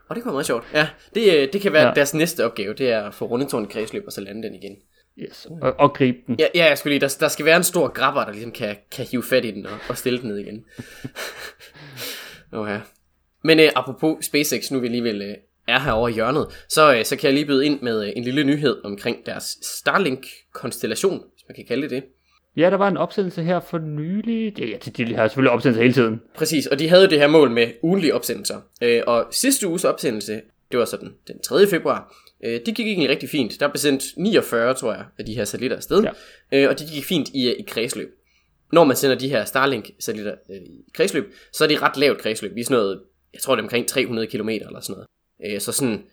Og 0.07 0.15
det 0.15 0.23
kunne 0.23 0.29
være 0.29 0.35
meget 0.35 0.45
sjovt. 0.45 0.65
Ja, 0.73 0.87
det, 1.15 1.33
øh, 1.33 1.53
det 1.53 1.61
kan 1.61 1.73
være 1.73 1.87
ja. 1.87 1.93
deres 1.93 2.13
næste 2.13 2.45
opgave, 2.45 2.73
det 2.73 2.91
er 2.91 3.01
at 3.01 3.13
få 3.13 3.25
rundetårn 3.25 3.63
i 3.63 3.67
kredsløb 3.67 4.03
og 4.05 4.11
så 4.11 4.21
lande 4.21 4.43
den 4.43 4.55
igen. 4.55 4.77
Yes, 5.19 5.47
og, 5.61 5.75
og 5.79 5.93
gribe 5.93 6.17
den. 6.27 6.35
Ja, 6.39 6.47
ja 6.55 6.65
jeg 6.65 6.77
skulle 6.77 6.93
lige, 6.93 7.01
der, 7.01 7.17
der 7.19 7.27
skal 7.27 7.45
være 7.45 7.57
en 7.57 7.63
stor 7.63 7.87
grabber, 7.87 8.25
der 8.25 8.31
ligesom 8.31 8.51
kan, 8.51 8.75
kan 8.91 9.05
hive 9.05 9.23
fat 9.23 9.45
i 9.45 9.51
den 9.51 9.65
og, 9.65 9.77
og 9.89 9.97
stille 9.97 10.19
den 10.21 10.27
ned 10.27 10.37
igen. 10.37 10.65
ja. 12.67 12.79
Men 13.43 13.59
øh, 13.59 13.69
apropos 13.75 14.25
SpaceX, 14.25 14.71
nu 14.71 14.79
vi 14.79 14.87
alligevel 14.87 15.21
øh, 15.21 15.35
er 15.67 15.79
her 15.79 15.91
over 15.91 16.09
hjørnet, 16.09 16.65
så, 16.69 16.95
øh, 16.95 17.05
så 17.05 17.15
kan 17.15 17.27
jeg 17.27 17.33
lige 17.33 17.45
byde 17.45 17.65
ind 17.65 17.81
med 17.81 18.05
øh, 18.07 18.13
en 18.15 18.23
lille 18.23 18.43
nyhed 18.43 18.81
omkring 18.83 19.25
deres 19.25 19.57
Starlink-konstellation, 19.61 21.23
hvis 21.33 21.43
man 21.49 21.55
kan 21.55 21.65
kalde 21.65 21.81
det 21.81 21.91
det. 21.91 22.03
Ja, 22.57 22.69
der 22.69 22.77
var 22.77 22.87
en 22.87 22.97
opsendelse 22.97 23.43
her 23.43 23.59
for 23.59 23.77
nylig. 23.77 24.59
Ja, 24.59 24.77
de, 24.85 24.91
de 24.91 25.15
har 25.15 25.27
selvfølgelig 25.27 25.51
opsendelser 25.51 25.81
hele 25.81 25.93
tiden. 25.93 26.21
Præcis, 26.35 26.67
og 26.67 26.79
de 26.79 26.89
havde 26.89 27.09
det 27.09 27.19
her 27.19 27.27
mål 27.27 27.51
med 27.51 27.67
ugenlige 27.81 28.15
opsendelser. 28.15 28.61
Øh, 28.81 29.01
og 29.07 29.27
sidste 29.31 29.67
uges 29.67 29.85
opsendelse, 29.85 30.41
det 30.71 30.79
var 30.79 30.85
sådan 30.85 31.13
den 31.27 31.41
3. 31.41 31.67
februar, 31.67 32.15
øh, 32.43 32.59
det 32.65 32.75
gik 32.75 32.87
egentlig 32.87 33.09
rigtig 33.09 33.29
fint. 33.29 33.59
Der 33.59 33.67
blev 33.67 33.77
sendt 33.77 34.03
49, 34.17 34.73
tror 34.73 34.93
jeg, 34.93 35.05
af 35.19 35.25
de 35.25 35.35
her 35.35 35.45
satellitter 35.45 35.77
afsted, 35.77 36.03
ja. 36.03 36.11
øh, 36.51 36.69
og 36.69 36.79
det 36.79 36.87
gik 36.93 37.05
fint 37.05 37.29
i, 37.29 37.53
i 37.53 37.65
kredsløb. 37.67 38.09
Når 38.71 38.83
man 38.83 38.95
sender 38.95 39.17
de 39.17 39.29
her 39.29 39.45
Starlink-satellitter 39.45 40.35
øh, 40.49 40.55
i 40.55 40.85
kredsløb, 40.93 41.33
så 41.53 41.63
er 41.63 41.67
det 41.67 41.81
ret 41.81 41.97
lavt 41.97 42.17
kredsløb. 42.17 42.55
Vi 42.55 42.61
er 42.61 42.65
sådan 42.65 42.77
noget 42.77 43.01
jeg 43.33 43.41
tror 43.41 43.55
det 43.55 43.61
er 43.61 43.65
omkring 43.65 43.87
300 43.87 44.27
km 44.27 44.49
eller 44.49 44.79
sådan 44.79 44.93
noget. 44.93 45.07
Øh, 45.55 45.61
så 45.61 45.71
sådan, 45.71 46.03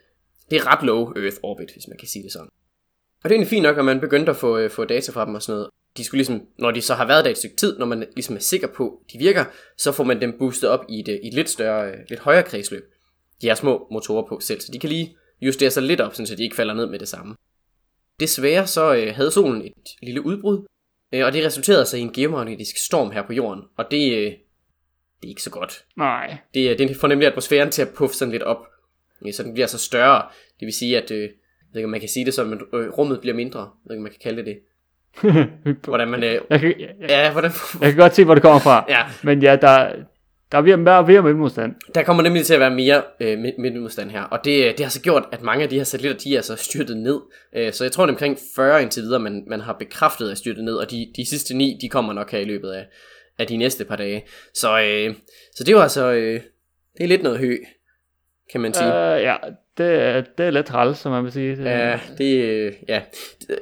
det 0.51 0.57
er 0.57 0.67
ret 0.73 0.87
low 0.87 1.13
Earth 1.17 1.37
orbit, 1.43 1.73
hvis 1.73 1.89
man 1.89 1.99
kan 1.99 2.09
sige 2.09 2.23
det 2.23 2.33
sådan. 2.33 2.49
Og 3.23 3.25
det 3.25 3.31
er 3.31 3.35
egentlig 3.35 3.49
fint 3.49 3.63
nok, 3.63 3.79
at 3.79 3.85
man 3.85 4.01
begyndte 4.01 4.31
at 4.31 4.37
få, 4.37 4.59
øh, 4.59 4.71
få 4.71 4.85
data 4.85 5.13
fra 5.13 5.27
dem 5.27 5.35
og 5.35 5.43
sådan 5.43 5.57
noget. 5.57 5.71
De 5.97 6.05
skulle 6.05 6.19
ligesom, 6.19 6.47
når 6.59 6.71
de 6.71 6.81
så 6.81 6.95
har 6.95 7.07
været 7.07 7.25
der 7.25 7.31
et 7.31 7.39
stykke 7.39 7.57
tid, 7.57 7.79
når 7.79 7.87
man 7.87 8.07
ligesom 8.15 8.37
er 8.37 8.41
sikker 8.41 8.69
på, 8.69 9.03
at 9.05 9.13
de 9.13 9.19
virker, 9.19 9.45
så 9.77 9.93
får 9.93 10.05
man 10.05 10.21
dem 10.21 10.39
boostet 10.39 10.71
op 10.71 10.85
i 10.89 11.01
et, 11.01 11.09
i 11.09 11.29
et 11.29 11.35
lidt 11.35 11.51
større, 11.51 11.91
øh, 11.91 11.99
lidt 12.09 12.21
højere 12.21 12.43
kredsløb. 12.43 12.85
De 13.43 13.49
har 13.49 13.55
små 13.55 13.87
motorer 13.91 14.29
på 14.29 14.41
selv, 14.41 14.61
så 14.61 14.73
de 14.73 14.79
kan 14.79 14.89
lige 14.89 15.17
justere 15.41 15.71
sig 15.71 15.83
lidt 15.83 16.01
op, 16.01 16.15
så 16.15 16.35
de 16.39 16.43
ikke 16.43 16.57
falder 16.57 16.75
ned 16.75 16.87
med 16.87 16.99
det 16.99 17.09
samme. 17.09 17.35
Desværre 18.21 18.67
så 18.67 18.95
øh, 18.95 19.15
havde 19.15 19.31
solen 19.31 19.63
et 19.63 19.73
lille 20.03 20.27
udbrud, 20.27 20.67
øh, 21.13 21.25
og 21.25 21.33
det 21.33 21.45
resulterede 21.45 21.87
sig 21.87 21.99
i 21.99 22.03
en 22.03 22.13
geomagnetisk 22.13 22.77
storm 22.77 23.11
her 23.11 23.27
på 23.27 23.33
jorden, 23.33 23.63
og 23.77 23.91
det, 23.91 24.13
øh, 24.13 24.33
det 25.23 25.25
er 25.25 25.29
ikke 25.29 25.43
så 25.43 25.51
godt. 25.51 25.85
Nej. 25.97 26.37
Det, 26.55 26.79
det 26.79 26.97
får 26.97 27.09
nemlig 27.09 27.29
atmosfæren 27.29 27.71
til 27.71 27.83
at 27.83 27.95
puffe 27.95 28.17
sådan 28.17 28.33
lidt 28.33 28.43
op, 28.43 28.67
så 29.33 29.43
den 29.43 29.53
bliver 29.53 29.67
så 29.67 29.79
større. 29.79 30.29
Det 30.61 30.67
vil 30.67 30.75
sige, 30.75 31.03
at 31.03 31.11
øh, 31.11 31.23
jeg 31.23 31.31
ved 31.73 31.81
ikke, 31.81 31.89
man 31.89 32.01
kan 32.01 32.09
sige 32.09 32.27
det 32.27 32.35
som, 32.35 32.53
at 32.53 32.59
øh, 32.73 32.89
rummet 32.89 33.21
bliver 33.21 33.35
mindre. 33.35 33.61
Jeg 33.61 33.69
ved 33.85 33.97
ikke, 33.97 34.03
man 34.03 34.13
kan 34.13 34.21
kalde 34.23 34.37
det 34.37 34.47
det. 34.47 34.59
hvordan 35.85 36.09
man... 36.09 36.25
Øh, 36.25 36.41
jeg, 36.51 36.61
kan, 36.61 36.75
jeg, 36.79 36.89
ja, 37.09 37.33
hvordan, 37.33 37.51
jeg 37.81 37.89
kan 37.89 37.97
godt 37.97 38.15
se, 38.15 38.25
hvor 38.25 38.35
det 38.35 38.43
kommer 38.43 38.59
fra. 38.59 38.85
ja. 38.89 39.03
Men 39.23 39.43
ja, 39.43 39.57
der, 39.57 39.93
der 40.53 40.59
er 40.59 40.63
ved, 40.63 40.77
mere, 40.77 41.07
mere 41.07 41.23
middelmodstand. 41.23 41.75
Der 41.95 42.03
kommer 42.03 42.23
nemlig 42.23 42.47
til 42.47 42.55
at 42.55 42.61
være 42.61 42.71
mere 42.71 43.03
øh, 43.21 43.39
middelmodstand 43.39 44.11
her, 44.11 44.23
og 44.23 44.45
det, 44.45 44.79
det 44.79 44.85
har 44.87 44.91
så 44.91 45.01
gjort, 45.01 45.25
at 45.33 45.43
mange 45.43 45.63
af 45.63 45.69
de 45.69 45.77
her 45.77 45.85
satellitter, 45.85 46.19
de 46.19 46.37
er 46.37 46.43
så 46.43 46.57
styrtet 46.57 46.97
ned. 46.97 47.21
Øh, 47.57 47.73
så 47.73 47.85
jeg 47.85 47.93
tror, 47.93 48.07
det 48.07 48.11
er 48.11 48.15
omkring 48.15 48.39
40 48.57 48.83
indtil 48.83 49.03
videre, 49.03 49.21
man, 49.21 49.45
man 49.47 49.61
har 49.61 49.73
bekræftet 49.73 50.31
at 50.31 50.39
styrtet 50.39 50.65
ned, 50.65 50.75
og 50.75 50.91
de, 50.91 51.13
de 51.17 51.27
sidste 51.27 51.57
ni, 51.57 51.79
de 51.81 51.89
kommer 51.89 52.13
nok 52.13 52.31
her 52.31 52.39
i 52.39 52.45
løbet 52.45 52.71
af, 52.71 52.87
af 53.39 53.47
de 53.47 53.57
næste 53.57 53.85
par 53.85 53.97
dage. 53.97 54.25
Så, 54.55 54.81
øh, 54.81 55.15
så 55.55 55.65
det 55.65 55.75
var 55.75 55.83
altså, 55.83 56.13
øh, 56.13 56.41
det 56.99 57.05
er 57.05 57.09
lidt 57.09 57.23
noget 57.23 57.39
hø, 57.39 57.57
kan 58.53 58.61
man 58.61 58.75
sige. 58.75 58.87
Uh, 58.87 59.23
ja, 59.23 59.37
det, 59.79 59.87
er, 59.87 60.21
det 60.39 60.47
er 60.47 60.51
lidt 60.51 60.67
træls, 60.67 60.99
som 60.99 61.13
man 61.13 61.25
vil 61.25 61.33
sige. 61.33 61.63
Ja, 61.63 62.01
det, 62.19 62.75
ja. 62.89 63.03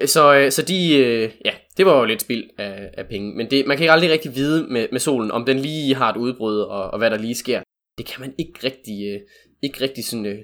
Så, 0.06 0.34
øh, 0.34 0.52
så 0.52 0.62
de, 0.62 0.96
øh, 0.96 1.30
ja, 1.44 1.50
det 1.76 1.86
var 1.86 1.98
jo 1.98 2.04
lidt 2.04 2.20
spild 2.20 2.44
af, 2.58 2.90
af 2.94 3.06
penge. 3.06 3.36
Men 3.36 3.50
det, 3.50 3.66
man 3.66 3.76
kan 3.76 3.84
ikke 3.84 3.92
aldrig 3.92 4.10
rigtig 4.10 4.34
vide 4.34 4.66
med, 4.70 4.88
med 4.92 5.00
solen, 5.00 5.30
om 5.30 5.44
den 5.44 5.58
lige 5.58 5.94
har 5.94 6.10
et 6.12 6.16
udbrud, 6.16 6.58
og, 6.58 6.90
og 6.90 6.98
hvad 6.98 7.10
der 7.10 7.18
lige 7.18 7.34
sker. 7.34 7.62
Det 7.98 8.06
kan 8.06 8.20
man 8.20 8.34
ikke 8.38 8.52
rigtig, 8.64 9.14
øh, 9.14 9.20
ikke 9.62 9.80
rigtig 9.80 10.04
sådan, 10.04 10.38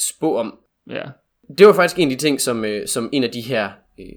spå 0.00 0.36
om. 0.36 0.58
Ja. 0.90 1.02
Det 1.58 1.66
var 1.66 1.72
faktisk 1.72 1.98
en 1.98 2.10
af 2.10 2.18
de 2.18 2.22
ting, 2.22 2.40
som, 2.40 2.64
som 2.86 3.08
en 3.12 3.24
af 3.24 3.30
de 3.30 3.40
her 3.40 3.70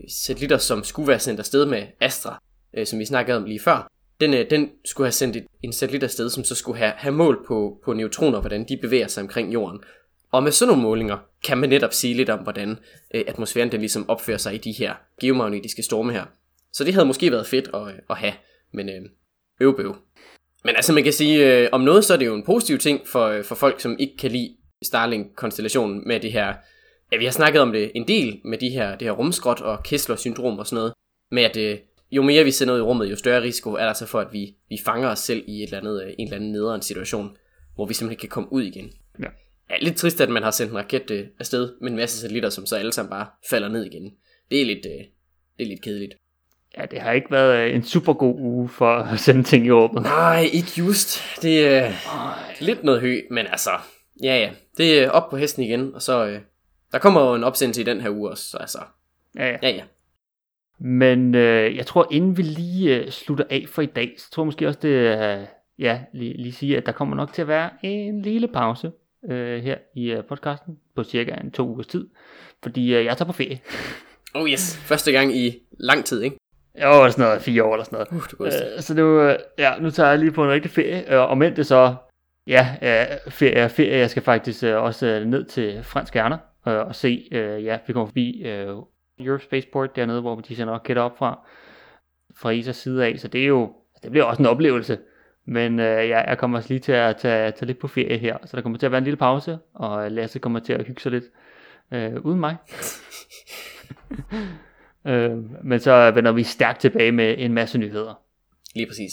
satellitter, 0.10 0.58
som 0.58 0.84
skulle 0.84 1.08
være 1.08 1.20
sendt 1.20 1.40
afsted 1.40 1.66
med 1.66 1.84
Astra, 2.02 2.42
som 2.86 3.00
vi 3.00 3.06
snakkede 3.06 3.38
om 3.38 3.46
lige 3.46 3.60
før, 3.60 3.88
den, 4.20 4.50
den 4.50 4.70
skulle 4.86 5.06
have 5.06 5.12
sendt 5.12 5.36
et, 5.36 5.46
en 5.64 5.74
satellit 5.74 6.04
afsted, 6.04 6.30
som 6.30 6.44
så 6.44 6.56
skulle 6.56 6.78
have, 6.78 6.92
have 6.96 7.12
mål 7.12 7.46
på, 7.48 7.78
på 7.86 7.94
neutroner, 7.94 8.40
hvordan 8.40 8.66
de 8.70 8.78
bevæger 8.78 9.08
sig 9.08 9.22
omkring 9.22 9.54
jorden. 9.54 9.80
Og 10.32 10.44
med 10.44 10.52
sådan 10.52 10.70
nogle 10.70 10.84
målinger 10.84 11.18
kan 11.44 11.58
man 11.58 11.70
netop 11.70 11.94
sige 11.94 12.14
lidt 12.14 12.30
om, 12.30 12.40
hvordan 12.40 12.70
øh, 13.14 13.24
atmosfæren 13.28 13.72
den 13.72 13.80
ligesom 13.80 14.10
opfører 14.10 14.38
sig 14.38 14.56
i 14.56 14.58
de 14.58 14.72
her 14.72 14.94
geomagnetiske 15.22 15.84
storme 15.84 16.14
her. 16.14 16.26
Så 16.74 16.84
det 16.84 16.94
havde 16.94 17.06
måske 17.06 17.32
været 17.32 17.48
fedt 17.48 17.70
at, 17.74 17.88
øh, 17.88 18.00
at 18.10 18.18
have, 18.18 18.34
men 18.72 18.90
øh, 18.90 19.02
øv 19.62 19.78
bøv. 19.78 19.96
Men 20.64 20.76
altså 20.76 20.94
man 20.94 21.04
kan 21.04 21.14
sige, 21.14 21.64
øh, 21.64 21.70
om 21.72 21.82
noget 21.82 22.06
så 22.06 22.14
er 22.14 22.18
det 22.18 22.26
jo 22.26 22.36
en 22.36 22.46
positiv 22.46 22.78
ting 22.78 23.08
for, 23.08 23.26
øh, 23.26 23.44
for 23.44 23.56
folk, 23.56 23.80
som 23.80 23.96
ikke 24.00 24.18
kan 24.18 24.32
lide 24.32 24.56
Starlink-konstellationen 24.82 26.08
med 26.08 26.20
det 26.20 26.32
her, 26.32 26.54
ja 27.12 27.18
vi 27.18 27.26
har 27.26 27.32
snakket 27.32 27.62
om 27.62 27.72
det 27.72 27.92
en 27.96 28.08
del 28.08 28.42
med 28.46 28.58
de 28.58 28.70
her, 28.70 28.96
det 28.96 29.08
her 29.08 29.12
rumskrot 29.12 29.62
og 29.62 29.84
Kessler-syndrom 29.84 30.60
og 30.60 30.68
sådan 30.68 30.76
noget, 30.76 30.94
med 31.32 31.44
at 31.44 31.58
øh, 31.58 31.78
jo 32.12 32.24
mere 32.24 32.44
vi 32.44 32.52
sender 32.52 32.74
ud 32.74 32.80
i 32.80 32.82
rummet, 32.82 33.12
jo 33.12 33.16
større 33.16 33.42
risiko 33.42 33.74
er 33.74 33.86
der 33.86 33.94
så 33.94 34.06
for, 34.06 34.20
at 34.20 34.34
vi, 34.34 34.56
vi 34.70 34.78
fanger 34.86 35.10
os 35.10 35.20
selv 35.20 35.44
i 35.48 35.64
et 35.64 35.64
eller 35.64 35.78
andet, 35.78 36.16
en 36.18 36.28
eller 36.28 36.36
anden 36.36 36.52
nederen 36.52 36.82
situation, 36.82 37.38
hvor 37.76 37.86
vi 37.86 37.94
simpelthen 37.94 38.20
kan 38.20 38.30
komme 38.30 38.54
ud 38.54 38.64
igen. 38.64 38.92
Ja. 39.20 39.28
Ja, 39.70 39.76
lidt 39.82 39.98
trist, 39.98 40.22
at 40.22 40.30
man 40.30 40.44
har 40.44 40.52
sendt 40.52 40.72
en 40.72 40.78
raket 40.78 41.12
øh, 41.12 41.26
afsted 41.40 41.74
med 41.82 41.92
en 41.92 41.96
masse 41.96 42.22
satellitter, 42.22 42.50
som 42.50 42.66
så 42.66 42.76
alle 42.76 42.94
sammen 42.94 43.10
bare 43.10 43.28
falder 43.50 43.68
ned 43.68 43.86
igen. 43.86 44.12
Det 44.52 44.62
er 44.62 44.66
lidt, 44.66 44.86
øh, 44.86 45.06
det 45.58 45.64
er 45.64 45.70
lidt 45.70 45.82
kedeligt. 45.82 46.16
Ja, 46.78 46.86
det 46.86 47.02
har 47.02 47.12
ikke 47.12 47.32
været 47.32 47.70
øh, 47.70 47.76
en 47.76 47.84
super 47.84 48.14
god 48.14 48.36
uge 48.40 48.70
for 48.70 48.96
at 48.96 49.20
sende 49.20 49.44
ting 49.44 49.66
i 49.66 49.72
rummet. 49.72 50.04
Nej, 50.04 50.50
ikke 50.54 50.72
just. 50.78 51.24
Det 51.42 51.68
er 51.68 51.88
øh, 51.88 51.94
lidt 52.60 52.84
noget 52.84 53.02
hø, 53.02 53.22
men 53.32 53.48
altså, 53.48 53.70
ja 54.24 54.38
ja, 54.38 54.52
det 54.78 55.00
er 55.00 55.10
op 55.10 55.30
på 55.30 55.38
hesten 55.38 55.64
igen, 55.64 55.96
og 55.96 56.02
så, 56.02 56.26
øh, 56.26 56.40
der 56.92 57.00
kommer 57.00 57.22
jo 57.22 57.36
en 57.36 57.44
opsendelse 57.44 57.82
i 57.82 57.86
den 57.86 58.02
her 58.02 58.10
uge 58.10 58.30
også, 58.30 58.50
så 58.50 58.58
altså, 58.58 58.80
ja 59.36 59.48
ja. 59.48 59.58
ja, 59.64 59.70
ja. 59.70 59.84
Men 60.80 61.36
øh, 61.36 61.78
jeg 61.78 61.86
tror, 61.86 62.08
inden 62.12 62.38
vi 62.38 62.42
lige 62.42 62.96
øh, 62.96 63.10
slutter 63.10 63.46
af 63.50 63.66
for 63.68 63.82
i 63.82 63.86
dag, 63.86 64.16
så 64.18 64.32
tror 64.32 64.44
jeg 64.44 64.46
måske 64.46 64.68
også, 64.68 64.80
det 64.82 64.90
øh, 64.90 65.46
ja, 65.80 66.02
lige, 66.14 66.38
lige 66.38 66.54
sige, 66.54 66.78
at 66.78 66.86
der 66.86 66.92
kommer 66.92 67.16
nok 67.16 67.34
til 67.34 67.42
at 67.42 67.48
være 67.48 67.70
en 67.84 68.22
lille 68.22 68.48
pause 68.48 68.92
øh, 69.30 69.64
her 69.64 69.78
i 69.96 70.12
øh, 70.12 70.24
podcasten 70.26 70.78
på 70.96 71.04
cirka 71.04 71.34
en 71.34 71.52
to 71.52 71.68
ugers 71.68 71.88
tid, 71.88 72.08
fordi 72.64 72.96
øh, 72.96 73.06
jeg 73.06 73.18
tager 73.18 73.28
på 73.28 73.34
ferie. 73.34 73.60
Oh 74.36 74.50
yes, 74.50 74.78
første 74.78 75.12
gang 75.12 75.36
i 75.36 75.60
lang 75.80 76.06
tid, 76.06 76.22
ikke? 76.22 76.38
Jo, 76.82 77.10
sådan 77.10 77.26
noget 77.26 77.42
fire 77.42 77.64
år 77.64 77.74
eller 77.74 77.84
sådan 77.84 78.06
noget. 78.12 78.34
Uh, 78.40 78.48
afsted. 78.48 78.76
Øh, 78.76 78.82
så 78.82 78.94
nu, 78.94 79.22
øh, 79.22 79.40
ja, 79.58 79.74
nu 79.80 79.90
tager 79.90 80.10
jeg 80.10 80.20
lige 80.20 80.32
på 80.32 80.44
en 80.44 80.50
rigtig 80.50 80.72
ferie, 80.72 81.14
øh, 81.14 81.30
og 81.30 81.38
men 81.38 81.56
det 81.56 81.66
så, 81.66 81.96
ja, 82.48 82.68
øh, 82.82 83.32
ferie, 83.32 83.70
ferie, 83.70 83.98
jeg 83.98 84.10
skal 84.10 84.24
faktisk 84.24 84.64
øh, 84.64 84.84
også 84.84 85.06
øh, 85.06 85.26
ned 85.26 85.46
til 85.46 85.84
Fransk 85.84 86.14
Gerner 86.14 86.38
øh, 86.68 86.88
og 86.88 86.96
se, 86.96 87.28
øh, 87.32 87.64
ja, 87.64 87.78
vi 87.88 87.94
kommer 87.94 88.08
forbi 88.08 88.42
øh, 88.46 88.68
Europe 89.20 89.44
Spaceport 89.44 89.96
dernede, 89.96 90.22
hvor 90.22 90.36
de 90.36 90.56
sender 90.56 90.74
raketter 90.74 91.04
op 91.04 91.18
fra, 91.18 91.40
fra 92.36 92.54
ISA's 92.54 92.72
side 92.72 93.06
af, 93.06 93.20
så 93.20 93.28
det 93.28 93.42
er 93.42 93.48
jo, 93.48 93.74
det 94.04 94.12
bliver 94.12 94.24
også 94.24 94.42
en 94.42 94.48
oplevelse. 94.48 94.98
Men 95.52 95.80
øh, 95.80 96.10
ja, 96.10 96.30
jeg 96.30 96.38
kommer 96.38 96.58
også 96.58 96.70
lige 96.70 96.80
til 96.80 96.92
at 96.92 97.18
tage, 97.18 97.52
tage 97.52 97.66
lidt 97.66 97.80
på 97.80 97.88
ferie 97.88 98.18
her, 98.18 98.38
så 98.46 98.58
der 98.58 98.62
kommer 98.62 98.78
til 98.78 98.86
at 98.86 98.92
være 98.92 98.98
en 98.98 99.04
lille 99.04 99.18
pause, 99.18 99.58
og 99.74 100.12
Lasse 100.12 100.40
kommer 100.40 100.60
til 100.60 100.74
at 100.74 100.86
hygge 100.86 101.02
sig 101.02 101.12
lidt 101.12 101.24
øh, 101.92 102.26
uden 102.26 102.40
mig. 102.40 102.56
øh, 105.08 105.38
men 105.64 105.80
så 105.80 106.12
vender 106.12 106.32
vi 106.32 106.44
stærkt 106.44 106.80
tilbage 106.80 107.12
med 107.12 107.36
en 107.38 107.54
masse 107.54 107.78
nyheder. 107.78 108.22
Lige 108.76 108.88
præcis. 108.88 109.12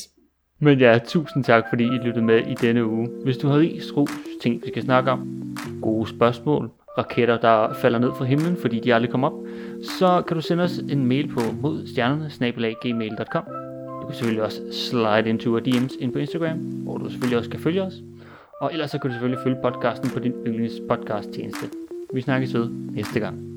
Men 0.59 0.79
ja, 0.79 0.99
tusind 1.05 1.44
tak 1.44 1.64
fordi 1.68 1.85
I 1.85 1.99
lyttede 2.05 2.25
med 2.25 2.46
i 2.46 2.55
denne 2.55 2.87
uge. 2.87 3.09
Hvis 3.25 3.37
du 3.37 3.49
har 3.49 3.59
ris, 3.59 3.96
ros, 3.96 4.11
ting 4.42 4.62
vi 4.62 4.68
skal 4.68 4.83
snakke 4.83 5.11
om, 5.11 5.57
gode 5.83 6.09
spørgsmål, 6.09 6.70
raketter 6.99 7.38
der 7.40 7.75
falder 7.75 7.99
ned 7.99 8.11
fra 8.18 8.25
himlen, 8.25 8.57
fordi 8.57 8.81
de 8.81 8.94
aldrig 8.94 9.11
kommer 9.11 9.31
op, 9.31 9.46
så 9.83 10.22
kan 10.29 10.35
du 10.35 10.40
sende 10.40 10.64
os 10.64 10.79
en 10.79 11.07
mail 11.07 11.29
på 11.29 11.40
modstjernerne 11.61 12.31
du 14.07 14.11
kan 14.11 14.16
selvfølgelig 14.16 14.42
også 14.42 14.61
slide 14.73 15.29
into 15.29 15.51
our 15.51 15.61
DM's 15.61 15.97
ind 16.01 16.12
på 16.12 16.19
Instagram, 16.19 16.59
hvor 16.59 16.99
du 16.99 17.11
selvfølgelig 17.11 17.38
også 17.38 17.51
kan 17.51 17.61
følge 17.61 17.83
os. 17.83 17.95
Og 18.61 18.73
ellers 18.73 18.90
så 18.90 18.99
kan 18.99 19.11
du 19.11 19.14
selvfølgelig 19.14 19.42
følge 19.45 19.59
podcasten 19.62 20.11
på 20.11 20.19
din 20.19 20.33
yndlings 20.47 20.75
podcast 20.88 21.31
tjeneste. 21.31 21.66
Vi 22.14 22.21
snakkes 22.21 22.55
ved 22.55 22.69
næste 22.71 23.21
gang. 23.21 23.56